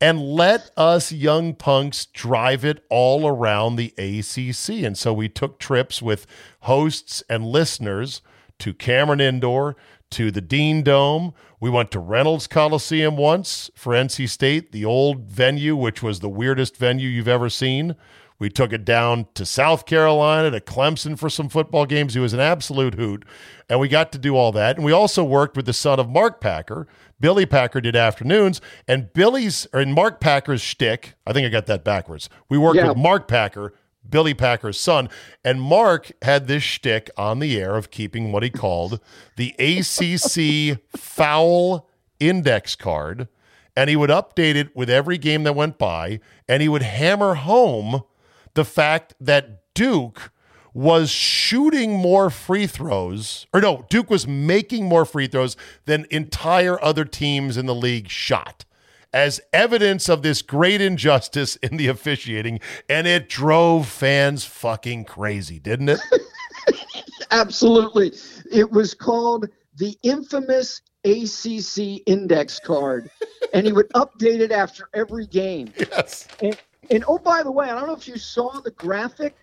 and 0.01 0.21
let 0.21 0.71
us 0.77 1.13
young 1.13 1.55
punks 1.55 2.07
drive 2.07 2.65
it 2.65 2.85
all 2.89 3.27
around 3.27 3.77
the 3.77 3.95
ACC. 3.99 4.85
And 4.85 4.97
so 4.97 5.13
we 5.13 5.29
took 5.29 5.59
trips 5.59 6.01
with 6.01 6.27
hosts 6.61 7.23
and 7.29 7.45
listeners 7.47 8.23
to 8.61 8.75
Cameron 8.75 9.21
Indoor, 9.21 9.77
to 10.11 10.31
the 10.31 10.41
Dean 10.41 10.83
Dome. 10.83 11.33
We 11.61 11.71
went 11.71 11.91
to 11.93 11.99
Reynolds 11.99 12.47
Coliseum 12.47 13.17
once 13.17 13.71
for 13.75 13.93
NC 13.93 14.29
State, 14.29 14.73
the 14.73 14.85
old 14.85 15.23
venue, 15.31 15.77
which 15.77 16.03
was 16.03 16.21
the 16.21 16.29
weirdest 16.29 16.77
venue 16.77 17.09
you've 17.09 17.29
ever 17.29 17.49
seen. 17.51 17.97
We 18.39 18.49
took 18.49 18.73
it 18.73 18.87
down 18.87 19.27
to 19.35 19.45
South 19.45 19.85
Carolina, 19.85 20.51
to 20.51 20.61
Clemson 20.61 21.19
for 21.19 21.29
some 21.29 21.51
football 21.51 21.85
games. 21.85 22.17
It 22.17 22.21
was 22.21 22.33
an 22.33 22.41
absolute 22.41 22.95
hoot. 22.95 23.27
And 23.69 23.79
we 23.79 23.87
got 23.89 24.13
to 24.13 24.19
do 24.19 24.35
all 24.35 24.51
that. 24.53 24.77
And 24.77 24.85
we 24.85 24.93
also 24.93 25.23
worked 25.23 25.57
with 25.59 25.67
the 25.67 25.75
son 25.75 26.01
of 26.01 26.09
Mark 26.09 26.41
Packer. 26.41 26.89
Billy 27.21 27.45
Packer 27.45 27.83
did 27.83 27.95
afternoons. 27.95 28.63
And 28.89 29.13
Billy's, 29.13 29.67
or 29.75 29.81
in 29.81 29.93
Mark 29.93 30.21
Packer's 30.21 30.63
shtick, 30.63 31.17
I 31.27 31.35
think 31.35 31.45
I 31.45 31.51
got 31.51 31.67
that 31.67 31.85
backwards. 31.85 32.31
We 32.49 32.57
worked 32.57 32.77
Yeah. 32.79 32.89
with 32.89 32.97
Mark 32.97 33.29
Packer. 33.29 33.75
Billy 34.09 34.35
Packer's 34.35 34.79
son. 34.79 35.09
And 35.45 35.61
Mark 35.61 36.11
had 36.23 36.47
this 36.47 36.63
shtick 36.63 37.11
on 37.17 37.39
the 37.39 37.61
air 37.61 37.77
of 37.77 37.91
keeping 37.91 38.33
what 38.33 38.43
he 38.43 38.51
called 38.51 39.01
the 39.37 39.55
ACC 39.59 40.81
foul 40.97 41.89
index 42.19 42.77
card. 42.77 43.29
And 43.77 43.89
he 43.89 43.97
would 43.97 44.11
update 44.11 44.57
it 44.57 44.75
with 44.75 44.91
every 44.91 45.17
game 45.17 45.45
that 45.45 45.55
went 45.55 45.79
by. 45.79 46.21
And 46.49 46.63
he 46.63 46.69
would 46.69 46.83
hammer 46.83 47.35
home 47.35 48.03
the 48.55 48.65
fact 48.65 49.15
that 49.21 49.61
Duke 49.75 50.33
was 50.73 51.11
shooting 51.11 51.93
more 51.95 52.31
free 52.31 52.67
throws, 52.67 53.47
or 53.53 53.61
no, 53.61 53.85
Duke 53.89 54.09
was 54.09 54.27
making 54.27 54.85
more 54.85 55.05
free 55.05 55.27
throws 55.27 55.57
than 55.87 56.07
entire 56.11 56.83
other 56.83 57.05
teams 57.05 57.57
in 57.57 57.67
the 57.67 57.75
league 57.75 58.09
shot 58.09 58.65
as 59.13 59.41
evidence 59.53 60.09
of 60.09 60.23
this 60.23 60.43
great 60.43 60.81
injustice 60.81 61.57
in 61.57 61.77
the 61.77 61.89
officiating, 61.89 62.61
and 62.89 63.07
it 63.07 63.29
drove 63.29 63.89
fans 63.89 64.45
fucking 64.45 65.05
crazy, 65.05 65.59
didn't 65.59 65.91
it? 65.91 66.01
Absolutely. 67.31 68.13
It 68.51 68.71
was 68.71 68.95
called 68.95 69.49
the 69.77 69.97
infamous 70.03 70.83
ACC 71.05 72.03
index 72.07 72.61
card, 72.61 73.11
and 73.53 73.67
he 73.67 73.73
would 73.73 73.89
update 73.95 74.41
it 74.41 74.53
after 74.53 74.89
every 74.95 75.27
game. 75.27 75.73
Yes. 75.79 76.27
And, 76.43 76.59
and 76.91 77.05
oh, 77.09 77.19
by 77.19 77.43
the 77.43 77.51
way, 77.51 77.71
I 77.71 77.75
don't 77.75 77.87
know 77.87 77.95
if 77.95 78.09
you 78.09 78.19
saw 78.19 78.61
the 78.61 78.73
graphic 78.73 79.37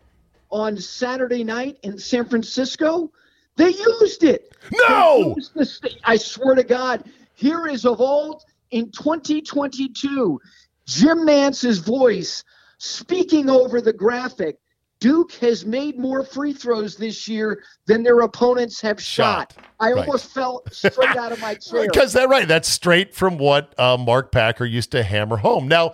on 0.49 0.78
Saturday 0.78 1.43
night 1.43 1.78
in 1.84 1.97
San 1.97 2.26
Francisco. 2.26 3.11
They 3.55 3.70
used 3.70 4.24
it. 4.24 4.55
No! 4.88 5.34
Used 5.36 5.53
the, 5.55 5.91
I 6.03 6.15
swear 6.18 6.55
to 6.55 6.63
God, 6.63 7.03
here 7.34 7.68
is 7.68 7.86
of 7.86 7.99
all 7.99 8.43
in 8.72 8.91
2022, 8.91 10.39
Jim 10.86 11.26
Nantz's 11.26 11.80
voice 11.80 12.43
speaking 12.78 13.49
over 13.49 13.82
the 13.82 13.93
graphic. 13.93 14.57
Duke 14.99 15.32
has 15.34 15.63
made 15.65 15.99
more 15.99 16.24
free 16.24 16.53
throws 16.53 16.95
this 16.95 17.28
year 17.28 17.63
than 17.86 18.01
their 18.01 18.22
opponents 18.22 18.82
have 18.82 18.99
shot. 19.01 19.53
Shot. 19.53 19.63
I 19.80 19.91
Right. 19.91 19.99
almost 20.07 20.34
fell 20.34 20.63
straight 20.72 21.15
out 21.15 21.32
of 21.32 21.39
my 21.39 21.53
chair. 21.61 21.84
Because 21.86 22.13
that 22.13 22.30
right, 22.30 22.47
that's 22.47 22.68
straight 22.68 23.13
from 23.13 23.38
what 23.38 23.80
uh, 23.80 23.97
Mark 23.97 24.32
Packer 24.32 24.65
used 24.65 24.91
to 24.91 25.03
hammer 25.03 25.38
home. 25.38 25.68
Now, 25.68 25.93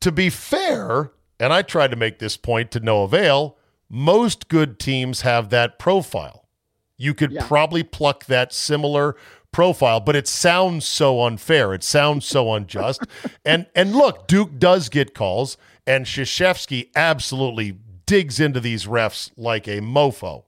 to 0.00 0.10
be 0.10 0.28
fair, 0.28 1.12
and 1.38 1.52
I 1.52 1.62
tried 1.62 1.92
to 1.92 1.96
make 1.96 2.18
this 2.18 2.36
point 2.36 2.72
to 2.72 2.80
no 2.80 3.04
avail, 3.04 3.58
most 3.88 4.48
good 4.48 4.80
teams 4.80 5.20
have 5.20 5.50
that 5.50 5.78
profile. 5.78 6.48
You 6.96 7.14
could 7.14 7.30
Yeah. 7.32 7.46
probably 7.46 7.84
pluck 7.84 8.24
that 8.26 8.52
similar 8.52 9.14
profile, 9.52 10.00
but 10.00 10.16
it 10.16 10.26
sounds 10.26 10.86
so 10.86 11.22
unfair. 11.22 11.72
It 11.74 11.84
sounds 11.84 12.26
so 12.26 12.52
unjust. 12.52 13.02
and 13.44 13.66
and 13.74 13.94
look, 13.94 14.26
Duke 14.26 14.58
does 14.58 14.88
get 14.88 15.14
calls, 15.14 15.56
and 15.86 16.06
Krzyzewski 16.06 16.88
absolutely 16.96 17.76
digs 18.06 18.40
into 18.40 18.60
these 18.60 18.86
refs 18.86 19.30
like 19.36 19.68
a 19.68 19.80
mofo. 19.80 20.44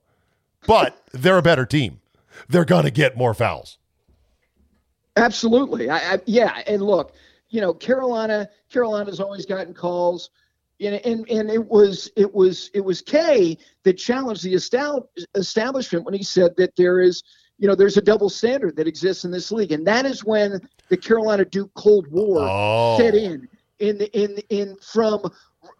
But 0.67 1.01
they're 1.13 1.39
a 1.39 1.43
better 1.43 1.67
team. 1.67 2.01
They're 2.49 2.65
gonna 2.65 2.91
get 2.91 3.17
more 3.17 3.35
fouls. 3.35 3.79
Absolutely. 5.17 5.89
I, 5.91 6.15
I 6.15 6.21
yeah, 6.27 6.63
and 6.67 6.83
look, 6.83 7.15
you 7.51 7.61
know, 7.61 7.73
Carolina 7.73 8.49
Carolina's 8.71 9.21
always 9.21 9.47
gotten 9.47 9.75
calls. 9.75 10.31
And, 10.81 10.97
and 11.07 11.29
and 11.31 11.51
it 11.51 11.65
was 11.67 12.11
it 12.17 12.35
was 12.35 12.69
it 12.75 12.85
was 12.85 13.01
Kay 13.01 13.57
that 13.85 13.93
challenged 13.95 14.43
the 14.43 14.55
estab- 14.55 15.07
establishment 15.37 16.05
when 16.05 16.15
he 16.15 16.25
said 16.25 16.57
that 16.57 16.75
there 16.77 17.01
is 17.01 17.23
you 17.65 17.69
know 17.69 17.75
there's 17.75 17.97
a 17.97 18.03
double 18.03 18.29
standard 18.29 18.77
that 18.77 18.87
exists 18.87 19.25
in 19.25 19.31
this 19.31 19.51
league 19.51 19.73
and 19.73 19.87
that 19.87 20.05
is 20.05 20.23
when 20.23 20.61
the 20.91 20.99
Carolina 20.99 21.47
Duke 21.47 21.73
Cold 21.73 22.07
War 22.09 22.41
Oh. 22.43 22.99
set 22.99 23.15
in 23.15 23.49
in 23.79 24.03
in 24.13 24.37
in 24.51 24.77
from 24.83 25.23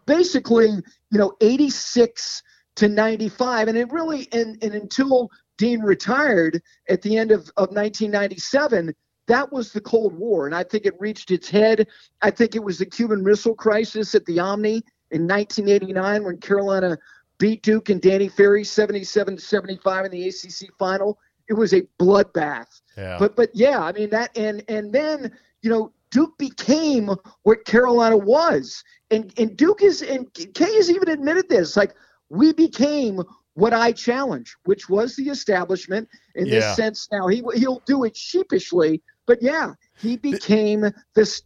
basically 0.07 0.69
you 1.11 1.19
know 1.19 1.33
86 1.41 2.41
to 2.77 2.89
95 2.89 3.67
and 3.67 3.77
it 3.77 3.91
really 3.91 4.27
and, 4.31 4.57
and 4.63 4.73
until 4.73 5.29
Dean 5.59 5.79
retired 5.81 6.59
at 6.89 7.03
the 7.03 7.17
end 7.17 7.29
of, 7.29 7.41
of 7.55 7.69
1997 7.69 8.91
that 9.27 9.51
was 9.53 9.71
the 9.71 9.81
Cold 9.81 10.15
War, 10.15 10.45
and 10.45 10.53
I 10.55 10.63
think 10.63 10.85
it 10.85 10.93
reached 10.99 11.31
its 11.31 11.49
head. 11.49 11.87
I 12.21 12.29
think 12.29 12.55
it 12.55 12.63
was 12.63 12.77
the 12.77 12.85
Cuban 12.85 13.23
Missile 13.23 13.55
Crisis 13.55 14.13
at 14.13 14.23
the 14.25 14.39
Omni 14.39 14.83
in 15.09 15.27
1989 15.27 16.23
when 16.23 16.37
Carolina 16.37 16.95
beat 17.39 17.63
Duke 17.63 17.89
and 17.89 17.99
Danny 17.99 18.27
Ferry 18.27 18.63
77 18.63 19.37
to 19.37 19.41
75 19.41 20.05
in 20.05 20.11
the 20.11 20.27
ACC 20.29 20.69
final. 20.77 21.17
It 21.47 21.53
was 21.53 21.73
a 21.73 21.81
bloodbath. 21.99 22.81
Yeah. 22.97 23.17
But 23.19 23.35
but 23.35 23.49
yeah, 23.53 23.79
I 23.81 23.91
mean 23.91 24.09
that 24.11 24.35
and 24.37 24.63
and 24.67 24.91
then 24.91 25.31
you 25.61 25.69
know 25.69 25.91
Duke 26.11 26.37
became 26.37 27.09
what 27.43 27.65
Carolina 27.65 28.17
was, 28.17 28.83
and 29.11 29.33
and 29.37 29.55
Duke 29.57 29.81
is 29.81 30.01
and 30.01 30.33
Kay 30.33 30.75
has 30.75 30.89
even 30.89 31.09
admitted 31.09 31.49
this. 31.49 31.75
Like 31.75 31.93
we 32.29 32.53
became 32.53 33.21
what 33.53 33.73
I 33.73 33.91
challenge, 33.91 34.55
which 34.65 34.89
was 34.89 35.15
the 35.15 35.29
establishment. 35.29 36.09
In 36.35 36.45
Yeah. 36.47 36.53
this 36.55 36.75
sense, 36.75 37.07
now 37.11 37.27
he 37.27 37.43
he'll 37.55 37.81
do 37.85 38.03
it 38.05 38.15
sheepishly, 38.15 39.01
but 39.27 39.41
yeah, 39.41 39.73
he 39.97 40.17
became 40.17 40.81
the, 40.81 40.93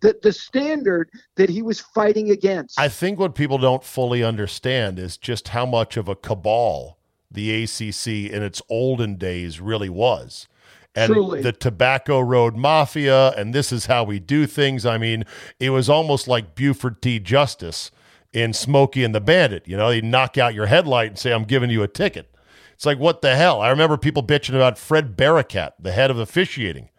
the 0.02 0.18
the 0.22 0.34
standard 0.34 1.10
that 1.36 1.50
he 1.50 1.62
was 1.62 1.80
fighting 1.80 2.30
against. 2.32 2.80
I 2.80 2.90
think 2.90 3.20
what 3.20 3.36
people 3.36 3.58
don't 3.58 3.84
fully 3.84 4.24
understand 4.24 5.00
is 5.00 5.18
just 5.18 5.50
how 5.50 5.66
much 5.66 5.98
of 5.98 6.08
a 6.08 6.16
cabal 6.16 6.99
the 7.32 7.64
ACC 7.64 8.32
in 8.32 8.44
its 8.44 8.62
olden 8.70 9.16
days 9.16 9.60
really 9.60 9.90
was. 9.90 10.48
And 10.96 11.14
Truly. 11.14 11.42
the 11.42 11.52
Tobacco 11.52 12.20
Road 12.20 12.56
Mafia, 12.56 13.30
and 13.32 13.54
this 13.54 13.72
is 13.72 13.86
how 13.86 14.04
we 14.04 14.20
do 14.20 14.48
things. 14.48 14.86
I 14.86 14.98
mean, 14.98 15.24
it 15.60 15.70
was 15.70 15.90
almost 15.90 16.28
like 16.28 16.56
Buford 16.56 17.02
T. 17.02 17.20
Justice 17.20 17.92
in 18.34 18.54
Smokey 18.54 19.04
and 19.04 19.14
the 19.14 19.22
Bandit. 19.22 19.68
You 19.68 19.78
know, 19.78 19.90
they 19.90 20.02
knock 20.02 20.38
out 20.38 20.56
your 20.56 20.66
headlight 20.66 21.10
and 21.10 21.20
say, 21.20 21.32
I'm 21.32 21.44
giving 21.44 21.70
you 21.70 21.84
a 21.84 21.88
ticket. 21.88 22.34
It's 22.74 22.86
like, 22.86 22.98
what 22.98 23.22
the 23.22 23.36
hell? 23.36 23.62
I 23.62 23.70
remember 23.70 23.98
people 23.98 24.24
bitching 24.24 24.56
about 24.56 24.78
Fred 24.78 25.18
Barakat, 25.18 25.74
the 25.80 25.92
head 25.92 26.10
of 26.10 26.18
officiating 26.18 26.90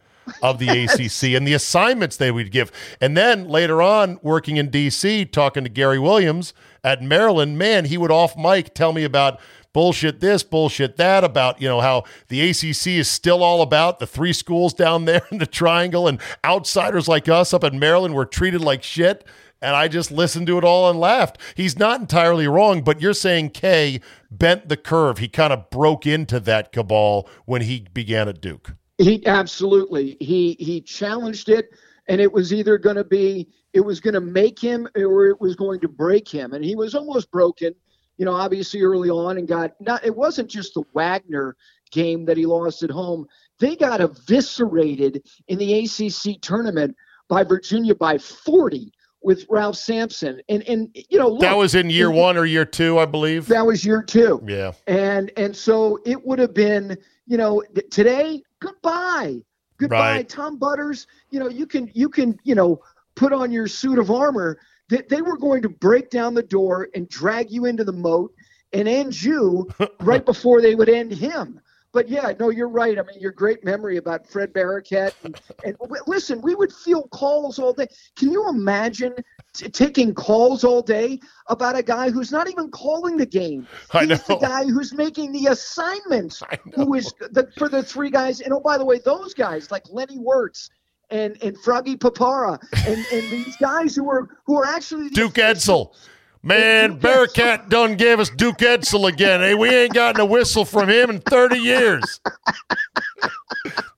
of 0.43 0.59
the 0.59 0.69
ACC, 0.85 1.35
and 1.35 1.47
the 1.47 1.55
assignments 1.55 2.17
they 2.17 2.31
would 2.31 2.51
give. 2.51 2.71
And 3.01 3.17
then 3.17 3.49
later 3.49 3.81
on, 3.81 4.19
working 4.23 4.57
in 4.57 4.71
DC, 4.71 5.33
talking 5.33 5.65
to 5.65 5.71
Gary 5.71 5.99
Williams 5.99 6.53
at 6.85 7.03
Maryland, 7.03 7.59
man, 7.59 7.87
he 7.87 7.99
would 7.99 8.11
off 8.11 8.37
mic 8.37 8.75
tell 8.75 8.93
me 8.93 9.05
about 9.05 9.41
bullshit 9.73 10.21
this, 10.21 10.43
bullshit 10.43 10.97
that, 10.97 11.25
about, 11.25 11.61
you 11.61 11.69
know, 11.69 11.81
how 11.81 12.05
the 12.29 12.41
ACC 12.51 12.89
is 12.89 13.09
still 13.09 13.43
all 13.43 13.63
about 13.63 13.99
the 13.99 14.07
three 14.07 14.33
schools 14.33 14.75
down 14.75 15.05
there 15.05 15.23
in 15.31 15.39
the 15.39 15.47
triangle 15.47 16.09
and 16.09 16.21
outsiders 16.45 17.09
like 17.09 17.29
us 17.29 17.55
up 17.55 17.65
in 17.65 17.79
Maryland 17.79 18.15
were 18.15 18.27
treated 18.27 18.61
like 18.61 18.83
shit. 18.83 19.25
And 19.63 19.77
I 19.77 19.89
just 19.89 20.11
listened 20.11 20.47
to 20.47 20.57
it 20.57 20.65
all 20.65 20.89
and 20.89 20.99
laughed. 20.99 21.37
He's 21.55 21.79
not 21.79 22.01
entirely 22.01 22.49
wrong, 22.49 22.83
but 22.83 23.03
you're 23.03 23.13
saying 23.13 23.51
Kay 23.51 24.01
bent 24.31 24.71
the 24.71 24.77
curve. 24.77 25.19
He 25.19 25.29
kind 25.29 25.53
of 25.53 25.69
broke 25.69 26.07
into 26.07 26.41
that 26.41 26.73
cabal 26.73 27.29
when 27.45 27.63
he 27.63 27.87
began 27.93 28.27
at 28.27 28.41
Duke. 28.41 28.75
He 28.97 29.27
absolutely 29.27 30.17
he 30.19 30.57
he 30.59 30.81
challenged 30.81 31.51
it, 31.51 31.71
and 32.09 32.23
it 32.23 32.33
was 32.33 32.55
either 32.55 32.79
going 32.79 32.97
to 32.97 33.05
be 33.05 33.49
it 33.73 33.81
was 33.81 34.01
going 34.01 34.15
to 34.15 34.21
make 34.21 34.59
him 34.59 34.89
or 34.97 35.27
it 35.27 35.41
was 35.41 35.57
going 35.57 35.81
to 35.81 35.89
break 35.89 36.29
him, 36.29 36.55
and 36.55 36.65
he 36.65 36.75
was 36.75 36.95
almost 36.95 37.31
broken. 37.31 37.75
You 38.21 38.27
know, 38.27 38.35
obviously 38.35 38.83
early 38.83 39.09
on, 39.09 39.39
and 39.39 39.49
got 39.49 39.73
not. 39.81 40.05
It 40.05 40.15
wasn't 40.15 40.51
just 40.51 40.75
the 40.75 40.83
Wagner 40.93 41.57
game 41.91 42.27
that 42.27 42.37
he 42.37 42.45
lost 42.45 42.83
at 42.83 42.91
home. 42.91 43.27
They 43.61 43.77
got 43.77 44.03
eviscerated 44.03 45.27
in 45.49 45.57
the 45.57 45.79
ACC 45.79 46.39
tournament 46.43 46.95
by 47.29 47.45
Virginia 47.45 47.95
by 47.95 48.19
40 48.19 48.93
with 49.23 49.47
Ralph 49.49 49.77
Sampson, 49.77 50.43
and 50.51 50.63
and 50.69 50.91
you 51.09 51.19
know 51.19 51.39
that 51.39 51.57
was 51.57 51.75
in 51.75 51.89
year 51.89 52.11
one 52.11 52.37
or 52.37 52.45
year 52.45 52.67
two, 52.67 52.99
I 52.99 53.07
believe. 53.07 53.47
That 53.47 53.65
was 53.65 53.87
year 53.87 54.03
two. 54.03 54.43
Yeah. 54.47 54.73
And 54.87 55.33
and 55.39 55.57
so 55.57 55.99
it 56.05 56.23
would 56.23 56.39
have 56.41 56.53
been, 56.53 56.99
you 57.27 57.39
know, 57.39 57.63
th- 57.75 57.89
today, 57.91 58.43
goodbye. 58.61 59.37
Goodbye, 59.79 60.17
Right. 60.17 60.29
Tom 60.29 60.59
Butters. 60.59 61.07
You 61.31 61.41
know, 61.41 61.49
you 61.49 61.67
can 61.67 61.91
you 61.95 62.11
can, 62.11 62.39
you 62.45 62.55
know, 62.55 62.83
put 63.15 63.33
on 63.33 63.51
your 63.51 63.67
suit 63.67 63.99
of 63.99 64.11
armor. 64.11 64.59
That 64.91 65.09
they 65.09 65.23
were 65.23 65.37
going 65.37 65.63
to 65.63 65.69
break 65.69 66.11
down 66.11 66.35
the 66.35 66.43
door 66.43 66.89
and 66.95 67.09
drag 67.09 67.51
you 67.51 67.65
into 67.65 67.85
the 67.85 67.93
moat 67.93 68.35
and 68.73 68.89
end 68.89 69.21
you 69.23 69.69
right 70.01 70.25
before 70.25 70.61
they 70.61 70.75
would 70.75 70.89
end 70.89 71.13
him. 71.13 71.61
But 71.93 72.09
yeah, 72.09 72.33
no, 72.39 72.51
you're 72.51 72.69
right. 72.69 72.99
I 72.99 73.03
mean, 73.03 73.21
your 73.21 73.33
great 73.33 73.65
memory 73.65 73.97
about 73.97 74.27
Fred 74.27 74.53
Barakat. 74.53 75.13
And, 75.25 75.41
and 75.65 75.77
w- 75.79 76.03
listen, 76.07 76.41
we 76.41 76.55
would 76.55 76.73
field 76.73 77.11
calls 77.11 77.59
all 77.59 77.73
day. 77.73 77.89
Can 78.17 78.31
you 78.31 78.49
imagine 78.49 79.13
t- 79.55 79.69
taking 79.69 80.15
calls 80.15 80.63
all 80.63 80.83
day 80.83 81.19
about 81.49 81.77
a 81.77 81.83
guy 81.83 82.11
who's 82.11 82.31
not 82.31 82.49
even 82.49 82.71
calling 82.71 83.17
the 83.17 83.27
game? 83.27 83.67
I 83.93 84.07
He's 84.07 84.23
the 84.23 84.37
guy 84.37 84.65
who's 84.67 84.95
making 84.95 85.33
the 85.33 85.49
assignments. 85.49 86.43
Who 86.75 86.95
is 86.95 87.13
the, 87.19 87.51
for 87.57 87.69
the 87.69 87.83
three 87.83 88.11
guys? 88.11 88.41
And 88.41 88.53
oh, 88.53 88.61
by 88.61 88.79
the 88.79 88.85
way, 88.85 89.01
those 89.05 89.35
guys 89.35 89.73
like 89.73 89.83
Lenny 89.91 90.19
Wirtz 90.19 90.71
and 91.11 91.37
and 91.43 91.59
Froggy 91.59 91.97
Papara 91.97 92.59
and, 92.87 93.07
and 93.13 93.31
these 93.31 93.57
guys 93.57 93.95
who 93.95 94.09
are 94.11 94.29
who 94.45 94.57
are 94.57 94.67
actually 94.67 95.11
Duke 95.11 95.35
Edsel. 95.35 95.95
Man, 96.43 96.99
Bearcat 96.99 97.69
done 97.69 97.97
gave 97.97 98.19
us 98.19 98.31
Duke 98.31 98.59
Edsel 98.59 99.09
again. 99.13 99.41
Hey, 99.41 99.55
we 99.55 99.69
ain't 99.69 99.93
gotten 99.93 100.23
a 100.23 100.25
whistle 100.25 100.65
from 100.65 100.89
him 100.89 101.11
in 101.11 101.21
30 101.21 101.59
years. 101.59 102.21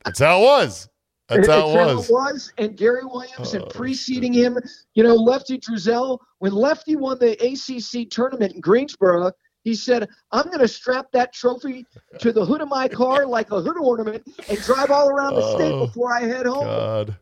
That's 0.04 0.18
how 0.18 0.40
it 0.40 0.42
was. 0.42 0.88
That's 1.28 1.46
how 1.46 1.70
it 1.70 1.94
was. 1.94 2.10
was. 2.10 2.52
And 2.58 2.76
Gary 2.76 3.04
Williams 3.04 3.54
and 3.54 3.62
oh, 3.62 3.68
preceding 3.68 4.32
him, 4.32 4.58
you 4.94 5.04
know, 5.04 5.14
Lefty 5.14 5.58
Driesell 5.58 6.18
when 6.38 6.52
Lefty 6.52 6.96
won 6.96 7.18
the 7.20 7.32
ACC 7.34 8.10
tournament 8.10 8.54
in 8.54 8.60
Greensboro, 8.60 9.30
he 9.64 9.74
said, 9.74 10.08
I'm 10.32 10.46
going 10.46 10.58
to 10.58 10.68
strap 10.68 11.06
that 11.12 11.32
trophy 11.32 11.86
to 12.18 12.32
the 12.32 12.44
hood 12.44 12.60
of 12.60 12.68
my 12.68 12.88
car 12.88 13.26
like 13.26 13.50
a 13.50 13.60
hood 13.60 13.78
ornament 13.78 14.22
and 14.48 14.58
drive 14.62 14.90
all 14.90 15.08
around 15.08 15.34
the 15.34 15.54
state 15.54 15.72
Oh, 15.72 15.86
before 15.86 16.12
I 16.12 16.20
head 16.22 16.46
home. 16.46 16.64
God. 16.64 17.16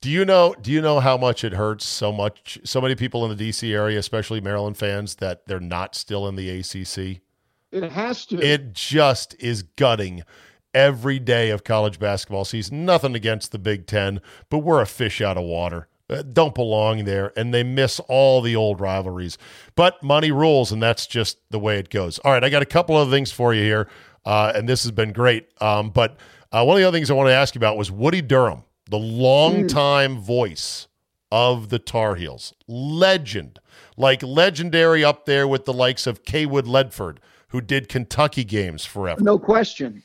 Do 0.00 0.10
you 0.10 0.24
know 0.24 0.54
do 0.60 0.70
you 0.70 0.82
know 0.82 1.00
how 1.00 1.16
much 1.16 1.42
it 1.42 1.52
hurts 1.54 1.86
so 1.86 2.12
much 2.12 2.58
so 2.64 2.80
many 2.80 2.94
people 2.94 3.24
in 3.28 3.36
the 3.36 3.48
DC 3.50 3.72
area, 3.72 3.98
especially 3.98 4.40
Maryland 4.40 4.76
fans, 4.76 5.14
that 5.16 5.46
they're 5.46 5.58
not 5.60 5.94
still 5.94 6.28
in 6.28 6.36
the 6.36 6.50
ACC? 6.50 7.22
It 7.72 7.90
has 7.90 8.26
to. 8.26 8.38
It 8.40 8.72
just 8.74 9.34
is 9.40 9.62
gutting 9.62 10.22
every 10.74 11.18
day 11.18 11.50
of 11.50 11.64
college 11.64 11.98
basketball 11.98 12.44
season. 12.44 12.84
Nothing 12.84 13.14
against 13.14 13.52
the 13.52 13.58
Big 13.58 13.86
Ten, 13.86 14.20
but 14.50 14.58
we're 14.58 14.80
a 14.82 14.86
fish 14.86 15.20
out 15.20 15.36
of 15.36 15.44
water. 15.44 15.88
Uh, 16.10 16.22
Don't 16.22 16.54
belong 16.54 17.04
there, 17.04 17.32
and 17.36 17.54
they 17.54 17.62
miss 17.62 17.98
all 18.08 18.42
the 18.42 18.54
old 18.54 18.80
rivalries. 18.80 19.38
But 19.74 20.02
money 20.02 20.30
rules, 20.30 20.70
and 20.70 20.82
that's 20.82 21.06
just 21.06 21.38
the 21.50 21.58
way 21.58 21.78
it 21.78 21.88
goes. 21.88 22.18
All 22.18 22.32
right, 22.32 22.44
I 22.44 22.50
got 22.50 22.62
a 22.62 22.66
couple 22.66 22.96
of 22.96 23.08
other 23.08 23.16
things 23.16 23.32
for 23.32 23.54
you 23.54 23.62
here, 23.62 23.88
uh, 24.26 24.52
and 24.54 24.68
this 24.68 24.82
has 24.82 24.92
been 24.92 25.12
great. 25.12 25.48
Um, 25.62 25.90
but 25.90 26.16
uh, 26.52 26.62
one 26.64 26.76
of 26.76 26.80
the 26.80 26.88
other 26.88 26.96
things 26.96 27.10
I 27.10 27.14
wanted 27.14 27.30
to 27.30 27.36
ask 27.36 27.54
you 27.54 27.58
about 27.58 27.78
was 27.78 27.90
Woody 27.90 28.20
Durham, 28.20 28.64
the 28.90 28.98
longtime 28.98 30.18
voice 30.18 30.88
of 31.32 31.70
the 31.70 31.78
Tar 31.78 32.16
Heels, 32.16 32.52
legend, 32.68 33.58
like 33.96 34.22
legendary 34.22 35.02
up 35.02 35.24
there 35.24 35.48
with 35.48 35.64
the 35.64 35.72
likes 35.72 36.06
of 36.06 36.22
Cawood 36.24 36.66
Ledford, 36.66 37.16
who 37.48 37.60
did 37.60 37.88
Kentucky 37.88 38.44
games 38.44 38.84
forever. 38.84 39.22
No 39.22 39.38
question. 39.38 40.02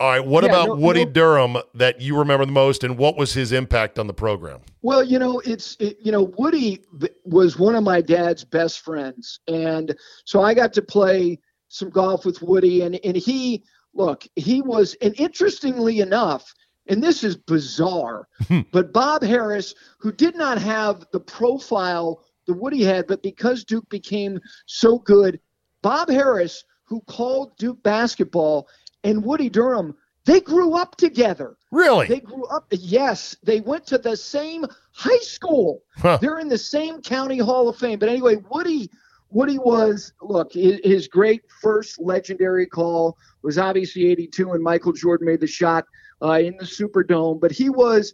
All 0.00 0.08
right, 0.08 0.26
what 0.26 0.44
Yeah, 0.44 0.50
about 0.50 0.68
no- 0.68 0.74
Woody 0.76 1.04
no- 1.04 1.10
Durham 1.10 1.56
that 1.74 2.00
you 2.00 2.16
remember 2.18 2.46
the 2.46 2.52
most, 2.52 2.82
and 2.82 2.96
what 2.96 3.18
was 3.18 3.34
his 3.34 3.52
impact 3.52 3.98
on 3.98 4.06
the 4.06 4.14
program? 4.14 4.60
Well, 4.80 5.04
you 5.04 5.18
know, 5.18 5.40
it's 5.40 5.76
it, 5.78 5.98
you 6.00 6.10
know 6.10 6.32
Woody 6.38 6.82
was 7.24 7.58
one 7.58 7.74
of 7.74 7.84
my 7.84 8.00
dad's 8.00 8.42
best 8.42 8.80
friends, 8.80 9.40
and 9.46 9.94
so 10.24 10.40
I 10.40 10.54
got 10.54 10.72
to 10.72 10.82
play 10.82 11.38
some 11.68 11.90
golf 11.90 12.24
with 12.24 12.40
Woody, 12.40 12.80
and 12.80 12.98
and 13.04 13.14
he 13.14 13.62
look 13.92 14.26
he 14.36 14.62
was, 14.62 14.96
and 15.02 15.14
interestingly 15.20 16.00
enough, 16.00 16.50
and 16.86 17.02
this 17.02 17.22
is 17.22 17.36
bizarre, 17.36 18.26
hmm. 18.48 18.60
but 18.72 18.94
Bob 18.94 19.22
Harris, 19.22 19.74
who 19.98 20.12
did 20.12 20.34
not 20.34 20.56
have 20.56 21.04
the 21.12 21.20
profile 21.20 22.24
that 22.46 22.54
Woody 22.54 22.82
had, 22.84 23.06
but 23.06 23.22
because 23.22 23.64
Duke 23.64 23.88
became 23.90 24.40
so 24.64 24.98
good, 24.98 25.40
Bob 25.82 26.08
Harris, 26.08 26.64
who 26.84 27.00
called 27.02 27.56
Duke 27.58 27.82
basketball, 27.82 28.66
and 29.04 29.24
Woody 29.24 29.48
Durham, 29.48 29.94
they 30.26 30.40
grew 30.40 30.74
up 30.74 30.96
together. 30.96 31.56
Really? 31.70 32.06
They 32.06 32.20
grew 32.20 32.44
up. 32.46 32.66
Yes, 32.70 33.36
they 33.42 33.60
went 33.60 33.86
to 33.86 33.98
the 33.98 34.16
same 34.16 34.66
high 34.92 35.18
school. 35.18 35.82
Huh. 35.96 36.18
They're 36.20 36.38
in 36.38 36.48
the 36.48 36.58
same 36.58 37.00
county 37.00 37.38
hall 37.38 37.68
of 37.68 37.76
fame. 37.76 37.98
But 37.98 38.08
anyway, 38.08 38.36
Woody, 38.50 38.90
Woody 39.30 39.58
was 39.58 40.12
look 40.20 40.52
his, 40.52 41.08
great 41.08 41.42
first 41.62 42.00
legendary 42.00 42.66
call 42.66 43.16
was 43.42 43.58
obviously 43.58 44.10
'82 44.10 44.48
when 44.48 44.62
Michael 44.62 44.92
Jordan 44.92 45.26
made 45.26 45.40
the 45.40 45.46
shot 45.46 45.84
uh, 46.22 46.32
in 46.32 46.56
the 46.58 46.64
Superdome. 46.64 47.40
But 47.40 47.52
he 47.52 47.70
was 47.70 48.12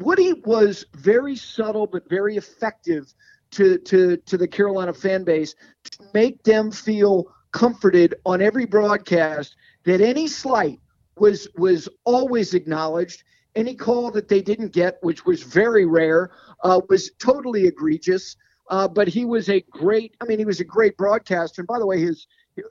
Woody 0.00 0.34
was 0.44 0.84
very 0.94 1.36
subtle 1.36 1.86
but 1.86 2.08
very 2.08 2.36
effective 2.36 3.12
to 3.52 3.78
to 3.78 4.16
to 4.16 4.36
the 4.36 4.48
Carolina 4.48 4.92
fan 4.92 5.24
base 5.24 5.54
to 5.84 6.04
make 6.12 6.42
them 6.42 6.72
feel 6.72 7.32
comforted 7.52 8.14
on 8.26 8.42
every 8.42 8.66
broadcast 8.66 9.56
that 9.86 10.00
any 10.00 10.26
slight 10.26 10.78
was 11.16 11.48
was 11.56 11.88
always 12.04 12.52
acknowledged. 12.52 13.24
Any 13.54 13.74
call 13.74 14.10
that 14.10 14.28
they 14.28 14.42
didn't 14.42 14.72
get, 14.72 14.98
which 15.00 15.24
was 15.24 15.42
very 15.42 15.86
rare, 15.86 16.30
uh, 16.62 16.78
was 16.90 17.12
totally 17.18 17.66
egregious. 17.66 18.36
Uh, 18.68 18.86
but 18.86 19.08
he 19.08 19.24
was 19.24 19.48
a 19.48 19.62
great. 19.70 20.14
I 20.20 20.26
mean, 20.26 20.38
he 20.38 20.44
was 20.44 20.60
a 20.60 20.64
great 20.64 20.96
broadcaster. 20.98 21.62
And 21.62 21.66
by 21.66 21.78
the 21.78 21.86
way, 21.86 21.98
his 22.00 22.26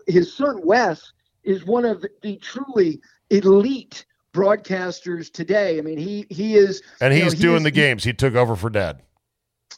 his 0.06 0.36
son 0.36 0.60
Wes 0.64 1.02
is 1.44 1.66
one 1.66 1.86
of 1.86 2.06
the 2.22 2.38
truly 2.38 3.02
elite 3.32 4.06
broadcasters 4.34 5.32
today. 5.32 5.80
I 5.80 5.82
mean, 5.82 5.98
he 5.98 6.28
he 6.30 6.56
is. 6.56 6.84
And 7.02 7.14
you 7.14 7.22
know, 7.22 7.26
he's 7.26 7.34
he 7.34 7.40
doing 7.42 7.58
is- 7.58 7.64
the 7.64 7.72
games. 7.72 8.04
He 8.04 8.14
took 8.14 8.36
over 8.36 8.56
for 8.56 8.70
Dad. 8.70 9.02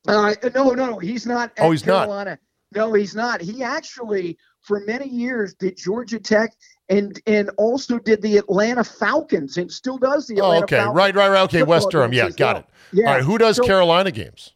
uh, 0.08 0.34
no, 0.56 0.72
no, 0.72 0.88
no, 0.88 1.00
he's 1.00 1.26
not. 1.26 1.52
Oh, 1.60 1.72
he's 1.72 1.86
not. 1.86 2.40
No, 2.76 2.94
he's 2.94 3.16
not. 3.16 3.40
He 3.40 3.64
actually, 3.64 4.38
for 4.62 4.82
many 4.82 5.08
years, 5.08 5.54
did 5.54 5.78
Georgia 5.78 6.20
Tech 6.20 6.52
and 6.90 7.22
and 7.28 7.50
also 7.58 8.00
did 8.00 8.22
the 8.22 8.38
Atlanta 8.38 8.84
Falcons 8.84 9.58
and 9.58 9.72
still 9.72 9.98
does 9.98 10.28
the 10.28 10.40
Oh, 10.42 10.46
Atlanta 10.46 10.64
okay, 10.64 10.76
Falcons. 10.78 10.96
right, 10.98 11.16
right, 11.16 11.30
right. 11.30 11.42
Okay, 11.44 11.64
Wes 11.64 11.86
Durham. 11.88 12.14
Yeah, 12.14 12.30
got 12.30 12.56
well. 12.56 12.58
it. 12.60 12.66
Yeah. 12.94 13.08
All 13.08 13.14
right, 13.16 13.24
who 13.24 13.38
does 13.38 13.58
So, 13.58 13.66
Carolina 13.66 14.12
games? 14.12 14.54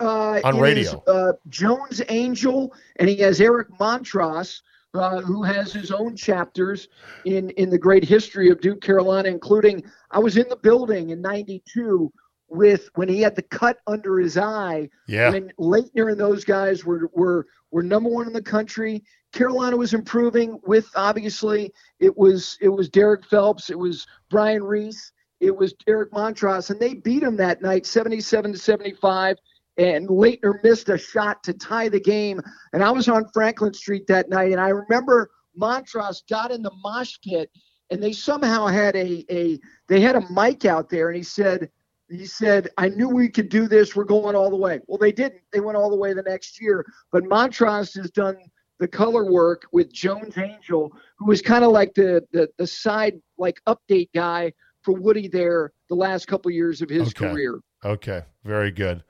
uh, 0.00 0.40
on 0.44 0.54
it 0.56 0.56
is, 0.56 0.60
radio? 0.88 1.02
uh, 1.06 1.32
Jones 1.48 2.00
Angell, 2.08 2.72
and 2.96 3.08
he 3.08 3.16
has 3.18 3.40
Eric 3.40 3.68
Montross, 3.78 4.60
uh, 4.94 5.20
who 5.20 5.42
has 5.42 5.72
his 5.72 5.90
own 5.90 6.16
chapters 6.16 6.88
in 7.24 7.50
in 7.50 7.70
the 7.70 7.78
great 7.78 8.04
history 8.04 8.50
of 8.50 8.60
Duke 8.60 8.80
Carolina, 8.80 9.28
including 9.28 9.82
I 10.10 10.18
was 10.18 10.36
in 10.36 10.48
the 10.48 10.56
building 10.56 11.10
in 11.10 11.20
'92 11.22 12.12
with 12.48 12.90
when 12.96 13.08
he 13.08 13.20
had 13.20 13.36
the 13.36 13.42
cut 13.42 13.78
under 13.86 14.18
his 14.18 14.36
eye. 14.36 14.88
Yeah. 15.06 15.30
When 15.30 15.52
Laettner 15.58 16.10
and 16.10 16.18
those 16.20 16.44
guys 16.44 16.84
were 16.84 17.08
were 17.14 17.46
were 17.70 17.82
number 17.82 18.10
one 18.10 18.26
in 18.26 18.32
the 18.32 18.42
country. 18.42 19.04
Carolina 19.32 19.76
was 19.76 19.94
improving 19.94 20.58
with 20.64 20.88
obviously 20.96 21.72
it 21.98 22.16
was 22.16 22.58
it 22.60 22.68
was 22.68 22.88
Derrick 22.88 23.24
Phelps, 23.24 23.70
it 23.70 23.78
was 23.78 24.06
Brian 24.28 24.62
Reese, 24.62 25.12
it 25.40 25.56
was 25.56 25.72
Derek 25.86 26.12
Montross, 26.12 26.70
and 26.70 26.80
they 26.80 26.94
beat 26.94 27.22
him 27.22 27.36
that 27.36 27.62
night, 27.62 27.86
77 27.86 28.52
to 28.52 28.58
75 28.58 29.36
and 29.80 30.08
Laettner 30.08 30.62
missed 30.62 30.90
a 30.90 30.98
shot 30.98 31.42
to 31.44 31.54
tie 31.54 31.88
the 31.88 32.00
game. 32.00 32.40
And 32.72 32.84
I 32.84 32.90
was 32.90 33.08
on 33.08 33.24
Franklin 33.32 33.72
Street 33.72 34.06
that 34.08 34.28
night, 34.28 34.52
and 34.52 34.60
I 34.60 34.68
remember 34.68 35.30
Montross 35.58 36.22
got 36.28 36.50
in 36.50 36.62
the 36.62 36.72
mosh 36.82 37.16
pit, 37.24 37.50
and 37.90 38.02
they 38.02 38.12
somehow 38.12 38.66
had 38.66 38.94
a 38.94 39.24
a 39.30 39.58
they 39.88 40.00
had 40.00 40.16
a 40.16 40.32
mic 40.32 40.64
out 40.64 40.90
there, 40.90 41.08
and 41.08 41.16
he 41.16 41.22
said 41.22 41.70
he 42.10 42.26
said 42.26 42.68
I 42.76 42.88
knew 42.88 43.08
we 43.08 43.28
could 43.28 43.48
do 43.48 43.68
this. 43.68 43.96
We're 43.96 44.04
going 44.04 44.36
all 44.36 44.50
the 44.50 44.56
way. 44.56 44.80
Well, 44.86 44.98
they 44.98 45.12
didn't. 45.12 45.42
They 45.52 45.60
went 45.60 45.78
all 45.78 45.90
the 45.90 45.96
way 45.96 46.12
the 46.12 46.22
next 46.22 46.60
year. 46.60 46.84
But 47.10 47.24
Montross 47.24 47.96
has 47.96 48.10
done 48.10 48.36
the 48.80 48.88
color 48.88 49.30
work 49.30 49.66
with 49.72 49.92
Jones 49.92 50.36
Angell, 50.36 50.90
who 51.18 51.26
was 51.26 51.40
kind 51.40 51.62
of 51.64 51.70
like 51.70 51.94
the, 51.94 52.24
the 52.32 52.48
the 52.58 52.66
side 52.66 53.20
like 53.38 53.60
update 53.68 54.08
guy 54.14 54.52
for 54.82 54.94
Woody 54.94 55.28
there 55.28 55.72
the 55.88 55.94
last 55.94 56.26
couple 56.26 56.50
years 56.50 56.80
of 56.82 56.88
his 56.90 57.08
Okay. 57.08 57.28
career. 57.28 57.60
Okay, 57.84 58.22
very 58.44 58.70
good. 58.72 59.04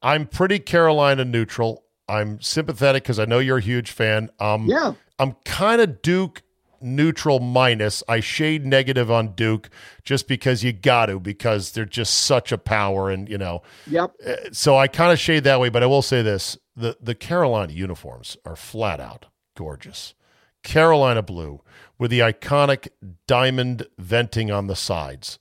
I'm 0.00 0.26
pretty 0.26 0.60
Carolina 0.60 1.24
neutral. 1.24 1.84
I'm 2.08 2.40
sympathetic 2.40 3.02
because 3.02 3.18
I 3.18 3.24
know 3.26 3.38
you're 3.40 3.58
a 3.58 3.62
huge 3.62 3.90
fan. 3.90 4.30
Um, 4.40 4.66
Yeah. 4.66 4.94
I'm 5.18 5.32
kind 5.44 5.80
of 5.80 6.00
Duke 6.00 6.42
neutral 6.80 7.40
minus. 7.40 8.04
I 8.08 8.20
shade 8.20 8.64
negative 8.64 9.10
on 9.10 9.34
Duke 9.34 9.68
just 10.04 10.28
because 10.28 10.62
you 10.62 10.72
got 10.72 11.06
to 11.06 11.18
because 11.18 11.72
they're 11.72 11.84
just 11.84 12.18
such 12.18 12.52
a 12.52 12.58
power 12.58 13.10
and 13.10 13.28
you 13.28 13.36
know. 13.36 13.62
Yep. 13.88 14.12
Uh, 14.24 14.34
So 14.52 14.76
I 14.76 14.86
kind 14.86 15.12
of 15.12 15.18
shade 15.18 15.42
that 15.44 15.58
way, 15.58 15.68
but 15.70 15.82
I 15.82 15.86
will 15.86 16.02
say 16.02 16.22
this: 16.22 16.56
the 16.78 16.96
the 17.00 17.14
Carolina 17.14 17.72
uniforms 17.72 18.36
are 18.44 18.56
flat 18.56 19.00
out 19.00 19.26
gorgeous. 19.56 20.14
Carolina 20.62 21.22
blue 21.22 21.60
with 21.98 22.10
the 22.10 22.20
iconic 22.20 22.88
diamond 23.26 23.86
venting 23.98 24.50
on 24.50 24.66
the 24.66 24.76
sides. 24.76 25.38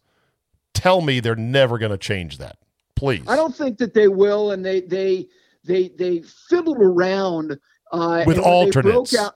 Tell 0.73 1.01
me 1.01 1.19
they're 1.19 1.35
never 1.35 1.77
going 1.77 1.91
to 1.91 1.97
change 1.97 2.37
that, 2.37 2.57
please. 2.95 3.23
I 3.27 3.35
don't 3.35 3.55
think 3.55 3.77
that 3.79 3.93
they 3.93 4.07
will, 4.07 4.51
and 4.51 4.63
they 4.63 4.81
they 4.81 5.27
they 5.63 5.89
they 5.89 6.21
fiddled 6.49 6.77
around 6.79 7.59
uh, 7.91 8.23
With 8.25 8.37
alternates. 8.37 9.17
out, 9.17 9.35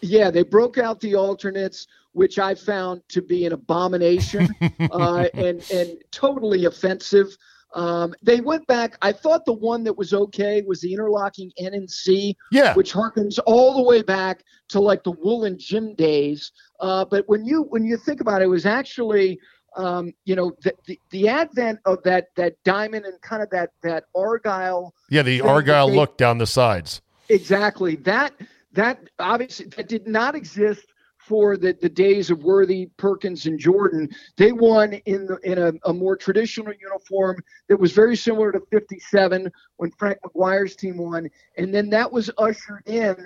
yeah, 0.00 0.30
they 0.30 0.42
broke 0.42 0.78
out 0.78 1.00
the 1.00 1.14
alternates, 1.14 1.86
which 2.12 2.38
I 2.38 2.54
found 2.54 3.02
to 3.08 3.22
be 3.22 3.46
an 3.46 3.52
abomination 3.52 4.48
uh, 4.90 5.28
and 5.34 5.64
and 5.72 5.98
totally 6.10 6.66
offensive. 6.66 7.36
Um, 7.74 8.14
they 8.22 8.40
went 8.40 8.66
back. 8.66 8.96
I 9.02 9.12
thought 9.12 9.44
the 9.46 9.52
one 9.54 9.82
that 9.84 9.96
was 9.96 10.12
okay 10.12 10.62
was 10.66 10.80
the 10.80 10.92
interlocking 10.92 11.50
N 11.58 11.74
and 11.74 11.90
C, 11.90 12.36
Yeah. 12.50 12.74
which 12.74 12.92
harkens 12.92 13.38
all 13.46 13.74
the 13.76 13.82
way 13.82 14.02
back 14.02 14.44
to 14.68 14.80
like 14.80 15.04
the 15.04 15.12
woolen 15.12 15.58
gym 15.58 15.94
days. 15.94 16.52
Uh, 16.80 17.04
but 17.04 17.26
when 17.28 17.44
you 17.44 17.62
when 17.70 17.84
you 17.84 17.96
think 17.96 18.20
about 18.20 18.42
it, 18.42 18.44
it 18.44 18.48
was 18.48 18.66
actually 18.66 19.38
um, 19.76 20.12
you 20.26 20.36
know 20.36 20.52
the, 20.62 20.74
the 20.86 21.00
the 21.10 21.28
advent 21.28 21.78
of 21.86 22.02
that 22.02 22.26
that 22.36 22.54
diamond 22.64 23.06
and 23.06 23.18
kind 23.22 23.42
of 23.42 23.48
that 23.50 23.70
that 23.82 24.04
argyle 24.14 24.92
Yeah, 25.08 25.22
the 25.22 25.40
Argyle 25.40 25.88
they- 25.88 25.96
look 25.96 26.18
down 26.18 26.36
the 26.38 26.46
sides. 26.46 27.00
Exactly. 27.30 27.96
That 27.96 28.34
that 28.72 29.08
obviously 29.18 29.66
that 29.76 29.88
did 29.88 30.06
not 30.06 30.34
exist 30.34 30.84
for 31.26 31.56
the, 31.56 31.76
the 31.80 31.88
days 31.88 32.30
of 32.30 32.42
Worthy, 32.42 32.86
Perkins, 32.96 33.46
and 33.46 33.58
Jordan. 33.58 34.08
They 34.36 34.52
won 34.52 34.94
in 35.06 35.26
the, 35.26 35.36
in 35.44 35.58
a, 35.58 35.72
a 35.88 35.92
more 35.92 36.16
traditional 36.16 36.72
uniform 36.80 37.42
that 37.68 37.78
was 37.78 37.92
very 37.92 38.16
similar 38.16 38.52
to 38.52 38.60
'57 38.70 39.50
when 39.76 39.90
Frank 39.92 40.18
McGuire's 40.24 40.76
team 40.76 40.98
won, 40.98 41.28
and 41.56 41.72
then 41.72 41.90
that 41.90 42.10
was 42.10 42.30
ushered 42.38 42.82
in 42.86 43.16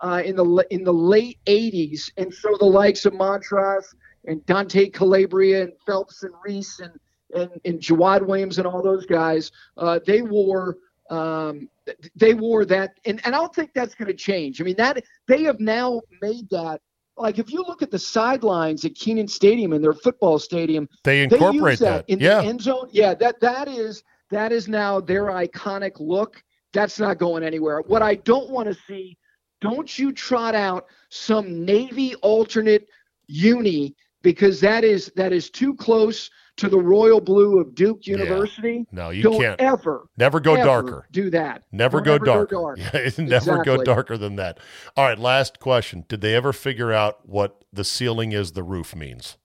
uh, 0.00 0.22
in 0.24 0.36
the 0.36 0.66
in 0.70 0.84
the 0.84 0.92
late 0.92 1.38
'80s, 1.46 2.10
and 2.16 2.32
so 2.32 2.56
the 2.58 2.66
likes 2.66 3.06
of 3.06 3.14
Montross 3.14 3.94
and 4.26 4.44
Dante 4.46 4.90
Calabria 4.90 5.62
and 5.62 5.72
Phelps 5.86 6.22
and 6.22 6.34
Reese 6.44 6.80
and 6.80 6.92
and, 7.34 7.50
and 7.64 7.80
Jawad 7.80 8.26
Williams 8.26 8.58
and 8.58 8.66
all 8.66 8.82
those 8.82 9.04
guys, 9.06 9.50
uh, 9.76 9.98
they 10.06 10.22
wore 10.22 10.76
um, 11.10 11.68
they 12.16 12.34
wore 12.34 12.64
that, 12.64 12.98
and, 13.04 13.20
and 13.24 13.34
I 13.34 13.38
don't 13.38 13.54
think 13.54 13.72
that's 13.74 13.94
going 13.94 14.08
to 14.08 14.14
change. 14.14 14.60
I 14.60 14.64
mean, 14.64 14.76
that 14.76 15.04
they 15.28 15.44
have 15.44 15.60
now 15.60 16.00
made 16.20 16.48
that. 16.50 16.80
Like 17.16 17.38
if 17.38 17.50
you 17.50 17.64
look 17.66 17.82
at 17.82 17.90
the 17.90 17.98
sidelines 17.98 18.84
at 18.84 18.94
Kenan 18.94 19.28
Stadium 19.28 19.72
in 19.72 19.80
their 19.80 19.94
football 19.94 20.38
stadium, 20.38 20.88
They 21.04 21.22
incorporate 21.22 21.54
use 21.54 21.78
that, 21.80 22.06
that. 22.06 22.12
in 22.12 22.20
Yeah. 22.20 22.42
the 22.42 22.48
end 22.48 22.60
zone. 22.62 22.88
Yeah, 22.92 23.14
that 23.14 23.40
that 23.40 23.68
is 23.68 24.02
that 24.30 24.52
is 24.52 24.68
now 24.68 25.00
their 25.00 25.26
iconic 25.26 25.98
look. 25.98 26.42
That's 26.72 26.98
not 26.98 27.18
going 27.18 27.42
anywhere. 27.42 27.80
What 27.80 28.02
I 28.02 28.16
don't 28.16 28.50
want 28.50 28.68
to 28.68 28.74
see, 28.86 29.16
don't 29.60 29.98
you 29.98 30.12
trot 30.12 30.54
out 30.54 30.86
some 31.08 31.64
Navy 31.64 32.14
alternate 32.16 32.86
uni 33.28 33.94
because 34.22 34.60
that 34.60 34.84
is 34.84 35.10
that 35.16 35.32
is 35.32 35.48
too 35.48 35.74
close 35.74 36.30
to 36.56 36.68
the 36.68 36.78
royal 36.78 37.20
blue 37.20 37.60
of 37.60 37.74
Duke 37.74 38.06
University. 38.06 38.86
No, 38.90 39.10
you 39.10 39.22
don't 39.22 39.40
can't. 39.40 39.60
ever 39.60 40.08
Never 40.16 40.40
go 40.40 40.54
ever 40.54 40.64
darker. 40.64 41.06
Do 41.12 41.28
that. 41.30 41.62
Never 41.70 42.00
Don't 42.00 42.18
go 42.18 42.24
darker. 42.46 42.54
dark. 42.54 42.78
Yeah, 42.94 43.10
never 43.18 43.62
go 43.62 43.82
darker 43.82 44.16
than 44.16 44.36
that. 44.36 44.58
All 44.96 45.04
right, 45.04 45.18
last 45.18 45.60
question. 45.60 46.04
Did 46.08 46.20
they 46.22 46.34
ever 46.34 46.52
figure 46.52 46.92
out 46.92 47.28
what 47.28 47.62
the 47.72 47.84
ceiling 47.84 48.32
is 48.32 48.52
the 48.52 48.62
roof 48.62 48.94
means? 48.96 49.36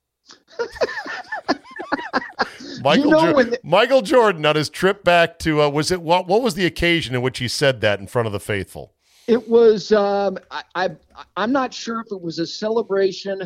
Michael, 2.83 3.11
know 3.11 3.43
Jo- 3.43 3.51
Michael 3.63 4.01
Jordan 4.01 4.45
on 4.45 4.55
his 4.55 4.69
trip 4.69 5.03
back 5.03 5.37
to 5.39 5.61
uh, 5.61 5.69
was 5.69 5.91
it 5.91 6.01
what 6.01 6.27
what 6.27 6.41
was 6.41 6.55
the 6.55 6.65
occasion 6.65 7.13
in 7.13 7.21
which 7.21 7.37
he 7.39 7.47
said 7.47 7.81
that 7.81 7.99
in 7.99 8.07
front 8.07 8.25
of 8.25 8.31
the 8.31 8.39
faithful? 8.39 8.95
It 9.27 9.47
was. 9.47 9.91
Um, 9.91 10.39
I, 10.49 10.63
I. 10.75 10.89
I'm 11.37 11.51
not 11.51 11.73
sure 11.73 11.99
if 12.01 12.07
it 12.11 12.19
was 12.21 12.39
a 12.39 12.47
celebration. 12.47 13.41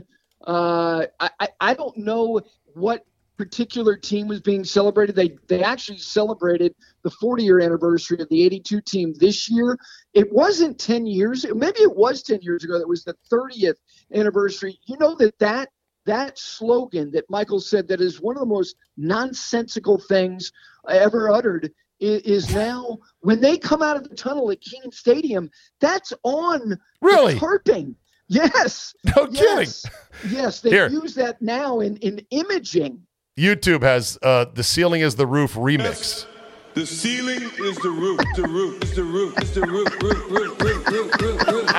Uh, 0.48 1.06
I, 1.20 1.30
I. 1.40 1.48
I 1.60 1.74
don't 1.74 1.98
know 1.98 2.40
what 2.76 3.06
particular 3.38 3.96
team 3.96 4.28
was 4.28 4.42
being 4.42 4.64
celebrated. 4.64 5.16
They. 5.16 5.38
They 5.48 5.64
actually 5.64 5.98
celebrated 6.00 6.74
the 7.04 7.12
40 7.12 7.44
year 7.44 7.60
anniversary 7.60 8.20
of 8.22 8.30
the 8.30 8.44
82 8.44 8.82
team 8.82 9.14
this 9.20 9.50
year. 9.50 9.78
It 10.14 10.32
wasn't 10.32 10.80
10 10.80 11.06
years. 11.06 11.46
Maybe 11.54 11.80
it 11.80 11.96
was 11.96 12.24
10 12.24 12.40
years 12.42 12.64
ago. 12.64 12.80
That 12.80 12.88
was 12.88 13.04
the 13.04 13.16
30th 13.32 13.76
anniversary. 14.14 14.80
You 14.86 14.98
know 14.98 15.16
that 15.16 15.38
that 15.40 15.70
that 16.06 16.38
slogan 16.38 17.12
that 17.12 17.30
Michael 17.30 17.60
said 17.60 17.88
that 17.88 18.02
is 18.02 18.22
one 18.22 18.36
of 18.36 18.42
the 18.42 18.46
most 18.46 18.76
nonsensical 18.98 19.98
things 19.98 20.52
I 20.88 20.98
ever 20.98 21.32
uttered 21.32 21.72
is 22.00 22.54
now 22.54 22.98
when 23.22 23.42
they 23.42 23.58
come 23.58 23.82
out 23.82 23.98
of 23.98 24.08
the 24.08 24.16
tunnel 24.16 24.52
at 24.52 24.62
Kenan 24.62 24.92
Stadium, 24.92 25.50
that's 25.80 26.14
on 26.24 26.78
Really? 27.02 27.36
the. 27.36 27.96
Yes. 28.28 28.94
No 29.16 29.28
yes. 29.32 29.86
Yes, 30.30 30.60
they 30.62 30.72
Here. 30.72 30.90
use 30.90 31.14
that 31.16 31.42
now 31.42 31.80
in, 31.80 31.98
in 31.98 32.26
imaging. 32.32 33.02
YouTube 33.38 33.82
has 33.84 34.18
uh, 34.22 34.46
the 34.54 34.64
ceiling 34.64 35.02
is 35.02 35.16
the 35.16 35.28
roof 35.28 35.56
remix. 35.56 36.26
The 36.74 36.86
ceiling 36.86 37.42
is 37.60 37.76
the 37.80 37.90
roof. 37.90 38.20
The 38.38 38.44
roof 38.44 38.82
is 38.82 38.96
the 38.96 39.04
roof. 39.04 39.38
Is 39.42 39.52
the 39.54 39.62
roof. 39.62 40.02
Roof. 40.02 40.32
Roof. 40.32 40.62
Roof. 40.62 40.90
Roof. 40.90 41.22
Roof. 41.22 41.48
Roof. 41.48 41.48
Roof. 41.52 41.72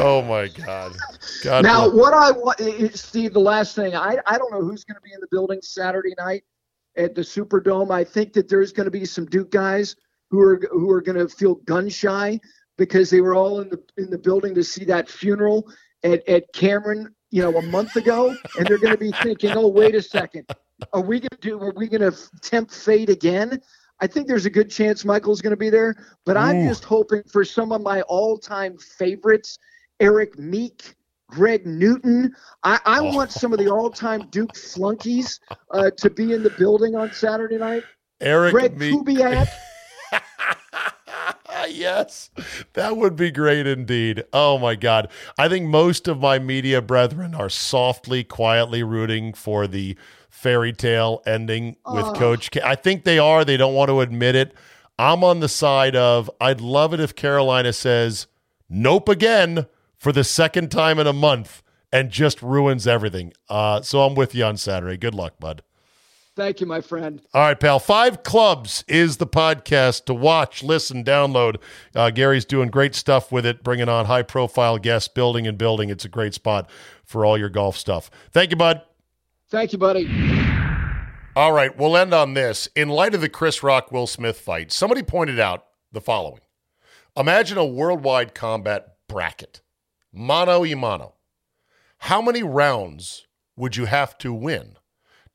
Oh 0.00 0.22
my 0.28 0.48
God! 0.48 0.92
God 1.42 1.64
now, 1.64 1.88
bless- 1.88 1.94
what 1.94 2.12
I 2.14 2.30
want, 2.32 2.60
i- 2.60 2.84
i- 2.84 2.88
Steve, 2.90 3.32
the 3.32 3.40
last 3.40 3.74
thing, 3.74 3.96
I, 3.96 4.18
I 4.26 4.36
don't 4.36 4.52
know 4.52 4.60
who's 4.62 4.84
going 4.84 4.94
to 4.96 5.00
be 5.00 5.12
in 5.14 5.20
the 5.20 5.26
building 5.30 5.60
Saturday 5.62 6.14
night 6.18 6.44
at 6.96 7.14
the 7.14 7.22
Superdome. 7.22 7.90
I 7.90 8.04
think 8.04 8.34
that 8.34 8.48
there's 8.48 8.72
going 8.72 8.84
to 8.84 8.90
be 8.90 9.06
some 9.06 9.24
Duke 9.24 9.50
guys 9.50 9.96
who 10.30 10.38
are 10.40 10.60
who 10.70 10.90
are 10.90 11.00
going 11.00 11.16
to 11.18 11.34
feel 11.34 11.54
gun 11.64 11.88
shy 11.88 12.38
because 12.76 13.08
they 13.08 13.22
were 13.22 13.34
all 13.34 13.60
in 13.60 13.70
the 13.70 13.82
in 13.96 14.10
the 14.10 14.18
building 14.18 14.54
to 14.54 14.62
see 14.62 14.84
that 14.84 15.08
funeral 15.08 15.66
at, 16.04 16.26
at 16.28 16.44
Cameron, 16.52 17.14
you 17.30 17.42
know, 17.42 17.56
a 17.58 17.62
month 17.62 17.96
ago, 17.96 18.34
and 18.58 18.66
they're 18.66 18.78
going 18.78 18.92
to 18.92 18.98
be 18.98 19.12
thinking, 19.22 19.52
oh, 19.54 19.68
wait 19.68 19.94
a 19.94 20.02
second, 20.02 20.46
are 20.92 21.00
we 21.00 21.20
going 21.20 21.28
to 21.30 21.38
do? 21.40 21.60
Are 21.60 21.72
we 21.76 21.88
going 21.88 22.10
to 22.10 22.16
tempt 22.40 22.74
fate 22.74 23.10
again? 23.10 23.60
I 24.00 24.06
think 24.06 24.28
there's 24.28 24.46
a 24.46 24.50
good 24.50 24.70
chance 24.70 25.04
Michael's 25.04 25.40
going 25.40 25.50
to 25.50 25.56
be 25.56 25.70
there, 25.70 26.06
but 26.24 26.36
I'm 26.36 26.68
just 26.68 26.84
hoping 26.84 27.22
for 27.24 27.44
some 27.44 27.72
of 27.72 27.82
my 27.82 28.02
all-time 28.02 28.78
favorites, 28.78 29.58
Eric 29.98 30.38
Meek, 30.38 30.94
Greg 31.28 31.66
Newton. 31.66 32.32
I, 32.62 32.78
I 32.86 33.00
want 33.00 33.32
some 33.32 33.52
of 33.52 33.58
the 33.58 33.68
all-time 33.68 34.28
Duke 34.30 34.54
flunkies 34.54 35.40
uh, 35.72 35.90
to 35.96 36.10
be 36.10 36.32
in 36.32 36.42
the 36.44 36.50
building 36.50 36.94
on 36.94 37.12
Saturday 37.12 37.58
night. 37.58 37.82
Eric 38.20 38.52
Greg 38.52 38.78
Meek. 38.78 38.94
Koubek. 38.94 39.48
yes, 41.70 42.30
that 42.74 42.96
would 42.96 43.16
be 43.16 43.30
great 43.30 43.66
indeed. 43.66 44.24
Oh 44.32 44.58
my 44.58 44.74
God. 44.74 45.08
I 45.38 45.48
think 45.48 45.66
most 45.66 46.08
of 46.08 46.18
my 46.20 46.38
media 46.38 46.80
brethren 46.82 47.34
are 47.34 47.48
softly, 47.48 48.24
quietly 48.24 48.82
rooting 48.82 49.32
for 49.34 49.66
the 49.66 49.96
fairy 50.30 50.72
tale 50.72 51.22
ending 51.26 51.76
with 51.86 52.04
Oh. 52.06 52.12
Coach 52.12 52.50
K. 52.50 52.60
I 52.62 52.74
think 52.74 53.04
they 53.04 53.18
are. 53.18 53.44
They 53.44 53.56
don't 53.56 53.74
want 53.74 53.88
to 53.88 54.00
admit 54.00 54.34
it. 54.36 54.54
I'm 54.98 55.22
on 55.24 55.40
the 55.40 55.48
side 55.48 55.94
of 55.96 56.30
I'd 56.40 56.60
love 56.60 56.92
it 56.94 57.00
if 57.00 57.14
Carolina 57.14 57.72
says 57.72 58.26
nope 58.68 59.08
again 59.08 59.66
for 59.96 60.12
the 60.12 60.24
second 60.24 60.70
time 60.70 60.98
in 60.98 61.06
a 61.06 61.12
month 61.12 61.62
and 61.92 62.10
just 62.10 62.42
ruins 62.42 62.86
everything. 62.86 63.32
Uh, 63.48 63.80
so 63.80 64.02
I'm 64.02 64.14
with 64.14 64.34
you 64.34 64.44
on 64.44 64.56
Saturday. 64.56 64.96
Good 64.96 65.14
luck, 65.14 65.38
bud. 65.40 65.62
Thank 66.38 66.60
you, 66.60 66.68
my 66.68 66.80
friend. 66.80 67.20
All 67.34 67.42
right, 67.42 67.58
pal. 67.58 67.80
Five 67.80 68.22
Clubs 68.22 68.84
is 68.86 69.16
the 69.16 69.26
podcast 69.26 70.04
to 70.04 70.14
watch, 70.14 70.62
listen, 70.62 71.02
download. 71.02 71.56
Uh, 71.96 72.10
Gary's 72.10 72.44
doing 72.44 72.68
great 72.68 72.94
stuff 72.94 73.32
with 73.32 73.44
it, 73.44 73.64
bringing 73.64 73.88
on 73.88 74.06
high 74.06 74.22
profile 74.22 74.78
guests, 74.78 75.08
building 75.08 75.48
and 75.48 75.58
building. 75.58 75.90
It's 75.90 76.04
a 76.04 76.08
great 76.08 76.34
spot 76.34 76.70
for 77.04 77.26
all 77.26 77.36
your 77.36 77.48
golf 77.48 77.76
stuff. 77.76 78.08
Thank 78.30 78.52
you, 78.52 78.56
bud. 78.56 78.82
Thank 79.48 79.72
you, 79.72 79.78
buddy. 79.78 80.06
All 81.34 81.50
right, 81.50 81.76
we'll 81.76 81.96
end 81.96 82.14
on 82.14 82.34
this. 82.34 82.68
In 82.76 82.88
light 82.88 83.16
of 83.16 83.20
the 83.20 83.28
Chris 83.28 83.64
Rock 83.64 83.90
Will 83.90 84.06
Smith 84.06 84.38
fight, 84.38 84.70
somebody 84.70 85.02
pointed 85.02 85.40
out 85.40 85.64
the 85.90 86.00
following 86.00 86.38
Imagine 87.16 87.58
a 87.58 87.66
worldwide 87.66 88.32
combat 88.36 88.94
bracket, 89.08 89.60
mano 90.12 90.60
y 90.60 90.74
mano. 90.74 91.14
How 91.98 92.22
many 92.22 92.44
rounds 92.44 93.26
would 93.56 93.76
you 93.76 93.86
have 93.86 94.16
to 94.18 94.32
win 94.32 94.77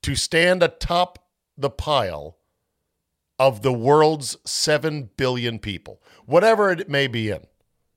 to 0.04 0.16
stand 0.16 0.64
atop 0.64 1.20
the 1.58 1.70
pile 1.70 2.38
of 3.40 3.62
the 3.62 3.74
world's 3.74 4.38
7 4.46 5.10
billion 5.18 5.60
people, 5.60 6.02
whatever 6.26 6.72
it 6.72 6.90
may 6.90 7.08
be 7.08 7.30
in? 7.30 7.42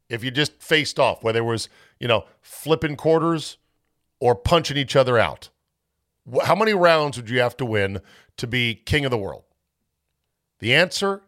If 0.09 0.25
you 0.25 0.31
just 0.31 0.63
faced 0.63 0.99
off, 0.99 1.23
whether 1.23 1.41
it 1.41 1.45
was, 1.45 1.69
you 2.01 2.09
know, 2.09 2.25
flipping 2.41 2.97
quarters 2.97 3.59
or 4.21 4.35
punching 4.35 4.77
each 4.77 4.97
other 4.97 5.19
out. 5.19 5.51
How 6.45 6.55
many 6.55 6.75
rounds 6.75 7.17
would 7.17 7.31
you 7.31 7.41
have 7.41 7.57
to 7.59 7.67
win 7.67 8.01
to 8.37 8.47
be 8.47 8.75
king 8.75 9.05
of 9.05 9.11
the 9.11 9.19
world? 9.19 9.45
The 10.59 10.75
answer 10.75 11.23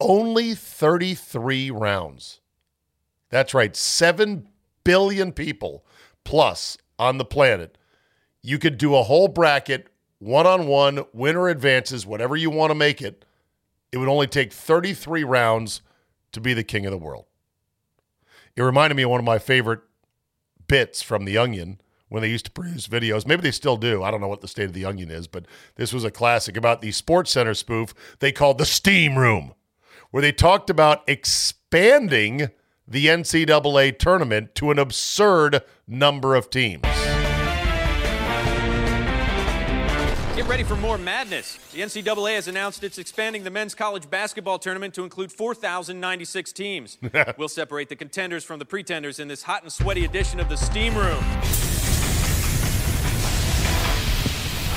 only 0.00 0.54
33 0.54 1.70
rounds. 1.70 2.40
That's 3.30 3.54
right, 3.54 3.74
7 3.74 4.48
billion 4.84 5.32
people 5.32 5.84
plus 6.24 6.76
on 6.98 7.18
the 7.18 7.24
planet. 7.24 7.78
You 8.42 8.58
could 8.58 8.78
do 8.78 8.94
a 8.94 9.02
whole 9.02 9.28
bracket, 9.28 9.88
one 10.24 10.46
on 10.46 10.66
one, 10.66 11.04
winner 11.12 11.48
advances, 11.48 12.06
whatever 12.06 12.34
you 12.34 12.48
want 12.48 12.70
to 12.70 12.74
make 12.74 13.02
it. 13.02 13.26
It 13.92 13.98
would 13.98 14.08
only 14.08 14.26
take 14.26 14.52
33 14.52 15.22
rounds 15.22 15.82
to 16.32 16.40
be 16.40 16.54
the 16.54 16.64
king 16.64 16.86
of 16.86 16.92
the 16.92 16.98
world. 16.98 17.26
It 18.56 18.62
reminded 18.62 18.96
me 18.96 19.02
of 19.02 19.10
one 19.10 19.20
of 19.20 19.26
my 19.26 19.38
favorite 19.38 19.80
bits 20.66 21.02
from 21.02 21.26
The 21.26 21.36
Onion 21.36 21.78
when 22.08 22.22
they 22.22 22.30
used 22.30 22.46
to 22.46 22.50
produce 22.50 22.88
videos. 22.88 23.26
Maybe 23.26 23.42
they 23.42 23.50
still 23.50 23.76
do. 23.76 24.02
I 24.02 24.10
don't 24.10 24.22
know 24.22 24.28
what 24.28 24.40
the 24.40 24.48
state 24.48 24.64
of 24.64 24.72
The 24.72 24.86
Onion 24.86 25.10
is, 25.10 25.26
but 25.26 25.44
this 25.76 25.92
was 25.92 26.04
a 26.04 26.10
classic 26.10 26.56
about 26.56 26.80
the 26.80 26.90
Sports 26.90 27.32
Center 27.32 27.54
spoof 27.54 27.92
they 28.20 28.32
called 28.32 28.56
the 28.56 28.64
Steam 28.64 29.18
Room, 29.18 29.52
where 30.10 30.22
they 30.22 30.32
talked 30.32 30.70
about 30.70 31.02
expanding 31.06 32.48
the 32.88 33.06
NCAA 33.06 33.98
tournament 33.98 34.54
to 34.54 34.70
an 34.70 34.78
absurd 34.78 35.62
number 35.86 36.34
of 36.34 36.48
teams. 36.48 36.82
Get 40.44 40.50
ready 40.50 40.64
for 40.64 40.76
more 40.76 40.98
madness. 40.98 41.58
The 41.72 41.80
NCAA 41.80 42.34
has 42.34 42.48
announced 42.48 42.84
it's 42.84 42.98
expanding 42.98 43.44
the 43.44 43.50
men's 43.50 43.74
college 43.74 44.10
basketball 44.10 44.58
tournament 44.58 44.92
to 44.92 45.02
include 45.02 45.32
4,096 45.32 46.52
teams. 46.52 46.98
we'll 47.38 47.48
separate 47.48 47.88
the 47.88 47.96
contenders 47.96 48.44
from 48.44 48.58
the 48.58 48.66
pretenders 48.66 49.18
in 49.20 49.26
this 49.26 49.42
hot 49.42 49.62
and 49.62 49.72
sweaty 49.72 50.04
edition 50.04 50.40
of 50.40 50.50
the 50.50 50.56
Steam 50.58 50.94
Room. 50.94 51.24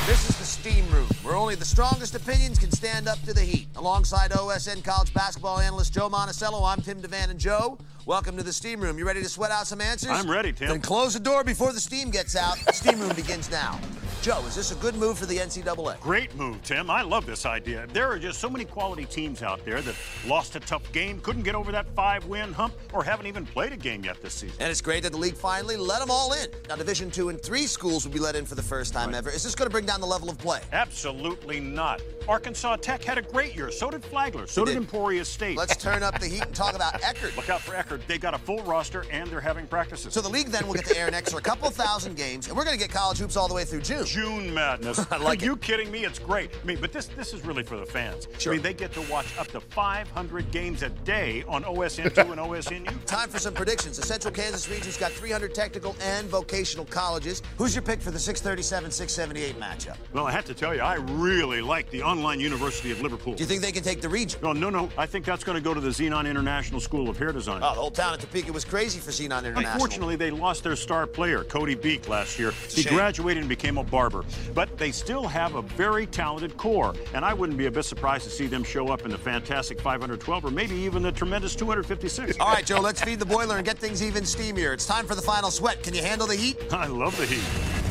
This 0.05 0.29
is 0.29 0.37
the 0.37 0.45
Steam 0.45 0.89
Room, 0.89 1.09
where 1.27 1.35
only 1.35 1.55
the 1.55 1.65
strongest 1.65 2.15
opinions 2.15 2.57
can 2.57 2.71
stand 2.71 3.05
up 3.05 3.21
to 3.23 3.33
the 3.33 3.41
heat. 3.41 3.67
Alongside 3.75 4.31
OSN 4.31 4.81
college 4.81 5.13
basketball 5.13 5.59
analyst 5.59 5.93
Joe 5.93 6.07
Monticello, 6.07 6.63
I'm 6.63 6.81
Tim 6.81 7.01
Devan 7.01 7.29
and 7.29 7.37
Joe. 7.37 7.77
Welcome 8.05 8.37
to 8.37 8.43
the 8.43 8.53
Steam 8.53 8.79
Room. 8.79 8.97
You 8.97 9.05
ready 9.05 9.21
to 9.21 9.27
sweat 9.27 9.51
out 9.51 9.67
some 9.67 9.81
answers? 9.81 10.11
I'm 10.11 10.31
ready, 10.31 10.53
Tim. 10.53 10.69
Then 10.69 10.79
close 10.79 11.13
the 11.13 11.19
door 11.19 11.43
before 11.43 11.73
the 11.73 11.81
steam 11.81 12.11
gets 12.11 12.37
out. 12.37 12.55
Steam 12.73 13.01
Room 13.01 13.13
begins 13.13 13.51
now. 13.51 13.77
Joe, 14.21 14.39
is 14.47 14.55
this 14.55 14.71
a 14.71 14.75
good 14.75 14.95
move 14.95 15.17
for 15.17 15.25
the 15.25 15.37
NCAA? 15.37 15.99
Great 15.99 16.33
move, 16.35 16.61
Tim. 16.63 16.89
I 16.89 17.01
love 17.01 17.25
this 17.25 17.45
idea. 17.45 17.85
There 17.93 18.09
are 18.09 18.17
just 18.17 18.39
so 18.39 18.49
many 18.49 18.65
quality 18.65 19.05
teams 19.05 19.43
out 19.43 19.63
there 19.63 19.81
that 19.81 19.95
lost 20.25 20.55
a 20.55 20.59
tough 20.61 20.89
game, 20.91 21.19
couldn't 21.19 21.43
get 21.43 21.55
over 21.55 21.71
that 21.73 21.93
five 21.95 22.25
win 22.25 22.51
hump, 22.53 22.73
or 22.93 23.03
haven't 23.03 23.27
even 23.27 23.45
played 23.45 23.73
a 23.73 23.77
game 23.77 24.03
yet 24.05 24.21
this 24.21 24.33
season. 24.33 24.57
And 24.59 24.71
it's 24.71 24.81
great 24.81 25.03
that 25.03 25.11
the 25.11 25.17
league 25.17 25.35
finally 25.35 25.75
let 25.75 25.99
them 25.99 26.09
all 26.09 26.33
in. 26.33 26.47
Now, 26.69 26.77
Division 26.77 27.11
two 27.11 27.29
and 27.29 27.41
three 27.41 27.67
schools 27.67 28.05
will 28.05 28.13
be 28.13 28.19
let 28.19 28.35
in 28.35 28.45
for 28.45 28.55
the 28.55 28.63
first 28.63 28.93
time 28.93 29.13
ever. 29.13 29.29
Is 29.29 29.43
this 29.43 29.53
going 29.53 29.69
to 29.69 29.71
bring 29.71 29.85
down 29.85 30.01
the 30.01 30.07
level 30.07 30.29
of 30.29 30.37
play? 30.37 30.61
Absolutely 30.71 31.16
not. 31.59 32.01
Arkansas 32.27 32.75
Tech 32.77 33.03
had 33.03 33.17
a 33.17 33.21
great 33.21 33.55
year. 33.55 33.71
So 33.71 33.89
did 33.89 34.03
Flagler. 34.03 34.47
So 34.47 34.65
did, 34.65 34.73
did. 34.73 34.77
Emporia 34.77 35.23
State. 35.23 35.57
Let's 35.57 35.77
turn 35.77 36.03
up 36.03 36.19
the 36.19 36.27
heat 36.27 36.41
and 36.41 36.53
talk 36.53 36.75
about 36.75 36.93
Eckerd. 37.01 37.35
Look 37.37 37.49
out 37.49 37.61
for 37.61 37.73
Eckerd. 37.73 38.05
They've 38.07 38.19
got 38.19 38.33
a 38.33 38.37
full 38.37 38.61
roster 38.63 39.05
and 39.11 39.29
they're 39.29 39.39
having 39.39 39.65
practices. 39.65 40.13
So 40.13 40.21
the 40.21 40.29
league 40.29 40.47
then 40.47 40.67
will 40.67 40.73
get 40.73 40.85
to 40.87 40.97
air 40.97 41.09
next 41.09 41.31
for 41.31 41.37
a 41.37 41.41
couple 41.41 41.69
thousand 41.69 42.17
games, 42.17 42.47
and 42.47 42.57
we're 42.57 42.65
going 42.65 42.77
to 42.77 42.79
get 42.79 42.91
college 42.93 43.17
hoops 43.17 43.37
all 43.37 43.47
the 43.47 43.53
way 43.53 43.63
through 43.63 43.81
June. 43.81 44.05
June 44.05 44.53
madness. 44.53 45.05
I 45.11 45.17
like 45.17 45.41
Are 45.41 45.45
you 45.45 45.57
kidding 45.57 45.89
me? 45.89 46.03
It's 46.03 46.19
great. 46.19 46.51
I 46.61 46.65
mean, 46.65 46.77
but 46.81 46.91
this 46.91 47.05
this 47.07 47.33
is 47.33 47.45
really 47.45 47.63
for 47.63 47.77
the 47.77 47.85
fans. 47.85 48.27
Sure. 48.39 48.53
I 48.53 48.55
mean, 48.57 48.63
they 48.63 48.73
get 48.73 48.91
to 48.93 49.01
watch 49.03 49.37
up 49.37 49.47
to 49.47 49.61
500 49.61 50.51
games 50.51 50.83
a 50.83 50.89
day 50.89 51.43
on 51.47 51.63
OSN2 51.63 52.17
and 52.17 52.41
OSNU. 52.41 53.05
Time 53.05 53.29
for 53.29 53.39
some 53.39 53.53
predictions. 53.53 53.97
The 53.97 54.05
Central 54.05 54.33
Kansas 54.33 54.69
region's 54.69 54.97
got 54.97 55.11
300 55.13 55.55
technical 55.55 55.95
and 56.01 56.27
vocational 56.27 56.85
colleges. 56.85 57.41
Who's 57.57 57.73
your 57.73 57.83
pick 57.83 58.01
for 58.01 58.11
the 58.11 58.19
637-678 58.19 59.53
matchup? 59.53 59.97
Well, 60.11 60.27
I 60.27 60.31
have 60.31 60.45
to 60.45 60.53
tell 60.53 60.75
you, 60.75 60.81
I 60.81 60.95
really 61.09 61.61
like 61.61 61.89
the 61.89 62.03
Online 62.03 62.39
University 62.39 62.91
of 62.91 63.01
Liverpool. 63.01 63.33
Do 63.33 63.43
you 63.43 63.47
think 63.47 63.61
they 63.61 63.71
can 63.71 63.83
take 63.83 64.01
the 64.01 64.09
region? 64.09 64.39
No, 64.41 64.53
no, 64.53 64.69
no. 64.69 64.89
I 64.97 65.05
think 65.05 65.25
that's 65.25 65.43
going 65.43 65.57
to 65.57 65.63
go 65.63 65.73
to 65.73 65.79
the 65.79 65.89
Xenon 65.89 66.29
International 66.29 66.79
School 66.79 67.09
of 67.09 67.17
Hair 67.17 67.33
Design. 67.33 67.61
Oh, 67.63 67.73
the 67.73 67.79
whole 67.81 67.91
town 67.91 68.13
of 68.13 68.21
Topeka 68.21 68.51
was 68.51 68.65
crazy 68.65 68.99
for 68.99 69.11
Xenon 69.11 69.39
International. 69.39 69.73
Unfortunately, 69.73 70.15
they 70.15 70.31
lost 70.31 70.63
their 70.63 70.75
star 70.75 71.07
player, 71.07 71.43
Cody 71.43 71.75
Beek, 71.75 72.07
last 72.07 72.39
year. 72.39 72.51
He 72.69 72.83
shame. 72.83 72.93
graduated 72.93 73.41
and 73.41 73.49
became 73.49 73.77
a 73.77 73.83
barber. 73.83 74.23
But 74.53 74.77
they 74.77 74.91
still 74.91 75.27
have 75.27 75.55
a 75.55 75.61
very 75.61 76.05
talented 76.05 76.57
core, 76.57 76.93
and 77.13 77.23
I 77.23 77.33
wouldn't 77.33 77.57
be 77.57 77.67
a 77.67 77.71
bit 77.71 77.83
surprised 77.83 78.23
to 78.25 78.29
see 78.29 78.47
them 78.47 78.63
show 78.63 78.89
up 78.89 79.05
in 79.05 79.11
the 79.11 79.17
fantastic 79.17 79.79
512 79.79 80.45
or 80.45 80.51
maybe 80.51 80.75
even 80.75 81.03
the 81.03 81.11
tremendous 81.11 81.55
256. 81.55 82.37
All 82.39 82.47
right, 82.47 82.65
Joe, 82.65 82.79
let's 82.79 83.01
feed 83.01 83.19
the 83.19 83.25
boiler 83.25 83.57
and 83.57 83.65
get 83.65 83.77
things 83.77 84.03
even 84.03 84.23
steamier. 84.23 84.73
It's 84.73 84.85
time 84.85 85.05
for 85.05 85.15
the 85.15 85.21
final 85.21 85.51
sweat. 85.51 85.83
Can 85.83 85.93
you 85.93 86.01
handle 86.01 86.27
the 86.27 86.35
heat? 86.35 86.57
I 86.71 86.87
love 86.87 87.15
the 87.17 87.25
heat. 87.25 87.86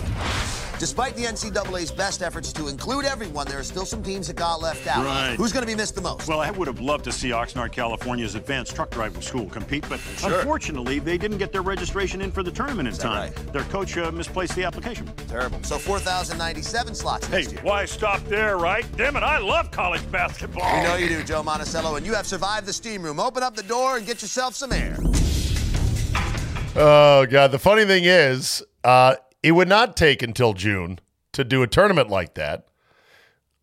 Despite 0.78 1.16
the 1.16 1.22
NCAA's 1.24 1.90
best 1.90 2.22
efforts 2.22 2.52
to 2.52 2.68
include 2.68 3.06
everyone, 3.06 3.46
there 3.46 3.58
are 3.58 3.62
still 3.64 3.86
some 3.86 4.02
teams 4.02 4.26
that 4.26 4.36
got 4.36 4.60
left 4.60 4.86
out. 4.86 5.04
Right. 5.06 5.34
Who's 5.36 5.50
going 5.50 5.62
to 5.62 5.66
be 5.66 5.74
missed 5.74 5.94
the 5.94 6.02
most? 6.02 6.28
Well, 6.28 6.40
I 6.40 6.50
would 6.50 6.66
have 6.68 6.80
loved 6.80 7.04
to 7.04 7.12
see 7.12 7.30
Oxnard, 7.30 7.72
California's 7.72 8.34
advanced 8.34 8.76
truck 8.76 8.90
driving 8.90 9.22
school 9.22 9.46
compete, 9.46 9.86
but 9.88 9.98
Sure. 10.18 10.38
unfortunately, 10.38 10.98
they 10.98 11.16
didn't 11.16 11.38
get 11.38 11.50
their 11.50 11.62
registration 11.62 12.20
in 12.20 12.30
for 12.30 12.42
the 12.42 12.50
tournament 12.50 12.88
in 12.88 12.94
that 12.94 13.00
time. 13.00 13.32
Their 13.52 13.62
coach 13.64 13.96
uh, 13.96 14.10
misplaced 14.12 14.54
the 14.54 14.64
application. 14.64 15.10
Terrible. 15.28 15.62
So 15.62 15.78
4,097 15.78 16.94
slots 16.94 17.26
Hey, 17.26 17.36
next 17.40 17.52
year. 17.52 17.60
why 17.62 17.86
stop 17.86 18.22
there, 18.24 18.58
right? 18.58 18.84
Damn 18.98 19.16
it, 19.16 19.22
I 19.22 19.38
love 19.38 19.70
college 19.70 20.08
basketball. 20.12 20.76
We 20.76 20.82
know 20.84 20.96
you 20.96 21.08
do, 21.08 21.24
Joe 21.24 21.42
Monticello, 21.42 21.96
and 21.96 22.04
you 22.04 22.12
have 22.12 22.26
survived 22.26 22.66
the 22.66 22.72
steam 22.74 23.02
room. 23.02 23.18
Open 23.18 23.42
up 23.42 23.56
the 23.56 23.62
door 23.62 23.96
and 23.96 24.06
get 24.06 24.20
yourself 24.20 24.54
some 24.54 24.72
air. 24.72 24.98
Oh 26.78 27.24
god, 27.30 27.50
the 27.50 27.58
funny 27.58 27.86
thing 27.86 28.04
is, 28.04 28.62
uh, 28.84 29.14
it 29.42 29.52
would 29.52 29.68
not 29.68 29.96
take 29.96 30.22
until 30.22 30.52
June 30.52 30.98
to 31.32 31.44
do 31.44 31.62
a 31.62 31.66
tournament 31.66 32.08
like 32.08 32.34
that. 32.34 32.66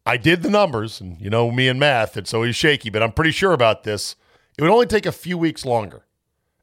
I 0.05 0.17
did 0.17 0.43
the 0.43 0.49
numbers, 0.49 0.99
and 0.99 1.19
you 1.19 1.29
know 1.29 1.49
me 1.51 1.67
and 1.67 1.79
math, 1.79 2.17
it's 2.17 2.33
always 2.33 2.55
shaky, 2.55 2.89
but 2.89 3.01
I'm 3.01 3.13
pretty 3.13 3.31
sure 3.31 3.53
about 3.53 3.83
this. 3.83 4.15
It 4.57 4.61
would 4.61 4.71
only 4.71 4.85
take 4.85 5.05
a 5.05 5.11
few 5.11 5.37
weeks 5.37 5.65
longer. 5.65 6.05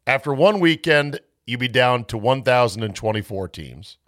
After 0.07 0.33
one 0.33 0.61
weekend, 0.61 1.21
you'd 1.47 1.61
be 1.61 1.69
down 1.69 2.05
to 2.07 2.19
1,024 2.19 3.49
teams. 3.49 3.99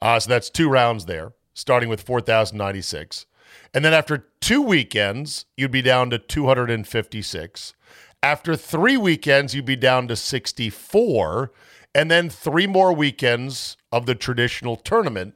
Uh, 0.00 0.18
so 0.20 0.28
that's 0.28 0.50
two 0.50 0.68
rounds 0.68 1.06
there, 1.06 1.32
starting 1.54 1.88
with 1.88 2.02
4,096. 2.02 3.26
And 3.74 3.84
then 3.84 3.94
after 3.94 4.28
two 4.40 4.62
weekends, 4.62 5.46
you'd 5.56 5.70
be 5.70 5.82
down 5.82 6.10
to 6.10 6.18
256. 6.18 7.74
After 8.22 8.56
three 8.56 8.96
weekends, 8.96 9.54
you'd 9.54 9.64
be 9.64 9.76
down 9.76 10.08
to 10.08 10.16
64. 10.16 11.52
And 11.94 12.10
then 12.10 12.28
three 12.28 12.66
more 12.66 12.92
weekends 12.92 13.76
of 13.92 14.06
the 14.06 14.14
traditional 14.14 14.76
tournament 14.76 15.34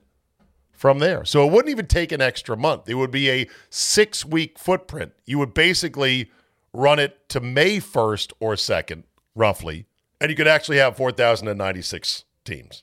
from 0.72 0.98
there. 0.98 1.24
So 1.24 1.46
it 1.46 1.52
wouldn't 1.52 1.70
even 1.70 1.86
take 1.86 2.12
an 2.12 2.20
extra 2.20 2.56
month. 2.56 2.88
It 2.88 2.94
would 2.94 3.10
be 3.10 3.30
a 3.30 3.48
six 3.70 4.24
week 4.24 4.58
footprint. 4.58 5.12
You 5.24 5.38
would 5.38 5.54
basically 5.54 6.30
run 6.72 6.98
it 6.98 7.28
to 7.28 7.40
May 7.40 7.78
1st 7.78 8.32
or 8.40 8.54
2nd, 8.54 9.04
roughly, 9.34 9.86
and 10.20 10.30
you 10.30 10.36
could 10.36 10.48
actually 10.48 10.78
have 10.78 10.96
4,096 10.96 12.24
teams. 12.44 12.82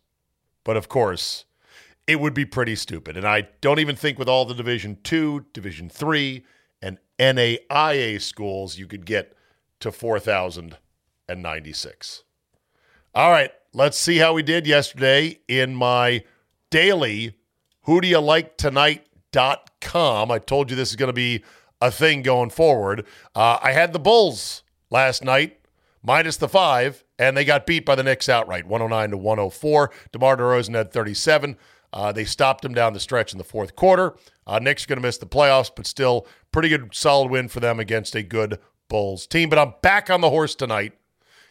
But 0.63 0.77
of 0.77 0.87
course, 0.87 1.45
it 2.07 2.19
would 2.19 2.33
be 2.33 2.45
pretty 2.45 2.75
stupid. 2.75 3.17
And 3.17 3.27
I 3.27 3.49
don't 3.61 3.79
even 3.79 3.95
think 3.95 4.17
with 4.17 4.29
all 4.29 4.45
the 4.45 4.55
Division 4.55 4.97
2, 5.03 5.45
Division 5.53 5.89
3, 5.89 6.45
and 6.81 6.97
NAIA 7.19 8.21
schools, 8.21 8.77
you 8.77 8.87
could 8.87 9.05
get 9.05 9.35
to 9.81 9.91
4,096. 9.91 12.23
All 13.13 13.31
right, 13.31 13.51
let's 13.73 13.97
see 13.97 14.17
how 14.17 14.33
we 14.33 14.43
did 14.43 14.65
yesterday 14.65 15.39
in 15.47 15.75
my 15.75 16.23
daily 16.69 17.35
who 17.83 18.01
do 18.01 18.07
you 18.07 18.19
like 18.19 18.57
tonight.com. 18.57 20.31
I 20.31 20.39
told 20.39 20.69
you 20.69 20.75
this 20.75 20.89
is 20.89 20.95
going 20.95 21.07
to 21.07 21.13
be 21.13 21.43
a 21.81 21.91
thing 21.91 22.21
going 22.21 22.49
forward. 22.49 23.05
Uh, 23.33 23.57
I 23.61 23.71
had 23.71 23.93
the 23.93 23.99
Bulls 23.99 24.63
last 24.89 25.23
night, 25.23 25.59
minus 26.03 26.37
the 26.37 26.49
five, 26.49 27.03
and 27.17 27.35
they 27.35 27.45
got 27.45 27.65
beat 27.65 27.85
by 27.85 27.95
the 27.95 28.03
Knicks 28.03 28.29
outright, 28.29 28.67
109 28.67 29.11
to 29.11 29.17
104. 29.17 29.91
DeMar 30.11 30.37
DeRozan 30.37 30.75
had 30.75 30.91
37. 30.91 31.57
Uh, 31.91 32.11
they 32.11 32.25
stopped 32.25 32.63
him 32.63 32.73
down 32.73 32.93
the 32.93 32.99
stretch 32.99 33.31
in 33.31 33.37
the 33.37 33.43
fourth 33.43 33.75
quarter. 33.75 34.15
Uh, 34.45 34.59
Knicks 34.59 34.83
are 34.85 34.87
going 34.87 34.97
to 34.97 35.07
miss 35.07 35.17
the 35.17 35.25
playoffs, 35.25 35.71
but 35.73 35.87
still 35.87 36.27
pretty 36.51 36.69
good, 36.69 36.93
solid 36.93 37.31
win 37.31 37.47
for 37.47 37.59
them 37.59 37.79
against 37.79 38.13
a 38.15 38.21
good 38.21 38.59
Bulls 38.89 39.25
team. 39.25 39.49
But 39.49 39.59
I'm 39.59 39.73
back 39.81 40.09
on 40.09 40.21
the 40.21 40.29
horse 40.29 40.53
tonight. 40.53 40.93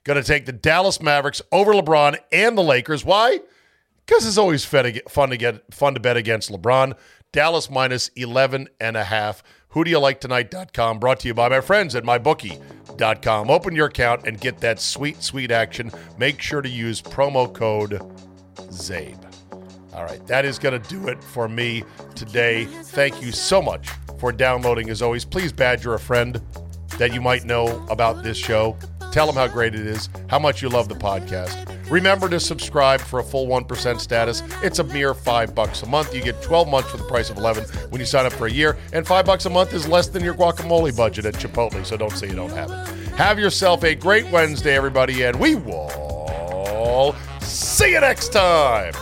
Going 0.04 0.20
to 0.20 0.26
take 0.26 0.46
the 0.46 0.52
Dallas 0.52 1.00
Mavericks 1.00 1.42
over 1.52 1.72
LeBron 1.72 2.18
and 2.32 2.56
the 2.56 2.62
Lakers. 2.62 3.04
Why? 3.04 3.40
Because 4.06 4.26
it's 4.26 4.38
always 4.38 4.64
fun 4.64 4.84
to, 5.30 5.36
get, 5.36 5.74
fun 5.74 5.94
to 5.94 6.00
bet 6.00 6.16
against 6.16 6.50
LeBron. 6.50 6.94
Dallas 7.32 7.68
minus 7.68 8.08
11 8.16 8.68
and 8.80 8.96
a 8.96 9.04
half. 9.04 9.42
Who 9.70 9.84
do 9.84 9.90
you 9.90 9.98
like 9.98 10.20
tonight.com 10.20 10.98
brought 10.98 11.20
to 11.20 11.28
you 11.28 11.34
by 11.34 11.48
my 11.48 11.60
friends 11.60 11.94
at 11.94 12.04
mybookie.com. 12.04 13.50
Open 13.50 13.76
your 13.76 13.88
account 13.88 14.26
and 14.26 14.40
get 14.40 14.58
that 14.60 14.80
sweet, 14.80 15.22
sweet 15.22 15.50
action. 15.50 15.90
Make 16.16 16.40
sure 16.40 16.62
to 16.62 16.68
use 16.68 17.02
promo 17.02 17.52
code 17.52 18.00
CZABE. 18.56 19.24
All 19.92 20.04
right, 20.04 20.24
that 20.26 20.44
is 20.44 20.58
going 20.58 20.80
to 20.80 20.88
do 20.88 21.08
it 21.08 21.22
for 21.22 21.48
me 21.48 21.82
today. 22.14 22.64
Thank 22.64 23.20
you 23.20 23.32
so 23.32 23.60
much 23.60 23.90
for 24.18 24.32
downloading. 24.32 24.90
As 24.90 25.02
always, 25.02 25.24
please 25.24 25.52
badger 25.52 25.94
a 25.94 25.98
friend 25.98 26.40
that 26.98 27.12
you 27.12 27.20
might 27.20 27.44
know 27.44 27.84
about 27.90 28.22
this 28.22 28.36
show. 28.36 28.76
Tell 29.12 29.26
them 29.26 29.36
how 29.36 29.48
great 29.48 29.74
it 29.74 29.86
is, 29.86 30.08
how 30.28 30.38
much 30.38 30.62
you 30.62 30.68
love 30.68 30.88
the 30.88 30.94
podcast. 30.94 31.74
Remember 31.90 32.28
to 32.28 32.38
subscribe 32.38 33.00
for 33.00 33.20
a 33.20 33.24
full 33.24 33.46
1% 33.46 34.00
status. 34.00 34.42
It's 34.62 34.78
a 34.78 34.84
mere 34.84 35.14
5 35.14 35.54
bucks 35.54 35.82
a 35.82 35.86
month. 35.86 36.14
You 36.14 36.22
get 36.22 36.42
12 36.42 36.68
months 36.68 36.90
for 36.90 36.98
the 36.98 37.04
price 37.04 37.30
of 37.30 37.38
11 37.38 37.64
when 37.90 38.00
you 38.00 38.06
sign 38.06 38.26
up 38.26 38.32
for 38.34 38.46
a 38.46 38.50
year, 38.50 38.76
and 38.92 39.06
5 39.06 39.24
bucks 39.24 39.46
a 39.46 39.50
month 39.50 39.72
is 39.72 39.88
less 39.88 40.08
than 40.08 40.22
your 40.22 40.34
guacamole 40.34 40.94
budget 40.96 41.24
at 41.24 41.34
Chipotle, 41.34 41.84
so 41.86 41.96
don't 41.96 42.12
say 42.12 42.28
you 42.28 42.36
don't 42.36 42.50
have 42.50 42.70
it. 42.70 43.08
Have 43.14 43.38
yourself 43.38 43.82
a 43.84 43.94
great 43.94 44.30
Wednesday 44.30 44.76
everybody, 44.76 45.22
and 45.22 45.40
we 45.40 45.54
will 45.54 47.16
see 47.40 47.92
you 47.92 48.00
next 48.00 48.32
time. 48.32 48.92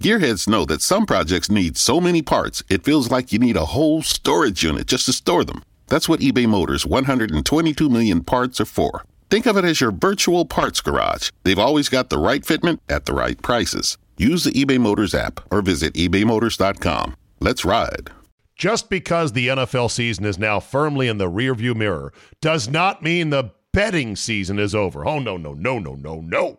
Gearheads 0.00 0.46
know 0.46 0.64
that 0.64 0.80
some 0.80 1.06
projects 1.06 1.50
need 1.50 1.76
so 1.76 2.00
many 2.00 2.22
parts, 2.22 2.62
it 2.68 2.84
feels 2.84 3.10
like 3.10 3.32
you 3.32 3.40
need 3.40 3.56
a 3.56 3.64
whole 3.64 4.00
storage 4.00 4.62
unit 4.62 4.86
just 4.86 5.06
to 5.06 5.12
store 5.12 5.44
them. 5.44 5.64
That's 5.88 6.08
what 6.08 6.20
eBay 6.20 6.46
Motors' 6.46 6.86
122 6.86 7.88
million 7.88 8.22
parts 8.22 8.60
are 8.60 8.64
for. 8.64 9.04
Think 9.28 9.46
of 9.46 9.56
it 9.56 9.64
as 9.64 9.80
your 9.80 9.90
virtual 9.90 10.44
parts 10.44 10.80
garage. 10.80 11.30
They've 11.42 11.58
always 11.58 11.88
got 11.88 12.10
the 12.10 12.18
right 12.18 12.42
fitment 12.42 12.78
at 12.88 13.06
the 13.06 13.12
right 13.12 13.40
prices. 13.42 13.98
Use 14.16 14.44
the 14.44 14.52
eBay 14.52 14.78
Motors 14.78 15.14
app 15.16 15.40
or 15.52 15.62
visit 15.62 15.94
ebaymotors.com. 15.94 17.16
Let's 17.40 17.64
ride. 17.64 18.10
Just 18.54 18.90
because 18.90 19.32
the 19.32 19.48
NFL 19.48 19.90
season 19.90 20.24
is 20.24 20.38
now 20.38 20.60
firmly 20.60 21.08
in 21.08 21.18
the 21.18 21.30
rearview 21.30 21.74
mirror 21.74 22.12
does 22.40 22.68
not 22.68 23.02
mean 23.02 23.30
the 23.30 23.50
betting 23.72 24.14
season 24.14 24.60
is 24.60 24.76
over. 24.76 25.06
Oh, 25.06 25.18
no, 25.18 25.36
no, 25.36 25.54
no, 25.54 25.78
no, 25.80 25.94
no, 25.94 26.20
no. 26.20 26.58